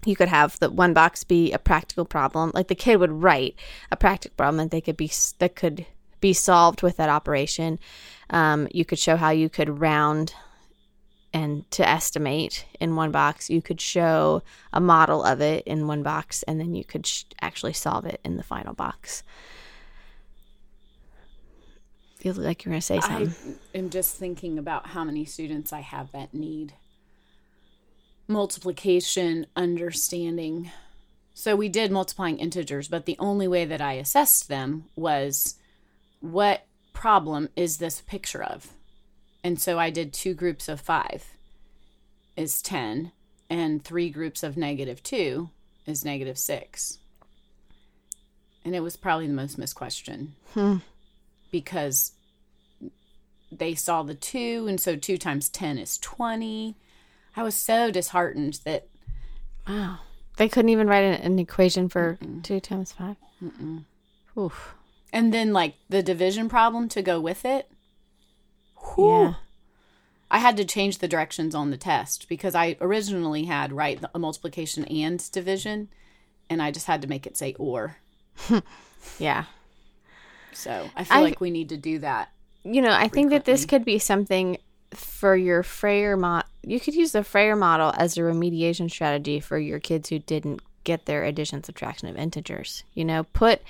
You 0.05 0.15
could 0.15 0.27
have 0.27 0.59
the 0.59 0.69
one 0.69 0.93
box 0.93 1.23
be 1.23 1.51
a 1.51 1.57
practical 1.57 2.05
problem, 2.05 2.51
like 2.53 2.67
the 2.67 2.75
kid 2.75 2.97
would 2.97 3.11
write 3.11 3.55
a 3.91 3.95
practical 3.95 4.35
problem 4.35 4.57
that 4.57 4.71
they 4.71 4.81
could 4.81 4.97
be 4.97 5.11
that 5.39 5.55
could 5.55 5.85
be 6.19 6.33
solved 6.33 6.81
with 6.81 6.97
that 6.97 7.09
operation. 7.09 7.79
Um, 8.29 8.67
you 8.71 8.85
could 8.85 8.99
show 8.99 9.15
how 9.15 9.29
you 9.29 9.49
could 9.49 9.79
round 9.79 10.33
and 11.33 11.69
to 11.69 11.87
estimate 11.87 12.65
in 12.79 12.95
one 12.95 13.11
box. 13.11 13.49
You 13.49 13.61
could 13.61 13.81
show 13.81 14.41
a 14.71 14.79
model 14.79 15.23
of 15.23 15.41
it 15.41 15.63
in 15.65 15.85
one 15.85 16.01
box, 16.01 16.43
and 16.43 16.59
then 16.59 16.73
you 16.75 16.85
could 16.85 17.05
sh- 17.05 17.25
actually 17.41 17.73
solve 17.73 18.05
it 18.05 18.21
in 18.23 18.37
the 18.37 18.43
final 18.43 18.73
box. 18.73 19.21
Feels 22.25 22.39
like 22.39 22.65
you're 22.65 22.71
going 22.71 22.81
to 22.81 22.85
say 22.87 22.99
something. 23.01 23.55
I 23.71 23.77
am 23.77 23.91
just 23.91 24.15
thinking 24.15 24.57
about 24.57 24.87
how 24.87 25.03
many 25.03 25.25
students 25.25 25.71
I 25.71 25.81
have 25.81 26.11
that 26.13 26.33
need 26.33 26.73
multiplication 28.27 29.45
understanding. 29.55 30.71
So 31.35 31.55
we 31.55 31.69
did 31.69 31.91
multiplying 31.91 32.39
integers, 32.39 32.87
but 32.87 33.05
the 33.05 33.15
only 33.19 33.47
way 33.47 33.63
that 33.65 33.79
I 33.79 33.93
assessed 33.93 34.47
them 34.49 34.85
was 34.95 35.59
what 36.19 36.65
problem 36.93 37.49
is 37.55 37.77
this 37.77 38.01
picture 38.01 38.41
of? 38.41 38.71
And 39.43 39.61
so 39.61 39.77
I 39.77 39.91
did 39.91 40.11
two 40.11 40.33
groups 40.33 40.67
of 40.67 40.81
five 40.81 41.27
is 42.35 42.59
10, 42.63 43.11
and 43.51 43.83
three 43.83 44.09
groups 44.09 44.41
of 44.41 44.57
negative 44.57 45.03
two 45.03 45.51
is 45.85 46.03
negative 46.03 46.39
six. 46.39 46.97
And 48.63 48.75
it 48.75 48.79
was 48.79 48.97
probably 48.97 49.27
the 49.27 49.33
most 49.33 49.59
missed 49.59 49.75
question 49.75 50.33
Hmm. 50.55 50.77
because 51.51 52.13
they 53.59 53.75
saw 53.75 54.03
the 54.03 54.15
two, 54.15 54.65
and 54.67 54.79
so 54.79 54.95
two 54.95 55.17
times 55.17 55.49
10 55.49 55.77
is 55.77 55.97
20. 55.97 56.75
I 57.35 57.43
was 57.43 57.55
so 57.55 57.91
disheartened 57.91 58.59
that 58.65 58.87
Wow. 59.67 59.99
They 60.37 60.47
couldn't 60.49 60.69
even 60.69 60.87
write 60.87 61.03
an, 61.03 61.13
an 61.21 61.39
equation 61.39 61.89
for 61.89 62.17
two 62.43 62.59
times 62.59 62.91
5 62.91 63.15
Oof. 64.37 64.75
And 65.13 65.33
then 65.33 65.53
like 65.53 65.75
the 65.89 66.03
division 66.03 66.49
problem 66.49 66.89
to 66.89 67.01
go 67.01 67.19
with 67.21 67.45
it. 67.45 67.69
Yeah. 68.97 69.35
I 70.29 70.39
had 70.39 70.57
to 70.57 70.65
change 70.65 70.97
the 70.97 71.07
directions 71.07 71.55
on 71.55 71.71
the 71.71 71.77
test 71.77 72.27
because 72.27 72.53
I 72.55 72.75
originally 72.81 73.45
had 73.45 73.71
write 73.71 74.03
a 74.13 74.19
multiplication 74.19 74.83
and 74.85 75.31
division, 75.31 75.89
and 76.49 76.61
I 76.61 76.71
just 76.71 76.87
had 76.87 77.01
to 77.01 77.07
make 77.07 77.25
it 77.25 77.37
say 77.37 77.55
or. 77.57 77.97
Yeah. 79.19 79.45
So 80.51 80.89
I 80.95 81.03
feel 81.03 81.17
I- 81.17 81.21
like 81.21 81.39
we 81.39 81.51
need 81.51 81.69
to 81.69 81.77
do 81.77 81.99
that. 81.99 82.29
You 82.65 82.81
know, 82.81 82.91
I 82.91 83.07
think 83.07 83.29
that 83.29 83.45
this 83.45 83.65
could 83.65 83.85
be 83.85 83.99
something 83.99 84.57
for 84.91 85.35
your 85.35 85.61
Frayer 85.61 86.17
mod. 86.17 86.45
You 86.63 86.79
could 86.79 86.95
use 86.95 87.11
the 87.11 87.19
Frayer 87.19 87.57
model 87.57 87.93
as 87.95 88.17
a 88.17 88.21
remediation 88.21 88.89
strategy 88.89 89.39
for 89.39 89.59
your 89.59 89.79
kids 89.79 90.09
who 90.09 90.19
didn't 90.19 90.61
get 90.83 91.05
their 91.05 91.23
addition 91.23 91.63
subtraction 91.63 92.07
of 92.07 92.17
integers. 92.17 92.83
You 92.93 93.05
know, 93.05 93.23
put 93.23 93.61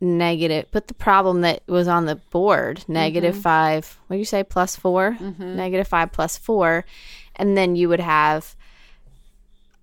negative, 0.00 0.70
put 0.72 0.88
the 0.88 0.94
problem 0.94 1.42
that 1.42 1.62
was 1.66 1.88
on 1.88 2.06
the 2.06 2.16
board, 2.16 2.84
negative 2.88 3.34
mm-hmm. 3.34 3.42
five, 3.42 3.98
what 4.06 4.16
do 4.16 4.18
you 4.18 4.24
say, 4.24 4.42
plus 4.42 4.76
4 4.76 5.16
mm-hmm. 5.20 5.56
Negative 5.56 5.86
five 5.86 6.12
plus 6.12 6.36
four, 6.36 6.84
and 7.36 7.56
then 7.56 7.76
you 7.76 7.88
would 7.88 8.00
have 8.00 8.54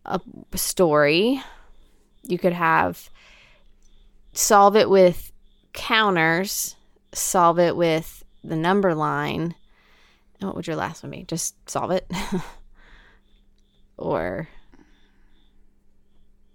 a 0.05 0.19
story. 0.55 1.41
You 2.23 2.37
could 2.37 2.53
have 2.53 3.09
solve 4.33 4.75
it 4.75 4.89
with 4.89 5.31
counters, 5.73 6.75
solve 7.13 7.59
it 7.59 7.75
with 7.75 8.23
the 8.43 8.55
number 8.55 8.93
line. 8.95 9.55
And 10.39 10.47
what 10.49 10.55
would 10.55 10.67
your 10.67 10.75
last 10.75 11.03
one 11.03 11.11
be? 11.11 11.23
Just 11.23 11.55
solve 11.69 11.91
it? 11.91 12.05
or 13.97 14.47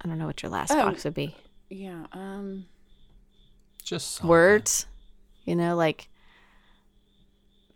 I 0.01 0.09
don't 0.09 0.19
know 0.19 0.27
what 0.27 0.43
your 0.43 0.51
last 0.51 0.71
Oh. 0.73 0.77
box 0.85 1.05
would 1.05 1.15
be. 1.15 1.35
Yeah. 1.71 2.07
Um. 2.13 2.67
Just 3.83 4.13
solve 4.17 4.29
Words, 4.29 4.87
you 5.45 5.57
know, 5.57 5.75
like 5.75 6.09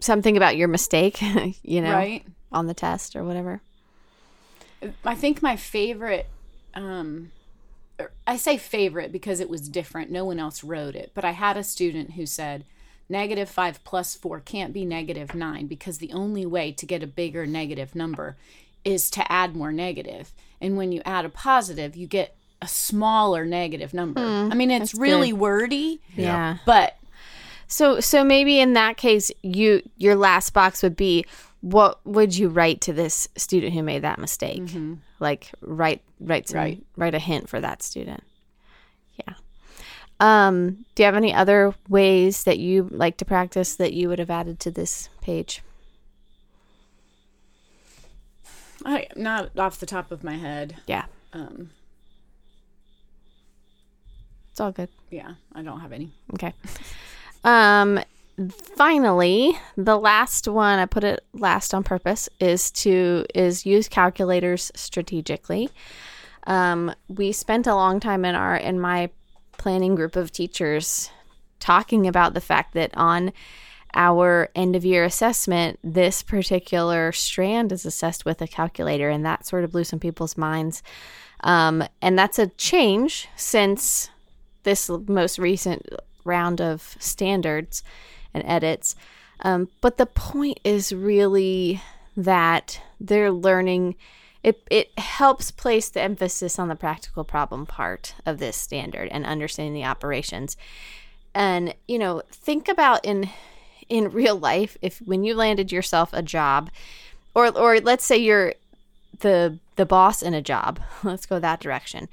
something 0.01 0.37
about 0.37 0.57
your 0.57 0.68
mistake, 0.68 1.20
you 1.62 1.80
know, 1.80 1.93
Right. 1.93 2.24
on 2.51 2.66
the 2.66 2.74
test 2.74 3.16
or 3.16 3.24
whatever. 3.24 3.62
I 5.05 5.14
think 5.14 5.43
my 5.43 5.57
favorite, 5.57 6.26
um, 6.74 7.30
or 7.37 7.41
I 8.26 8.36
say 8.36 8.57
favorite 8.57 9.12
because 9.12 9.40
it 9.40 9.51
was 9.51 9.68
different. 9.68 10.11
No 10.11 10.24
one 10.24 10.38
else 10.38 10.64
wrote 10.64 10.95
it, 10.97 11.12
but 11.14 11.24
I 11.24 11.32
had 11.32 11.57
a 11.57 11.64
student 11.64 12.12
who 12.12 12.26
said 12.26 12.64
negative 13.09 13.49
five 13.49 13.82
plus 13.84 14.14
four 14.14 14.40
can't 14.40 14.72
be 14.72 14.84
negative 14.84 15.34
nine 15.34 15.66
because 15.66 15.99
the 15.99 16.12
only 16.12 16.47
way 16.47 16.72
to 16.72 16.86
get 16.86 17.03
a 17.03 17.07
bigger 17.07 17.47
negative 17.47 17.95
number 17.95 18.36
is 18.84 19.11
to 19.11 19.30
add 19.30 19.55
more 19.55 19.72
negative. 19.72 20.32
And 20.61 20.76
when 20.76 20.93
you 20.93 21.03
add 21.05 21.24
a 21.24 21.28
positive, 21.28 21.95
you 21.97 22.07
get 22.07 22.34
a 22.61 22.68
smaller 22.68 23.45
negative 23.45 23.93
number. 23.93 24.20
Hmm, 24.20 24.53
I 24.53 24.55
mean, 24.55 24.70
it's 24.70 24.95
really 24.95 25.32
wordy, 25.32 26.01
Yeah. 26.16 26.59
but 26.64 26.97
So 27.66 28.01
so 28.01 28.24
maybe 28.24 28.61
in 28.61 28.72
that 28.74 28.97
case 28.97 29.30
you 29.43 29.82
your 29.97 30.14
last 30.16 30.53
box 30.53 30.82
would 30.82 30.97
be 30.97 31.24
what 31.61 32.05
would 32.05 32.36
you 32.36 32.49
write 32.49 32.80
to 32.82 32.93
this 32.93 33.28
student 33.36 33.72
who 33.72 33.82
made 33.82 34.03
that 34.03 34.18
mistake? 34.18 34.62
Mm-hmm. 34.62 34.95
Like 35.23 35.53
write 35.61 36.03
write 36.20 36.49
some, 36.49 36.59
Right. 36.59 36.85
write 36.97 37.14
a 37.14 37.18
hint 37.20 37.49
for 37.49 37.61
that 37.61 37.81
student. 37.83 38.23
Yeah. 39.16 39.35
Um, 40.18 40.85
do 40.95 41.03
you 41.03 41.07
have 41.07 41.14
any 41.16 41.33
other 41.33 41.75
ways 41.89 42.43
that 42.45 42.59
you 42.59 42.89
like 42.91 43.16
to 43.18 43.25
practice 43.25 43.77
that 43.77 43.93
you 43.93 44.09
would 44.09 44.18
have 44.18 44.31
added 44.31 44.59
to 44.61 44.70
this 44.73 45.09
page? 45.20 45.62
I 48.85 49.07
not 49.14 49.57
off 49.59 49.79
the 49.79 49.87
top 49.87 50.11
of 50.11 50.25
my 50.25 50.37
head. 50.37 50.77
Yeah. 50.87 51.05
Um, 51.33 51.70
It's 54.51 54.61
all 54.61 54.73
good. 54.73 54.89
yeah, 55.11 55.35
I 55.55 55.62
don't 55.62 55.81
have 55.81 55.93
any. 55.93 56.11
Okay. 56.35 56.53
Um 57.45 58.01
finally, 58.76 59.57
the 59.76 59.99
last 59.99 60.49
one 60.49 60.78
I 60.78 60.87
put 60.87 61.05
it 61.05 61.24
last 61.33 61.74
on 61.74 61.83
purpose 61.83 62.28
is 62.41 62.70
to 62.72 63.24
is 63.35 63.66
use 63.66 63.89
calculators 63.89 64.72
strategically. 64.74 65.70
Um 66.47 66.95
we 67.09 67.33
spent 67.33 67.66
a 67.66 67.74
long 67.74 68.01
time 68.01 68.24
in 68.24 68.35
our 68.35 68.57
in 68.57 68.80
my 68.80 69.11
planning 69.59 69.95
group 69.95 70.16
of 70.16 70.33
teachers 70.33 71.11
talking 71.61 72.09
about 72.09 72.35
the 72.35 72.41
fact 72.41 72.74
that 72.74 72.91
on 72.97 73.33
our 73.95 74.49
end 74.55 74.74
of 74.74 74.85
year 74.85 75.05
assessment, 75.05 75.78
this 75.85 76.22
particular 76.22 77.12
strand 77.12 77.72
is 77.72 77.85
assessed 77.85 78.24
with 78.24 78.41
a 78.41 78.49
calculator, 78.49 79.09
and 79.11 79.24
that 79.24 79.47
sort 79.47 79.64
of 79.64 79.72
blew 79.72 79.85
some 79.85 80.01
people's 80.01 80.37
minds. 80.37 80.83
Um, 81.45 81.85
and 82.01 82.18
that's 82.18 82.39
a 82.39 82.49
change 82.49 83.28
since 83.37 84.11
this 84.62 84.89
most 85.07 85.39
recent 85.39 85.87
round 86.24 86.61
of 86.61 86.97
standards 86.99 87.83
and 88.35 88.43
edits. 88.47 88.95
Um, 89.41 89.68
but 89.80 89.97
the 89.97 90.07
point 90.07 90.61
is 90.64 90.93
really 90.93 91.80
that 92.16 92.80
they're 93.01 93.33
learning. 93.33 93.97
It, 94.43 94.61
it 94.70 94.97
helps 94.99 95.51
place 95.51 95.89
the 95.89 96.01
emphasis 96.01 96.59
on 96.59 96.68
the 96.68 96.74
practical 96.76 97.24
problem 97.24 97.64
part 97.66 98.14
of 98.26 98.39
this 98.39 98.57
standard 98.57 99.09
and 99.11 99.24
understanding 99.24 99.74
the 99.74 99.85
operations. 99.85 100.57
And 101.35 101.74
you 101.89 101.99
know, 101.99 102.22
think 102.30 102.68
about 102.68 103.05
in 103.05 103.28
in 103.89 104.11
real 104.11 104.37
life 104.37 104.76
if 104.83 104.99
when 105.01 105.24
you 105.24 105.35
landed 105.35 105.70
yourself 105.72 106.11
a 106.12 106.22
job, 106.22 106.70
or 107.35 107.49
or 107.57 107.80
let's 107.80 108.05
say 108.05 108.16
you're 108.16 108.55
the 109.20 109.59
the 109.76 109.87
boss 109.87 110.22
in 110.22 110.35
a 110.35 110.43
job. 110.43 110.80
Let's 111.03 111.24
go 111.26 111.39
that 111.39 111.61
direction. 111.61 112.09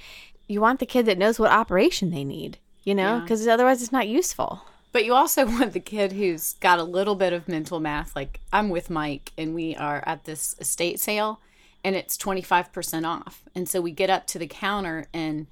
You 0.47 0.61
want 0.61 0.79
the 0.79 0.85
kid 0.85 1.05
that 1.07 1.17
knows 1.17 1.39
what 1.39 1.51
operation 1.51 2.09
they 2.11 2.23
need, 2.23 2.57
you 2.83 2.95
know, 2.95 3.15
Yeah. 3.15 3.19
because 3.21 3.45
otherwise 3.47 3.81
it's 3.81 3.91
not 3.91 4.07
useful. 4.07 4.61
But 4.91 5.05
you 5.05 5.13
also 5.13 5.45
want 5.47 5.73
the 5.73 5.79
kid 5.79 6.13
who's 6.13 6.53
got 6.53 6.79
a 6.79 6.83
little 6.83 7.15
bit 7.15 7.33
of 7.33 7.47
mental 7.47 7.79
math. 7.79 8.15
Like 8.15 8.39
I'm 8.51 8.69
with 8.69 8.89
Mike 8.89 9.31
and 9.37 9.53
we 9.53 9.75
are 9.75 10.03
at 10.05 10.25
this 10.25 10.55
estate 10.59 10.99
sale 10.99 11.41
and 11.83 11.95
it's 11.95 12.17
25% 12.17 13.05
off. 13.05 13.43
And 13.55 13.67
so 13.67 13.81
we 13.81 13.91
get 13.91 14.09
up 14.09 14.27
to 14.27 14.39
the 14.39 14.47
counter 14.47 15.07
and 15.13 15.47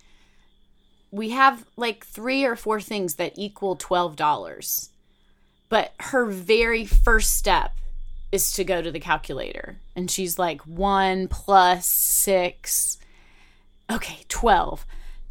we 1.11 1.29
have 1.29 1.65
like 1.77 2.05
three 2.05 2.43
or 2.43 2.55
four 2.55 2.81
things 2.81 3.15
that 3.15 3.33
equal 3.35 3.77
$12. 3.77 4.89
But 5.69 5.93
her 5.99 6.25
very 6.25 6.85
first 6.85 7.35
step 7.35 7.73
is 8.31 8.51
to 8.53 8.63
go 8.63 8.81
to 8.81 8.91
the 8.91 8.99
calculator. 8.99 9.77
And 9.95 10.11
she's 10.11 10.37
like, 10.37 10.61
one 10.61 11.27
plus 11.27 11.85
six. 11.85 12.97
Okay, 13.89 14.19
12 14.27 14.85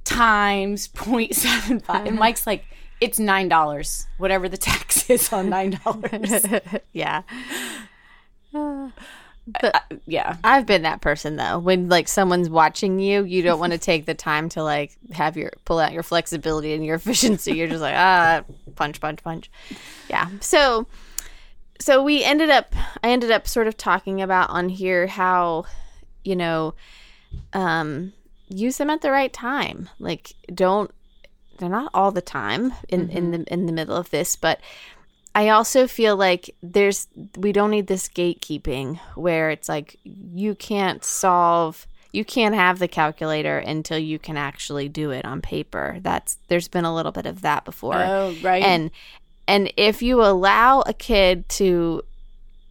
times 0.04 0.88
0.75. 0.94 2.06
And 2.06 2.16
Mike's 2.18 2.46
like, 2.46 2.64
it's 3.00 3.18
$9, 3.18 4.06
whatever 4.18 4.48
the 4.48 4.56
tax 4.56 5.08
is 5.10 5.32
on 5.32 5.48
$9. 5.48 6.80
yeah. 6.92 7.22
yeah. 10.06 10.36
I've 10.42 10.66
been 10.66 10.82
that 10.82 11.00
person 11.00 11.36
though. 11.36 11.58
When 11.58 11.88
like 11.88 12.08
someone's 12.08 12.50
watching 12.50 12.98
you, 12.98 13.24
you 13.24 13.42
don't 13.42 13.60
want 13.60 13.72
to 13.72 13.78
take 13.78 14.06
the 14.06 14.14
time 14.14 14.48
to 14.50 14.62
like 14.62 14.96
have 15.12 15.36
your 15.36 15.52
pull 15.64 15.78
out 15.78 15.92
your 15.92 16.02
flexibility 16.02 16.74
and 16.74 16.84
your 16.84 16.94
efficiency. 16.96 17.54
You're 17.54 17.68
just 17.68 17.82
like 17.82 17.94
ah, 17.96 18.42
punch, 18.74 19.00
punch, 19.00 19.22
punch. 19.22 19.50
Yeah. 20.08 20.28
So, 20.40 20.86
so 21.80 22.02
we 22.02 22.24
ended 22.24 22.50
up. 22.50 22.74
I 23.02 23.10
ended 23.10 23.30
up 23.30 23.46
sort 23.46 23.66
of 23.66 23.76
talking 23.76 24.22
about 24.22 24.50
on 24.50 24.68
here 24.68 25.06
how, 25.06 25.66
you 26.24 26.34
know, 26.34 26.74
um, 27.52 28.12
use 28.48 28.78
them 28.78 28.90
at 28.90 29.02
the 29.02 29.10
right 29.10 29.32
time. 29.32 29.88
Like 29.98 30.32
don't. 30.52 30.90
They're 31.58 31.68
not 31.68 31.90
all 31.94 32.10
the 32.10 32.22
time 32.22 32.72
in 32.88 33.10
in 33.10 33.30
mm-hmm. 33.30 33.30
the 33.30 33.52
in 33.52 33.66
the 33.66 33.72
middle 33.72 33.96
of 33.96 34.10
this, 34.10 34.36
but 34.36 34.60
I 35.34 35.50
also 35.50 35.86
feel 35.86 36.16
like 36.16 36.54
there's 36.62 37.08
we 37.36 37.52
don't 37.52 37.70
need 37.70 37.86
this 37.86 38.08
gatekeeping 38.08 38.98
where 39.14 39.50
it's 39.50 39.68
like 39.68 39.98
you 40.04 40.54
can't 40.54 41.04
solve 41.04 41.86
you 42.12 42.24
can't 42.24 42.54
have 42.54 42.78
the 42.78 42.88
calculator 42.88 43.58
until 43.58 43.98
you 43.98 44.18
can 44.18 44.38
actually 44.38 44.88
do 44.88 45.10
it 45.10 45.26
on 45.26 45.42
paper. 45.42 45.98
That's 46.00 46.38
there's 46.48 46.68
been 46.68 46.86
a 46.86 46.94
little 46.94 47.12
bit 47.12 47.26
of 47.26 47.42
that 47.42 47.66
before. 47.66 47.96
Oh, 47.96 48.34
right. 48.42 48.62
And 48.62 48.90
and 49.46 49.72
if 49.76 50.02
you 50.02 50.22
allow 50.22 50.80
a 50.80 50.94
kid 50.94 51.46
to 51.50 52.02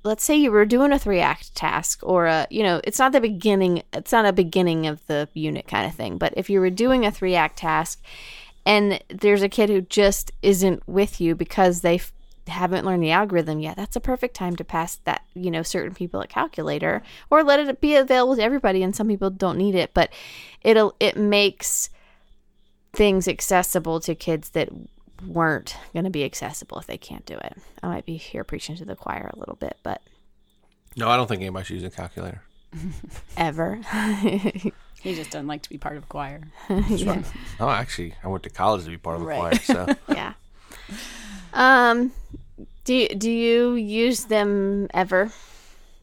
let's 0.04 0.24
say 0.24 0.36
you 0.36 0.52
were 0.52 0.66
doing 0.66 0.92
a 0.92 1.00
three 1.00 1.20
act 1.20 1.54
task 1.56 2.00
or 2.02 2.26
a 2.26 2.48
you 2.50 2.64
know 2.64 2.82
it's 2.84 3.00
not 3.00 3.12
the 3.12 3.22
beginning 3.22 3.84
it's 3.94 4.12
not 4.12 4.26
a 4.26 4.34
beginning 4.34 4.88
of 4.88 5.06
the 5.08 5.28
unit 5.34 5.68
kind 5.68 5.88
of 5.88 5.96
thing 5.96 6.18
but 6.18 6.34
if 6.38 6.50
you 6.50 6.60
were 6.60 6.70
doing 6.70 7.06
a 7.06 7.12
three 7.12 7.36
act 7.36 7.58
task 7.58 8.04
and 8.66 9.00
there's 9.10 9.42
a 9.44 9.50
kid 9.50 9.70
who 9.70 9.82
just 9.82 10.32
isn't 10.42 10.88
with 10.88 11.22
you 11.22 11.36
because 11.36 11.82
they 11.82 11.96
f- 11.96 12.12
haven't 12.48 12.86
learned 12.86 13.04
the 13.04 13.12
algorithm 13.12 13.60
yet. 13.60 13.76
That's 13.76 13.96
a 13.96 14.00
perfect 14.02 14.36
time 14.36 14.56
to 14.58 14.64
pass 14.64 14.98
that 15.06 15.24
you 15.34 15.52
know 15.52 15.64
certain 15.64 15.94
people 15.94 16.22
a 16.22 16.28
calculator 16.28 17.02
or 17.30 17.44
let 17.44 17.60
it 17.60 17.82
be 17.82 17.96
available 17.96 18.36
to 18.36 18.44
everybody 18.44 18.84
and 18.84 18.96
some 18.96 19.08
people 19.08 19.30
don't 19.30 19.58
need 19.58 19.76
it 19.76 19.94
but 19.94 20.12
it'll 20.62 20.96
it 21.00 21.18
makes 21.18 21.90
things 22.94 23.28
accessible 23.28 24.00
to 24.00 24.16
kids 24.16 24.52
that 24.52 24.70
weren't 25.26 25.76
going 25.94 26.06
to 26.06 26.12
be 26.12 26.24
accessible 26.24 26.78
if 26.80 26.88
they 26.88 26.98
can't 26.98 27.26
do 27.26 27.36
it. 27.36 27.58
I 27.84 27.88
might 27.88 28.06
be 28.06 28.18
here 28.18 28.44
preaching 28.44 28.76
to 28.78 28.86
the 28.86 28.96
choir 28.96 29.30
a 29.34 29.40
little 29.40 29.56
bit 29.56 29.78
but 29.84 30.02
No, 30.96 31.10
I 31.10 31.18
don't 31.18 31.28
think 31.28 31.42
anybody 31.42 31.66
should 31.66 31.76
use 31.76 31.84
a 31.84 31.90
calculator. 31.90 32.42
ever 33.38 33.80
He 35.06 35.14
just 35.16 35.32
doesn't 35.32 35.48
like 35.48 35.62
to 35.62 35.70
be 35.70 35.78
part 35.78 35.98
of 35.98 36.10
choir. 36.10 36.42
yeah. 36.90 37.22
Oh, 37.60 37.70
actually, 37.70 38.16
I 38.24 38.28
went 38.28 38.44
to 38.44 38.50
college 38.50 38.84
to 38.84 38.90
be 38.90 38.98
part 38.98 39.16
of 39.16 39.22
the 39.22 39.28
Right. 39.28 39.38
choir. 39.38 39.54
So 39.56 39.96
yeah 40.10 40.34
um 41.54 42.12
do 42.84 43.08
do 43.10 43.32
you 43.32 43.74
use 43.76 44.26
them 44.26 44.88
ever 44.94 45.32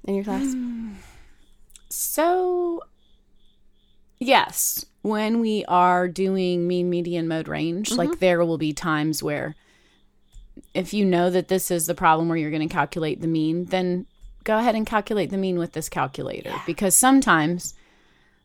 in 0.04 0.14
your 0.14 0.24
class 0.24 0.56
So, 1.90 2.80
yes, 4.18 4.86
when 5.02 5.40
we 5.40 5.64
are 5.66 6.08
doing 6.08 6.66
mean, 6.66 6.88
median, 6.88 7.28
mode 7.28 7.48
range, 7.48 7.92
like 7.92 8.18
there 8.18 8.44
will 8.44 8.56
be 8.56 8.72
times 8.72 9.22
where 9.22 9.54
if 10.74 10.94
you 10.94 11.04
know 11.04 11.28
that 11.28 11.48
this 11.48 11.70
is 11.70 11.86
the 11.86 11.94
problem 11.94 12.28
where 12.28 12.38
you're 12.38 12.50
going 12.50 12.66
to 12.66 12.72
calculate 12.74 13.20
the 13.20 13.26
mean, 13.26 13.66
then 13.66 14.06
go 14.44 14.58
ahead 14.58 14.74
and 14.74 14.86
calculate 14.86 15.30
the 15.30 15.36
mean 15.36 15.58
with 15.58 15.72
this 15.72 15.88
calculator 15.88 16.52
because 16.66 16.94
sometimes 16.94 17.74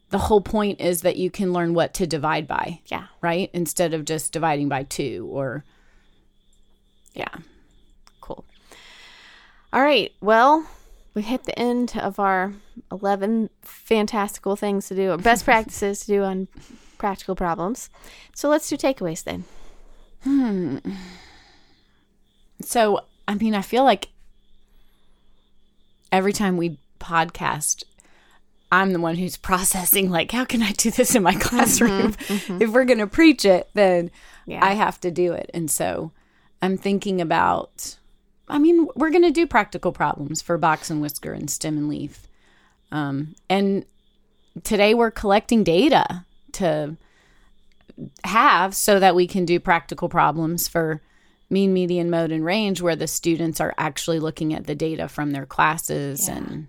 the 0.09 0.17
whole 0.17 0.41
point 0.41 0.79
is 0.79 1.01
that 1.01 1.17
you 1.17 1.29
can 1.29 1.51
learn 1.51 1.73
what 1.73 1.93
to 1.95 2.07
divide 2.07 2.47
by, 2.47 2.79
yeah 2.87 3.07
right? 3.27 3.49
Instead 3.53 3.93
of 3.93 4.05
just 4.05 4.31
dividing 4.31 4.69
by 4.69 4.83
two 4.83 5.27
or, 5.29 5.65
yeah. 7.13 7.35
Cool. 8.21 8.45
All 9.73 9.81
right. 9.81 10.13
Well, 10.21 10.65
we 11.13 11.21
hit 11.23 11.43
the 11.43 11.57
end 11.59 11.93
of 11.97 12.19
our 12.19 12.53
11 12.89 13.49
fantastical 13.61 14.55
things 14.55 14.87
to 14.87 14.95
do, 14.95 15.11
or 15.11 15.17
best 15.17 15.43
practices 15.51 16.01
to 16.01 16.07
do 16.07 16.23
on 16.23 16.47
practical 16.97 17.35
problems. 17.35 17.89
So 18.33 18.49
let's 18.49 18.69
do 18.69 18.77
takeaways 18.77 19.23
then. 19.23 19.43
Hmm. 20.23 20.77
So, 22.61 23.01
I 23.27 23.35
mean, 23.35 23.53
I 23.53 23.61
feel 23.61 23.83
like 23.83 24.07
every 26.11 26.33
time 26.33 26.55
we 26.55 26.79
podcast, 26.99 27.83
I'm 28.71 28.91
the 28.93 28.99
one 28.99 29.15
who's 29.15 29.37
processing, 29.37 30.09
like, 30.09 30.31
how 30.31 30.43
can 30.45 30.61
I 30.61 30.71
do 30.73 30.91
this 30.91 31.15
in 31.15 31.23
my 31.23 31.35
classroom? 31.35 32.15
If 32.29 32.71
we're 32.71 32.85
going 32.85 32.99
to 32.99 33.07
preach 33.07 33.45
it, 33.45 33.69
then 33.73 34.11
Yeah. 34.45 34.63
I 34.63 34.73
have 34.73 34.99
to 35.01 35.11
do 35.11 35.33
it. 35.33 35.49
And 35.53 35.71
so 35.71 36.11
I'm 36.61 36.77
thinking 36.77 37.21
about, 37.21 37.97
I 38.47 38.59
mean, 38.59 38.87
we're 38.95 39.09
going 39.09 39.23
to 39.23 39.31
do 39.31 39.47
practical 39.47 39.91
problems 39.91 40.41
for 40.41 40.57
box 40.57 40.89
and 40.89 41.01
whisker 41.01 41.31
and 41.31 41.49
stem 41.49 41.77
and 41.77 41.87
leaf. 41.87 42.27
Um, 42.91 43.35
and 43.49 43.85
today 44.63 44.93
we're 44.93 45.11
collecting 45.11 45.63
data 45.63 46.25
to 46.53 46.97
have 48.23 48.75
so 48.75 48.99
that 48.99 49.15
we 49.15 49.27
can 49.27 49.45
do 49.45 49.59
practical 49.59 50.09
problems 50.09 50.67
for 50.67 51.01
mean, 51.49 51.73
median, 51.73 52.09
mode, 52.09 52.31
and 52.31 52.43
range 52.43 52.81
where 52.81 52.95
the 52.95 53.07
students 53.07 53.61
are 53.61 53.73
actually 53.77 54.19
looking 54.19 54.53
at 54.53 54.67
the 54.67 54.75
data 54.75 55.07
from 55.07 55.31
their 55.31 55.45
classes 55.45 56.27
and 56.27 56.67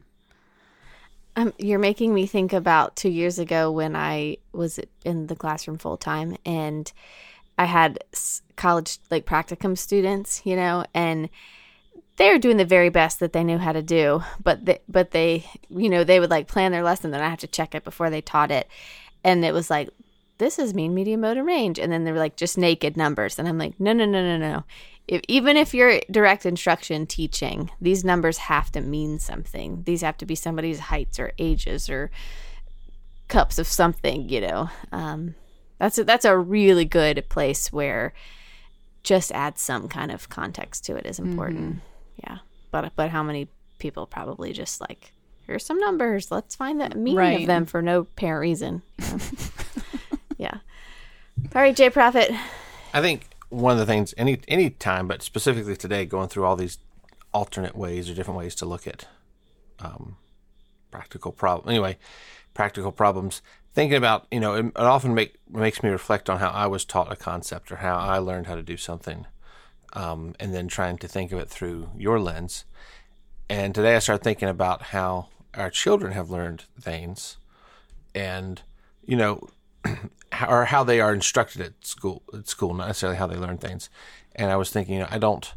Um, 1.38 1.54
you're 1.56 1.78
making 1.78 2.12
me 2.12 2.26
think 2.26 2.52
about 2.52 2.96
two 2.96 3.08
years 3.08 3.38
ago 3.38 3.70
when 3.70 3.94
I 3.94 4.38
was 4.52 4.80
in 5.04 5.28
the 5.28 5.36
classroom 5.36 5.78
full 5.78 5.96
time 5.96 6.36
and 6.44 6.92
I 7.56 7.66
had 7.66 8.00
college 8.56 8.98
like 9.08 9.24
practicum 9.24 9.78
students, 9.78 10.42
you 10.44 10.56
know, 10.56 10.84
and 10.94 11.28
they 12.16 12.32
were 12.32 12.40
doing 12.40 12.56
the 12.56 12.64
very 12.64 12.88
best 12.88 13.20
that 13.20 13.32
they 13.32 13.44
knew 13.44 13.58
how 13.58 13.70
to 13.70 13.82
do, 13.82 14.24
but 14.42 14.64
they, 14.64 14.80
but 14.88 15.12
they, 15.12 15.48
you 15.70 15.88
know, 15.88 16.02
they 16.02 16.18
would 16.18 16.28
like 16.30 16.48
plan 16.48 16.72
their 16.72 16.82
lesson, 16.82 17.12
then 17.12 17.20
I 17.20 17.28
have 17.28 17.38
to 17.38 17.46
check 17.46 17.72
it 17.72 17.84
before 17.84 18.10
they 18.10 18.20
taught 18.20 18.50
it, 18.50 18.66
and 19.22 19.44
it 19.44 19.54
was 19.54 19.70
like, 19.70 19.90
this 20.38 20.58
is 20.58 20.74
mean, 20.74 20.92
medium, 20.92 21.20
mode, 21.20 21.36
and 21.36 21.46
range, 21.46 21.78
and 21.78 21.92
then 21.92 22.02
they 22.02 22.10
were 22.10 22.18
like 22.18 22.34
just 22.34 22.58
naked 22.58 22.96
numbers, 22.96 23.38
and 23.38 23.46
I'm 23.46 23.58
like, 23.58 23.78
no, 23.78 23.92
no, 23.92 24.06
no, 24.06 24.22
no, 24.24 24.38
no. 24.38 24.64
If, 25.08 25.22
even 25.26 25.56
if 25.56 25.72
you're 25.74 26.00
direct 26.10 26.44
instruction 26.46 27.06
teaching, 27.06 27.70
these 27.80 28.04
numbers 28.04 28.36
have 28.38 28.70
to 28.72 28.80
mean 28.80 29.18
something. 29.18 29.82
These 29.84 30.02
have 30.02 30.18
to 30.18 30.26
be 30.26 30.34
somebody's 30.34 30.78
heights 30.78 31.18
or 31.18 31.32
ages 31.38 31.88
or 31.88 32.10
cups 33.28 33.58
of 33.58 33.66
something, 33.66 34.28
you 34.28 34.40
know. 34.42 34.70
Um, 34.92 35.34
that's 35.78 35.96
a, 35.98 36.04
that's 36.04 36.24
a 36.24 36.36
really 36.36 36.84
good 36.84 37.24
place 37.28 37.72
where 37.72 38.12
just 39.02 39.32
add 39.32 39.58
some 39.58 39.88
kind 39.88 40.10
of 40.10 40.28
context 40.28 40.84
to 40.86 40.96
it 40.96 41.06
is 41.06 41.18
important. 41.18 41.80
Yeah, 42.22 42.38
but 42.70 42.92
but 42.96 43.10
how 43.10 43.22
many 43.22 43.48
people 43.78 44.06
probably 44.06 44.52
just 44.52 44.80
like 44.80 45.12
here's 45.46 45.64
some 45.64 45.78
numbers. 45.78 46.30
Let's 46.30 46.56
find 46.56 46.80
the 46.80 46.90
meaning 46.90 47.16
Right. 47.16 47.40
of 47.40 47.46
them 47.46 47.64
for 47.64 47.80
no 47.80 48.00
apparent 48.00 48.40
reason. 48.42 48.82
you 48.98 49.06
know? 49.08 49.18
yeah. 50.38 50.54
All 51.54 51.62
right, 51.62 51.74
Jay 51.74 51.88
Profit. 51.88 52.30
I 52.92 53.00
think 53.00 53.27
one 53.50 53.72
of 53.72 53.78
the 53.78 53.86
things 53.86 54.14
any 54.16 54.40
any 54.48 54.70
time, 54.70 55.08
but 55.08 55.22
specifically 55.22 55.76
today, 55.76 56.04
going 56.06 56.28
through 56.28 56.44
all 56.44 56.56
these 56.56 56.78
alternate 57.32 57.76
ways 57.76 58.08
or 58.08 58.14
different 58.14 58.38
ways 58.38 58.54
to 58.56 58.66
look 58.66 58.86
at 58.86 59.06
um, 59.80 60.16
practical 60.90 61.32
problem. 61.32 61.68
Anyway, 61.68 61.98
practical 62.54 62.92
problems. 62.92 63.42
Thinking 63.74 63.96
about 63.96 64.26
you 64.30 64.40
know, 64.40 64.54
it, 64.54 64.66
it 64.66 64.76
often 64.76 65.14
make 65.14 65.36
makes 65.48 65.82
me 65.82 65.90
reflect 65.90 66.28
on 66.28 66.38
how 66.38 66.50
I 66.50 66.66
was 66.66 66.84
taught 66.84 67.12
a 67.12 67.16
concept 67.16 67.70
or 67.70 67.76
how 67.76 67.96
I 67.96 68.18
learned 68.18 68.46
how 68.46 68.56
to 68.56 68.62
do 68.62 68.76
something, 68.76 69.26
um, 69.92 70.34
and 70.40 70.54
then 70.54 70.68
trying 70.68 70.98
to 70.98 71.08
think 71.08 71.32
of 71.32 71.38
it 71.38 71.48
through 71.48 71.90
your 71.96 72.20
lens. 72.20 72.64
And 73.48 73.74
today 73.74 73.96
I 73.96 74.00
started 74.00 74.24
thinking 74.24 74.48
about 74.48 74.82
how 74.82 75.28
our 75.54 75.70
children 75.70 76.12
have 76.12 76.30
learned 76.30 76.64
things, 76.80 77.38
and 78.14 78.60
you 79.06 79.16
know, 79.16 79.48
or 80.48 80.66
how 80.66 80.84
they 80.84 81.00
are 81.00 81.12
instructed 81.12 81.60
at 81.62 81.72
school 81.84 82.22
at 82.34 82.48
school, 82.48 82.74
not 82.74 82.86
necessarily 82.88 83.18
how 83.18 83.26
they 83.26 83.36
learn 83.36 83.58
things. 83.58 83.90
And 84.34 84.50
I 84.50 84.56
was 84.56 84.70
thinking, 84.70 84.94
you 84.94 85.00
know, 85.00 85.08
I 85.10 85.18
don't. 85.18 85.52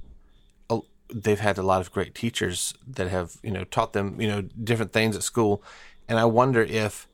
They've 1.14 1.40
had 1.40 1.58
a 1.58 1.64
lot 1.64 1.82
of 1.82 1.92
great 1.92 2.16
teachers 2.16 2.74
that 2.88 3.10
have, 3.10 3.36
you 3.44 3.52
know, 3.52 3.66
taught 3.66 3.92
them, 3.92 4.22
you 4.22 4.30
know, 4.30 4.44
different 4.64 4.94
things 4.94 5.16
at 5.16 5.24
school, 5.24 5.62
and 6.08 6.18
I 6.18 6.24
wonder 6.26 6.62
if 6.62 7.08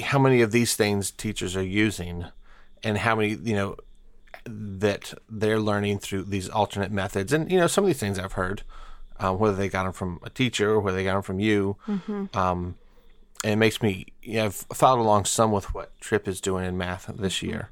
how 0.00 0.18
many 0.20 0.42
of 0.42 0.52
these 0.52 0.76
things 0.76 1.10
teachers 1.10 1.56
are 1.56 1.64
using, 1.64 2.26
and 2.84 2.98
how 2.98 3.16
many, 3.16 3.30
you 3.30 3.54
know, 3.54 3.76
that 4.46 5.12
they're 5.28 5.58
learning 5.58 5.98
through 5.98 6.24
these 6.24 6.48
alternate 6.48 6.92
methods. 6.92 7.32
And 7.32 7.50
you 7.50 7.58
know, 7.58 7.66
some 7.66 7.84
of 7.84 7.88
these 7.88 7.98
things 7.98 8.18
I've 8.18 8.32
heard, 8.32 8.62
um, 9.18 9.38
whether 9.38 9.56
they 9.56 9.68
got 9.68 9.84
them 9.84 9.92
from 9.92 10.20
a 10.22 10.30
teacher 10.30 10.70
or 10.70 10.80
whether 10.80 10.96
they 10.96 11.04
got 11.04 11.14
them 11.14 11.22
from 11.22 11.40
you. 11.40 11.76
Um, 12.34 12.76
and 13.44 13.52
it 13.54 13.56
makes 13.56 13.80
me 13.82 14.06
you 14.22 14.34
know, 14.34 14.46
I've 14.46 14.54
followed 14.54 15.00
along 15.02 15.24
some 15.24 15.50
with 15.52 15.74
what 15.74 15.98
Trip 16.00 16.28
is 16.28 16.40
doing 16.40 16.64
in 16.64 16.76
math 16.76 17.10
this 17.14 17.42
year, 17.42 17.70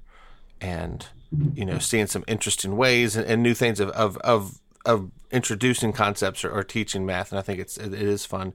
and 0.61 1.07
you 1.55 1.65
know 1.65 1.79
seeing 1.79 2.07
some 2.07 2.25
interesting 2.27 2.77
ways 2.77 3.17
and, 3.17 3.27
and 3.27 3.43
new 3.43 3.55
things 3.55 3.81
of 3.81 3.91
of 3.91 4.17
of, 4.19 4.61
of 4.87 5.11
introducing 5.31 5.93
concepts 5.93 6.45
or, 6.45 6.51
or 6.51 6.65
teaching 6.65 7.05
math, 7.05 7.33
and 7.33 7.39
I 7.39 7.43
think 7.43 7.61
it's 7.61 7.77
it, 7.77 7.93
it 7.93 8.01
is 8.03 8.25
fun. 8.25 8.55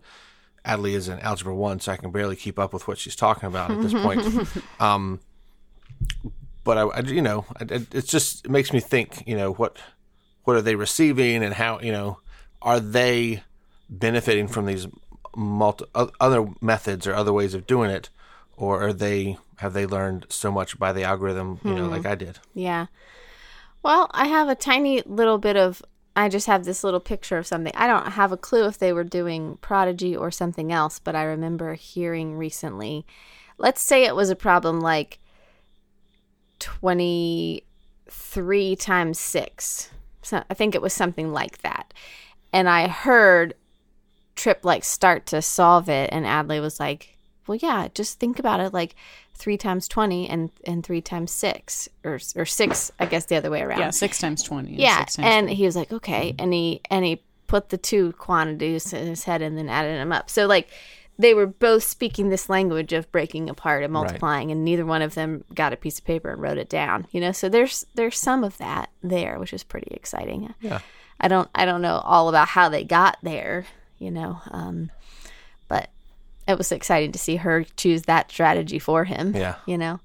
Adley 0.65 0.93
is 0.93 1.09
in 1.09 1.19
algebra 1.19 1.53
one, 1.53 1.79
so 1.81 1.91
I 1.91 1.97
can 1.97 2.09
barely 2.11 2.35
keep 2.37 2.57
up 2.57 2.73
with 2.73 2.87
what 2.87 2.97
she's 2.97 3.15
talking 3.17 3.47
about 3.47 3.69
at 3.69 3.81
this 3.81 3.93
point. 3.93 4.21
um, 4.81 5.19
but 6.63 6.77
I, 6.77 6.81
I- 6.83 6.99
you 7.01 7.21
know, 7.21 7.45
I, 7.59 7.65
it's 7.91 8.07
just 8.09 8.45
it 8.45 8.51
makes 8.51 8.71
me 8.73 8.79
think. 8.79 9.23
You 9.27 9.35
know 9.35 9.53
what 9.53 9.77
what 10.45 10.55
are 10.55 10.61
they 10.61 10.75
receiving 10.75 11.43
and 11.43 11.53
how 11.53 11.79
you 11.79 11.91
know 11.91 12.19
are 12.61 12.79
they 12.79 13.43
benefiting 13.89 14.47
from 14.47 14.65
these 14.65 14.87
multi- 15.35 15.85
other 15.93 16.47
methods 16.61 17.07
or 17.07 17.13
other 17.13 17.33
ways 17.33 17.53
of 17.53 17.67
doing 17.67 17.89
it, 17.89 18.09
or 18.57 18.81
are 18.81 18.93
they 18.93 19.37
have 19.57 19.73
they 19.73 19.85
learned 19.85 20.25
so 20.29 20.51
much 20.51 20.79
by 20.79 20.91
the 20.91 21.03
algorithm? 21.03 21.59
You 21.63 21.75
know, 21.75 21.87
like 21.87 22.01
hmm. 22.01 22.07
I 22.07 22.15
did. 22.15 22.39
Yeah. 22.53 22.87
Well, 23.81 24.09
I 24.11 24.27
have 24.27 24.49
a 24.49 24.55
tiny 24.55 25.01
little 25.05 25.37
bit 25.37 25.57
of. 25.57 25.81
I 26.15 26.29
just 26.29 26.45
have 26.45 26.63
this 26.63 26.83
little 26.83 26.99
picture 26.99 27.37
of 27.37 27.47
something. 27.47 27.73
I 27.75 27.87
don't 27.87 28.11
have 28.11 28.31
a 28.31 28.37
clue 28.37 28.67
if 28.67 28.77
they 28.77 28.93
were 28.93 29.03
doing 29.03 29.57
Prodigy 29.61 30.15
or 30.15 30.29
something 30.29 30.71
else, 30.71 30.99
but 30.99 31.15
I 31.15 31.23
remember 31.23 31.73
hearing 31.73 32.37
recently. 32.37 33.03
Let's 33.57 33.81
say 33.81 34.05
it 34.05 34.15
was 34.15 34.29
a 34.29 34.35
problem 34.35 34.79
like 34.79 35.19
23 36.59 38.75
times 38.75 39.19
6. 39.19 39.89
So 40.21 40.43
I 40.49 40.53
think 40.53 40.75
it 40.75 40.81
was 40.81 40.93
something 40.93 41.33
like 41.33 41.63
that. 41.63 41.93
And 42.51 42.69
I 42.69 42.87
heard 42.87 43.55
Trip 44.35 44.59
like 44.63 44.83
start 44.83 45.25
to 45.27 45.41
solve 45.41 45.89
it 45.89 46.09
and 46.11 46.25
Adley 46.25 46.59
was 46.59 46.79
like, 46.79 47.17
"Well, 47.47 47.57
yeah, 47.61 47.87
just 47.93 48.19
think 48.19 48.39
about 48.39 48.59
it 48.59 48.73
like 48.73 48.95
3 49.35 49.57
times 49.57 49.87
20 49.87 50.29
and 50.29 50.51
and 50.65 50.83
3 50.83 51.01
times 51.01 51.31
6 51.31 51.89
or 52.03 52.19
or 52.35 52.45
6, 52.45 52.91
I 52.99 53.05
guess 53.05 53.25
the 53.25 53.35
other 53.35 53.49
way 53.49 53.61
around." 53.61 53.79
Yeah, 53.79 53.89
six 53.91 54.19
times 54.19 54.43
twenty. 54.43 54.71
and 54.71 54.79
Yeah, 54.79 54.99
six 54.99 55.15
times 55.17 55.27
and 55.27 55.49
he 55.49 55.65
was 55.65 55.75
like, 55.75 55.91
"Okay," 55.91 56.31
mm-hmm. 56.31 56.43
and 56.43 56.53
he 56.53 56.81
and 56.89 57.05
he 57.05 57.21
put 57.47 57.69
the 57.69 57.77
two 57.77 58.13
quantities 58.13 58.91
in 58.93 59.05
his 59.05 59.25
head 59.25 59.41
and 59.41 59.57
then 59.57 59.69
added 59.69 59.99
them 59.99 60.11
up. 60.11 60.29
So 60.29 60.47
like 60.47 60.69
they 61.19 61.33
were 61.33 61.45
both 61.45 61.83
speaking 61.83 62.29
this 62.29 62.49
language 62.49 62.91
of 62.93 63.11
breaking 63.11 63.49
apart 63.49 63.83
and 63.83 63.93
multiplying, 63.93 64.51
and 64.51 64.65
neither 64.65 64.85
one 64.85 65.01
of 65.03 65.13
them 65.13 65.43
got 65.53 65.73
a 65.73 65.77
piece 65.77 65.99
of 65.99 66.05
paper 66.05 66.31
and 66.31 66.41
wrote 66.41 66.57
it 66.57 66.69
down. 66.69 67.05
You 67.11 67.21
know, 67.21 67.31
so 67.31 67.49
there's 67.49 67.85
there's 67.93 68.17
some 68.17 68.43
of 68.43 68.57
that 68.57 68.89
there, 69.03 69.37
which 69.37 69.53
is 69.53 69.63
pretty 69.63 69.93
exciting. 69.93 70.53
Yeah. 70.61 70.79
I 71.19 71.27
don't 71.27 71.49
I 71.53 71.65
don't 71.65 71.81
know 71.81 72.01
all 72.03 72.29
about 72.29 72.49
how 72.49 72.69
they 72.69 72.83
got 72.83 73.17
there, 73.21 73.65
you 74.03 74.11
know, 74.11 74.41
um, 74.51 74.91
but 75.67 75.89
it 76.47 76.57
was 76.57 76.71
exciting 76.71 77.11
to 77.13 77.19
see 77.19 77.37
her 77.37 77.63
choose 77.77 78.03
that 78.03 78.29
strategy 78.29 78.79
for 78.79 79.05
him. 79.05 79.35
Yeah. 79.35 79.55
you 79.65 79.77
know. 79.77 79.99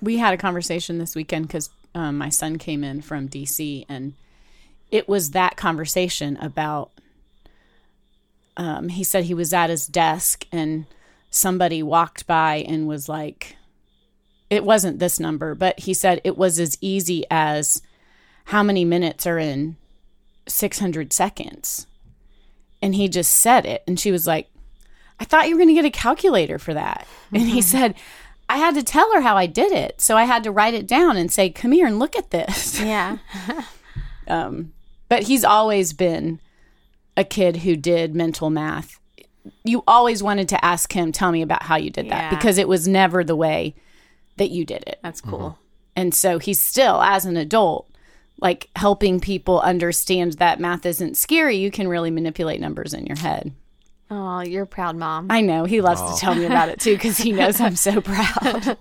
we 0.00 0.18
had 0.18 0.34
a 0.34 0.36
conversation 0.36 0.98
this 0.98 1.14
weekend 1.14 1.46
because 1.46 1.70
um, 1.94 2.18
my 2.18 2.28
son 2.28 2.58
came 2.58 2.84
in 2.84 3.00
from 3.02 3.28
DC, 3.28 3.84
and 3.88 4.14
it 4.90 5.08
was 5.08 5.30
that 5.30 5.56
conversation 5.56 6.36
about. 6.38 6.90
Um, 8.54 8.90
he 8.90 9.02
said 9.02 9.24
he 9.24 9.34
was 9.34 9.54
at 9.54 9.70
his 9.70 9.86
desk, 9.86 10.46
and 10.52 10.86
somebody 11.30 11.82
walked 11.82 12.26
by 12.26 12.56
and 12.56 12.86
was 12.86 13.08
like, 13.08 13.56
"It 14.50 14.64
wasn't 14.64 14.98
this 14.98 15.18
number," 15.18 15.54
but 15.54 15.80
he 15.80 15.94
said 15.94 16.20
it 16.24 16.36
was 16.36 16.58
as 16.58 16.76
easy 16.80 17.24
as 17.30 17.80
how 18.46 18.62
many 18.62 18.84
minutes 18.84 19.26
are 19.26 19.38
in 19.38 19.76
six 20.46 20.78
hundred 20.78 21.12
seconds, 21.12 21.86
and 22.82 22.94
he 22.94 23.08
just 23.08 23.32
said 23.36 23.64
it, 23.64 23.82
and 23.86 23.98
she 23.98 24.10
was 24.10 24.26
like, 24.26 24.48
I 25.20 25.24
thought 25.24 25.48
you 25.48 25.54
were 25.54 25.58
going 25.60 25.68
to 25.68 25.74
get 25.74 25.84
a 25.84 25.90
calculator 25.90 26.58
for 26.58 26.74
that. 26.74 27.06
And 27.32 27.42
he 27.48 27.62
said, 27.62 27.94
I 28.48 28.56
had 28.56 28.74
to 28.74 28.82
tell 28.82 29.12
her 29.14 29.20
how 29.20 29.36
I 29.36 29.46
did 29.46 29.70
it. 29.72 30.00
So 30.00 30.16
I 30.16 30.24
had 30.24 30.42
to 30.44 30.50
write 30.50 30.74
it 30.74 30.86
down 30.88 31.16
and 31.16 31.30
say, 31.30 31.48
come 31.48 31.70
here 31.72 31.86
and 31.86 31.98
look 31.98 32.16
at 32.16 32.30
this. 32.30 32.80
Yeah, 32.84 33.18
Um, 34.26 34.72
but 35.08 35.24
he's 35.24 35.44
always 35.44 35.92
been 35.92 36.40
a 37.16 37.24
kid 37.24 37.58
who 37.58 37.76
did 37.76 38.14
mental 38.14 38.50
math. 38.50 38.98
You 39.64 39.82
always 39.86 40.22
wanted 40.22 40.48
to 40.50 40.64
ask 40.64 40.92
him, 40.92 41.12
tell 41.12 41.32
me 41.32 41.42
about 41.42 41.64
how 41.64 41.76
you 41.76 41.90
did 41.90 42.08
that 42.10 42.30
because 42.30 42.58
it 42.58 42.68
was 42.68 42.86
never 42.88 43.22
the 43.24 43.36
way 43.36 43.74
that 44.38 44.50
you 44.50 44.64
did 44.64 44.84
it. 44.86 44.98
that's 45.02 45.20
cool. 45.20 45.58
And 45.94 46.14
so 46.14 46.38
he's 46.38 46.58
still, 46.60 47.02
as 47.02 47.26
an 47.26 47.36
adult, 47.36 47.88
like 48.42 48.68
helping 48.74 49.20
people 49.20 49.60
understand 49.60 50.32
that 50.34 50.58
math 50.58 50.84
isn't 50.84 51.16
scary. 51.16 51.56
You 51.56 51.70
can 51.70 51.86
really 51.86 52.10
manipulate 52.10 52.60
numbers 52.60 52.92
in 52.92 53.06
your 53.06 53.16
head. 53.16 53.52
Oh, 54.10 54.40
you're 54.40 54.64
a 54.64 54.66
proud 54.66 54.96
mom. 54.96 55.28
I 55.30 55.40
know 55.40 55.64
he 55.64 55.80
loves 55.80 56.02
to 56.02 56.20
tell 56.20 56.34
me 56.34 56.44
about 56.44 56.68
it 56.68 56.80
too 56.80 56.94
because 56.94 57.16
he 57.16 57.32
knows 57.32 57.60
I'm 57.60 57.76
so 57.76 58.00
proud. 58.00 58.76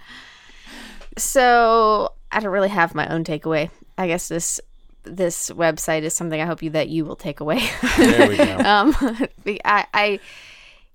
So 1.17 2.13
I 2.31 2.39
don't 2.39 2.51
really 2.51 2.69
have 2.69 2.95
my 2.95 3.07
own 3.07 3.23
takeaway. 3.23 3.69
I 3.97 4.07
guess 4.07 4.27
this 4.27 4.59
this 5.03 5.49
website 5.51 6.01
is 6.01 6.13
something 6.15 6.41
I 6.41 6.45
hope 6.45 6.61
you 6.61 6.71
that 6.71 6.89
you 6.89 7.05
will 7.05 7.15
take 7.15 7.39
away. 7.39 7.61
There 7.97 8.29
we 8.29 8.37
go. 8.37 8.43
um, 8.65 8.95
I, 9.63 9.85
I 9.93 10.19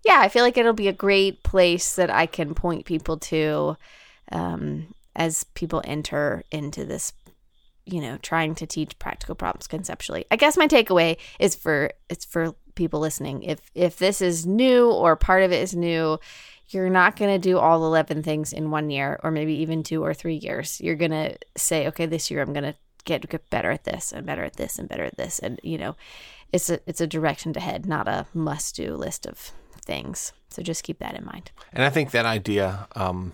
yeah, 0.04 0.18
I 0.20 0.28
feel 0.28 0.42
like 0.42 0.58
it'll 0.58 0.72
be 0.72 0.88
a 0.88 0.92
great 0.92 1.42
place 1.44 1.94
that 1.96 2.10
I 2.10 2.26
can 2.26 2.54
point 2.54 2.84
people 2.84 3.18
to 3.18 3.76
um, 4.32 4.94
as 5.14 5.44
people 5.54 5.82
enter 5.84 6.44
into 6.50 6.84
this. 6.84 7.12
You 7.86 8.00
know, 8.00 8.18
trying 8.18 8.54
to 8.56 8.66
teach 8.66 8.98
practical 8.98 9.34
problems 9.34 9.66
conceptually. 9.66 10.26
I 10.30 10.36
guess 10.36 10.56
my 10.56 10.66
takeaway 10.66 11.18
is 11.38 11.54
for 11.54 11.92
it's 12.08 12.24
for 12.24 12.54
people 12.74 13.00
listening. 13.00 13.42
If 13.42 13.70
if 13.74 13.96
this 13.96 14.20
is 14.20 14.44
new 14.44 14.90
or 14.90 15.16
part 15.16 15.42
of 15.42 15.52
it 15.52 15.62
is 15.62 15.74
new, 15.74 16.18
you're 16.68 16.90
not 16.90 17.16
going 17.16 17.32
to 17.32 17.38
do 17.38 17.58
all 17.58 17.84
11 17.84 18.22
things 18.22 18.52
in 18.52 18.70
one 18.70 18.90
year 18.90 19.20
or 19.22 19.30
maybe 19.30 19.54
even 19.54 19.82
two 19.82 20.04
or 20.04 20.14
three 20.14 20.34
years. 20.34 20.80
You're 20.80 20.96
going 20.96 21.12
to 21.12 21.36
say, 21.56 21.86
okay, 21.88 22.06
this 22.06 22.30
year 22.30 22.42
I'm 22.42 22.52
going 22.52 22.64
to 22.64 22.74
get, 23.04 23.50
better 23.50 23.70
at 23.70 23.84
this 23.84 24.12
and 24.12 24.26
better 24.26 24.42
at 24.42 24.56
this 24.56 24.78
and 24.78 24.88
better 24.88 25.04
at 25.04 25.16
this. 25.16 25.38
And, 25.38 25.60
you 25.62 25.78
know, 25.78 25.94
it's 26.52 26.68
a, 26.68 26.80
it's 26.86 27.00
a 27.00 27.06
direction 27.06 27.52
to 27.52 27.60
head, 27.60 27.86
not 27.86 28.08
a 28.08 28.26
must 28.34 28.74
do 28.76 28.96
list 28.96 29.26
of 29.26 29.52
things. 29.80 30.32
So 30.50 30.62
just 30.62 30.82
keep 30.82 30.98
that 30.98 31.14
in 31.14 31.24
mind. 31.24 31.52
And 31.72 31.84
I 31.84 31.90
think 31.90 32.10
that 32.10 32.26
idea, 32.26 32.88
um, 32.96 33.32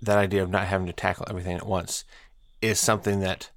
that 0.00 0.16
idea 0.16 0.42
of 0.42 0.48
not 0.48 0.66
having 0.66 0.86
to 0.86 0.92
tackle 0.92 1.26
everything 1.28 1.56
at 1.56 1.66
once, 1.66 2.04
is 2.62 2.80
something 2.80 3.20
that 3.20 3.50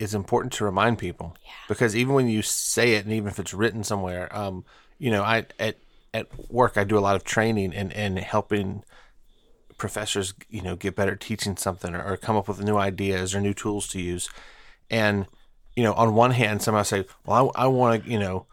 is 0.00 0.14
important 0.14 0.52
to 0.54 0.64
remind 0.64 0.98
people. 0.98 1.36
Yeah. 1.44 1.52
Because 1.68 1.94
even 1.94 2.14
when 2.14 2.28
you 2.28 2.42
say 2.42 2.94
it, 2.94 3.04
and 3.04 3.12
even 3.12 3.28
if 3.28 3.38
it's 3.38 3.54
written 3.54 3.84
somewhere, 3.84 4.34
um, 4.36 4.64
you 4.98 5.10
know, 5.10 5.22
I 5.22 5.46
at 5.60 5.76
at 6.12 6.26
work 6.50 6.76
I 6.76 6.82
do 6.82 6.98
a 6.98 7.00
lot 7.00 7.14
of 7.14 7.22
training 7.22 7.72
and 7.74 7.92
and 7.92 8.18
helping 8.18 8.82
professors, 9.76 10.34
you 10.48 10.62
know, 10.62 10.74
get 10.74 10.96
better 10.96 11.14
teaching 11.14 11.56
something 11.56 11.94
or, 11.94 12.02
or 12.02 12.16
come 12.16 12.36
up 12.36 12.48
with 12.48 12.62
new 12.62 12.76
ideas 12.76 13.34
or 13.34 13.40
new 13.40 13.54
tools 13.54 13.86
to 13.88 14.00
use. 14.00 14.28
And 14.90 15.26
you 15.76 15.84
know, 15.84 15.92
on 15.92 16.14
one 16.14 16.32
hand, 16.32 16.62
somebody 16.62 16.86
say, 16.86 17.04
"Well, 17.24 17.52
I, 17.54 17.64
I 17.64 17.66
want 17.68 18.04
to," 18.04 18.10
you 18.10 18.18
know. 18.18 18.46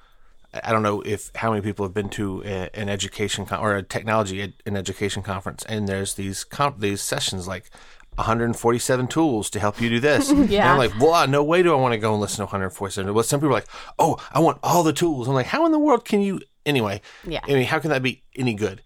I 0.64 0.72
don't 0.72 0.82
know 0.82 1.02
if 1.02 1.30
how 1.36 1.52
many 1.52 1.62
people 1.62 1.86
have 1.86 1.94
been 1.94 2.10
to 2.12 2.42
a, 2.44 2.70
an 2.74 2.90
education 2.90 3.46
con- 3.46 3.60
or 3.60 3.76
a 3.76 3.84
technology 3.84 4.42
ed- 4.42 4.54
an 4.66 4.78
education 4.78 5.22
conference, 5.22 5.64
and 5.68 5.88
there's 5.88 6.16
these 6.16 6.44
comp- 6.46 6.80
these 6.80 7.02
sessions 7.02 7.48
like 7.48 7.70
147 8.18 9.08
tools 9.08 9.50
to 9.52 9.60
help 9.60 9.80
you 9.82 9.90
do 9.90 10.00
this. 10.00 10.30
And 10.32 10.50
Yeah. 10.50 10.72
I'm 10.72 10.78
like, 10.78 10.92
well, 11.00 11.28
no 11.28 11.44
way 11.44 11.64
do 11.64 11.72
I 11.74 11.76
want 11.78 11.94
to 11.94 11.98
go 11.98 12.12
and 12.14 12.22
listen 12.22 12.38
to 12.38 12.44
147. 12.46 13.14
But 13.14 13.26
some 13.26 13.40
people 13.40 13.50
are 13.50 13.54
like, 13.54 13.68
oh, 14.00 14.18
I 14.32 14.40
want 14.40 14.60
all 14.64 14.84
the 14.84 14.94
tools. 14.94 15.28
I'm 15.28 15.34
like, 15.34 15.46
how 15.48 15.66
in 15.66 15.72
the 15.72 15.80
world 15.80 16.06
can 16.06 16.22
you? 16.22 16.40
Anyway, 16.66 17.02
Yeah. 17.26 17.40
I 17.44 17.54
mean, 17.54 17.66
how 17.66 17.80
can 17.80 17.92
that 17.92 18.04
be 18.04 18.24
any 18.36 18.54
good? 18.54 18.82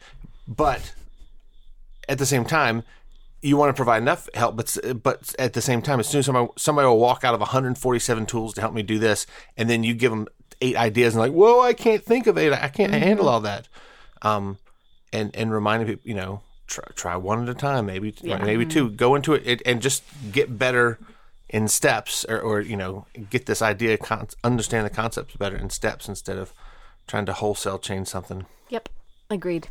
But 0.48 0.94
at 2.08 2.18
the 2.20 2.26
same 2.26 2.46
time, 2.46 2.84
you 3.42 3.58
want 3.58 3.70
to 3.70 3.74
provide 3.74 4.02
enough 4.04 4.30
help, 4.36 4.56
but 4.56 4.78
but 5.02 5.34
at 5.40 5.54
the 5.54 5.62
same 5.62 5.82
time, 5.82 6.00
as 6.00 6.08
soon 6.08 6.20
as 6.20 6.26
somebody 6.28 6.48
somebody 6.58 6.88
will 6.88 7.00
walk 7.00 7.24
out 7.24 7.34
of 7.34 7.40
147 7.40 8.26
tools 8.28 8.54
to 8.54 8.62
help 8.62 8.74
me 8.74 8.84
do 8.84 9.00
this, 9.00 9.26
and 9.58 9.68
then 9.68 9.84
you 9.84 9.96
give 9.96 10.12
them 10.12 10.28
eight 10.62 10.76
ideas 10.76 11.16
and 11.16 11.22
like, 11.22 11.32
whoa, 11.32 11.60
I 11.62 11.74
can't 11.74 12.04
think 12.04 12.28
of 12.28 12.38
eight, 12.38 12.54
I 12.54 12.68
can't 12.68 12.94
handle 12.94 13.28
all 13.28 13.40
that. 13.42 13.68
Um, 14.22 14.60
and 15.12 15.36
and 15.36 15.52
reminding 15.52 15.88
people, 15.88 16.08
you 16.08 16.14
know, 16.14 16.42
try, 16.72 16.84
try 16.96 17.16
one 17.16 17.44
at 17.44 17.50
a 17.50 17.54
time, 17.54 17.86
maybe 17.86 18.16
maybe 18.24 18.66
two, 18.66 18.90
go 18.90 19.14
into 19.16 19.34
it, 19.34 19.44
it 19.46 19.62
and 19.66 19.82
just 19.82 20.04
get 20.32 20.58
better 20.58 20.98
in 21.50 21.68
steps, 21.68 22.26
or, 22.30 22.40
or 22.40 22.62
you 22.62 22.78
know, 22.78 23.06
get 23.30 23.46
this 23.46 23.62
idea, 23.62 23.98
con- 23.98 24.28
understand 24.44 24.86
the 24.86 24.90
concepts 24.90 25.36
better 25.36 25.58
in 25.58 25.70
steps 25.70 26.08
instead 26.08 26.38
of 26.38 26.54
trying 27.08 27.26
to 27.26 27.34
wholesale 27.34 27.78
change 27.78 28.08
something. 28.08 28.46
Yep. 28.70 28.88
Agreed. 29.30 29.68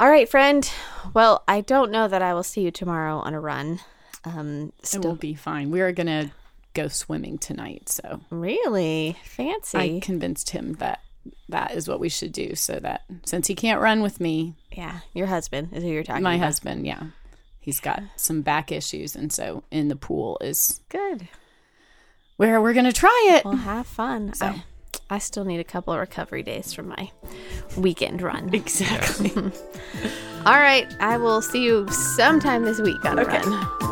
All 0.00 0.08
right, 0.08 0.28
friend. 0.28 0.70
Well, 1.12 1.42
I 1.46 1.60
don't 1.60 1.90
know 1.90 2.08
that 2.08 2.22
I 2.22 2.32
will 2.32 2.42
see 2.42 2.62
you 2.62 2.70
tomorrow 2.70 3.18
on 3.18 3.34
a 3.34 3.40
run. 3.40 3.80
Um, 4.24 4.72
It 4.78 4.86
still 4.86 5.02
will 5.02 5.16
be 5.16 5.34
fine. 5.34 5.70
We're 5.70 5.92
gonna 5.92 6.32
go 6.72 6.88
swimming 6.88 7.38
tonight, 7.38 7.88
so 7.88 8.20
really 8.30 9.16
fancy. 9.24 9.78
I 9.78 10.00
convinced 10.00 10.50
him 10.50 10.74
that 10.74 11.00
that 11.48 11.72
is 11.72 11.88
what 11.88 12.00
we 12.00 12.08
should 12.08 12.32
do. 12.32 12.54
So 12.54 12.78
that 12.80 13.02
since 13.24 13.46
he 13.46 13.54
can't 13.54 13.80
run 13.80 14.02
with 14.02 14.20
me, 14.20 14.54
yeah, 14.72 15.00
your 15.14 15.26
husband 15.26 15.68
is 15.72 15.82
who 15.82 15.88
you're 15.90 16.02
talking 16.04 16.22
my 16.22 16.34
about. 16.36 16.44
husband, 16.46 16.86
yeah, 16.86 17.02
he's 17.60 17.80
got 17.80 18.02
some 18.16 18.42
back 18.42 18.70
issues, 18.72 19.14
and 19.16 19.32
so 19.32 19.62
in 19.70 19.88
the 19.88 19.96
pool 19.96 20.38
is 20.40 20.80
Good. 20.88 21.28
where 22.36 22.60
we're 22.60 22.74
gonna 22.74 22.92
try 22.92 23.26
it. 23.36 23.44
Well, 23.44 23.56
have 23.56 23.86
fun. 23.86 24.32
I, 24.40 24.62
I 25.10 25.18
still 25.18 25.44
need 25.44 25.60
a 25.60 25.64
couple 25.64 25.92
of 25.94 26.00
recovery 26.00 26.42
days 26.42 26.72
from 26.72 26.88
my 26.88 27.10
weekend 27.76 28.20
run. 28.22 28.50
Exactly. 28.54 29.30
All 30.46 30.54
right, 30.60 30.86
I 31.00 31.16
will 31.18 31.42
see 31.42 31.64
you 31.64 31.88
sometime 31.90 32.64
this 32.64 32.80
week 32.80 33.04
on 33.04 33.18
a 33.18 33.22
Okay. 33.22 33.38
run. 33.40 33.87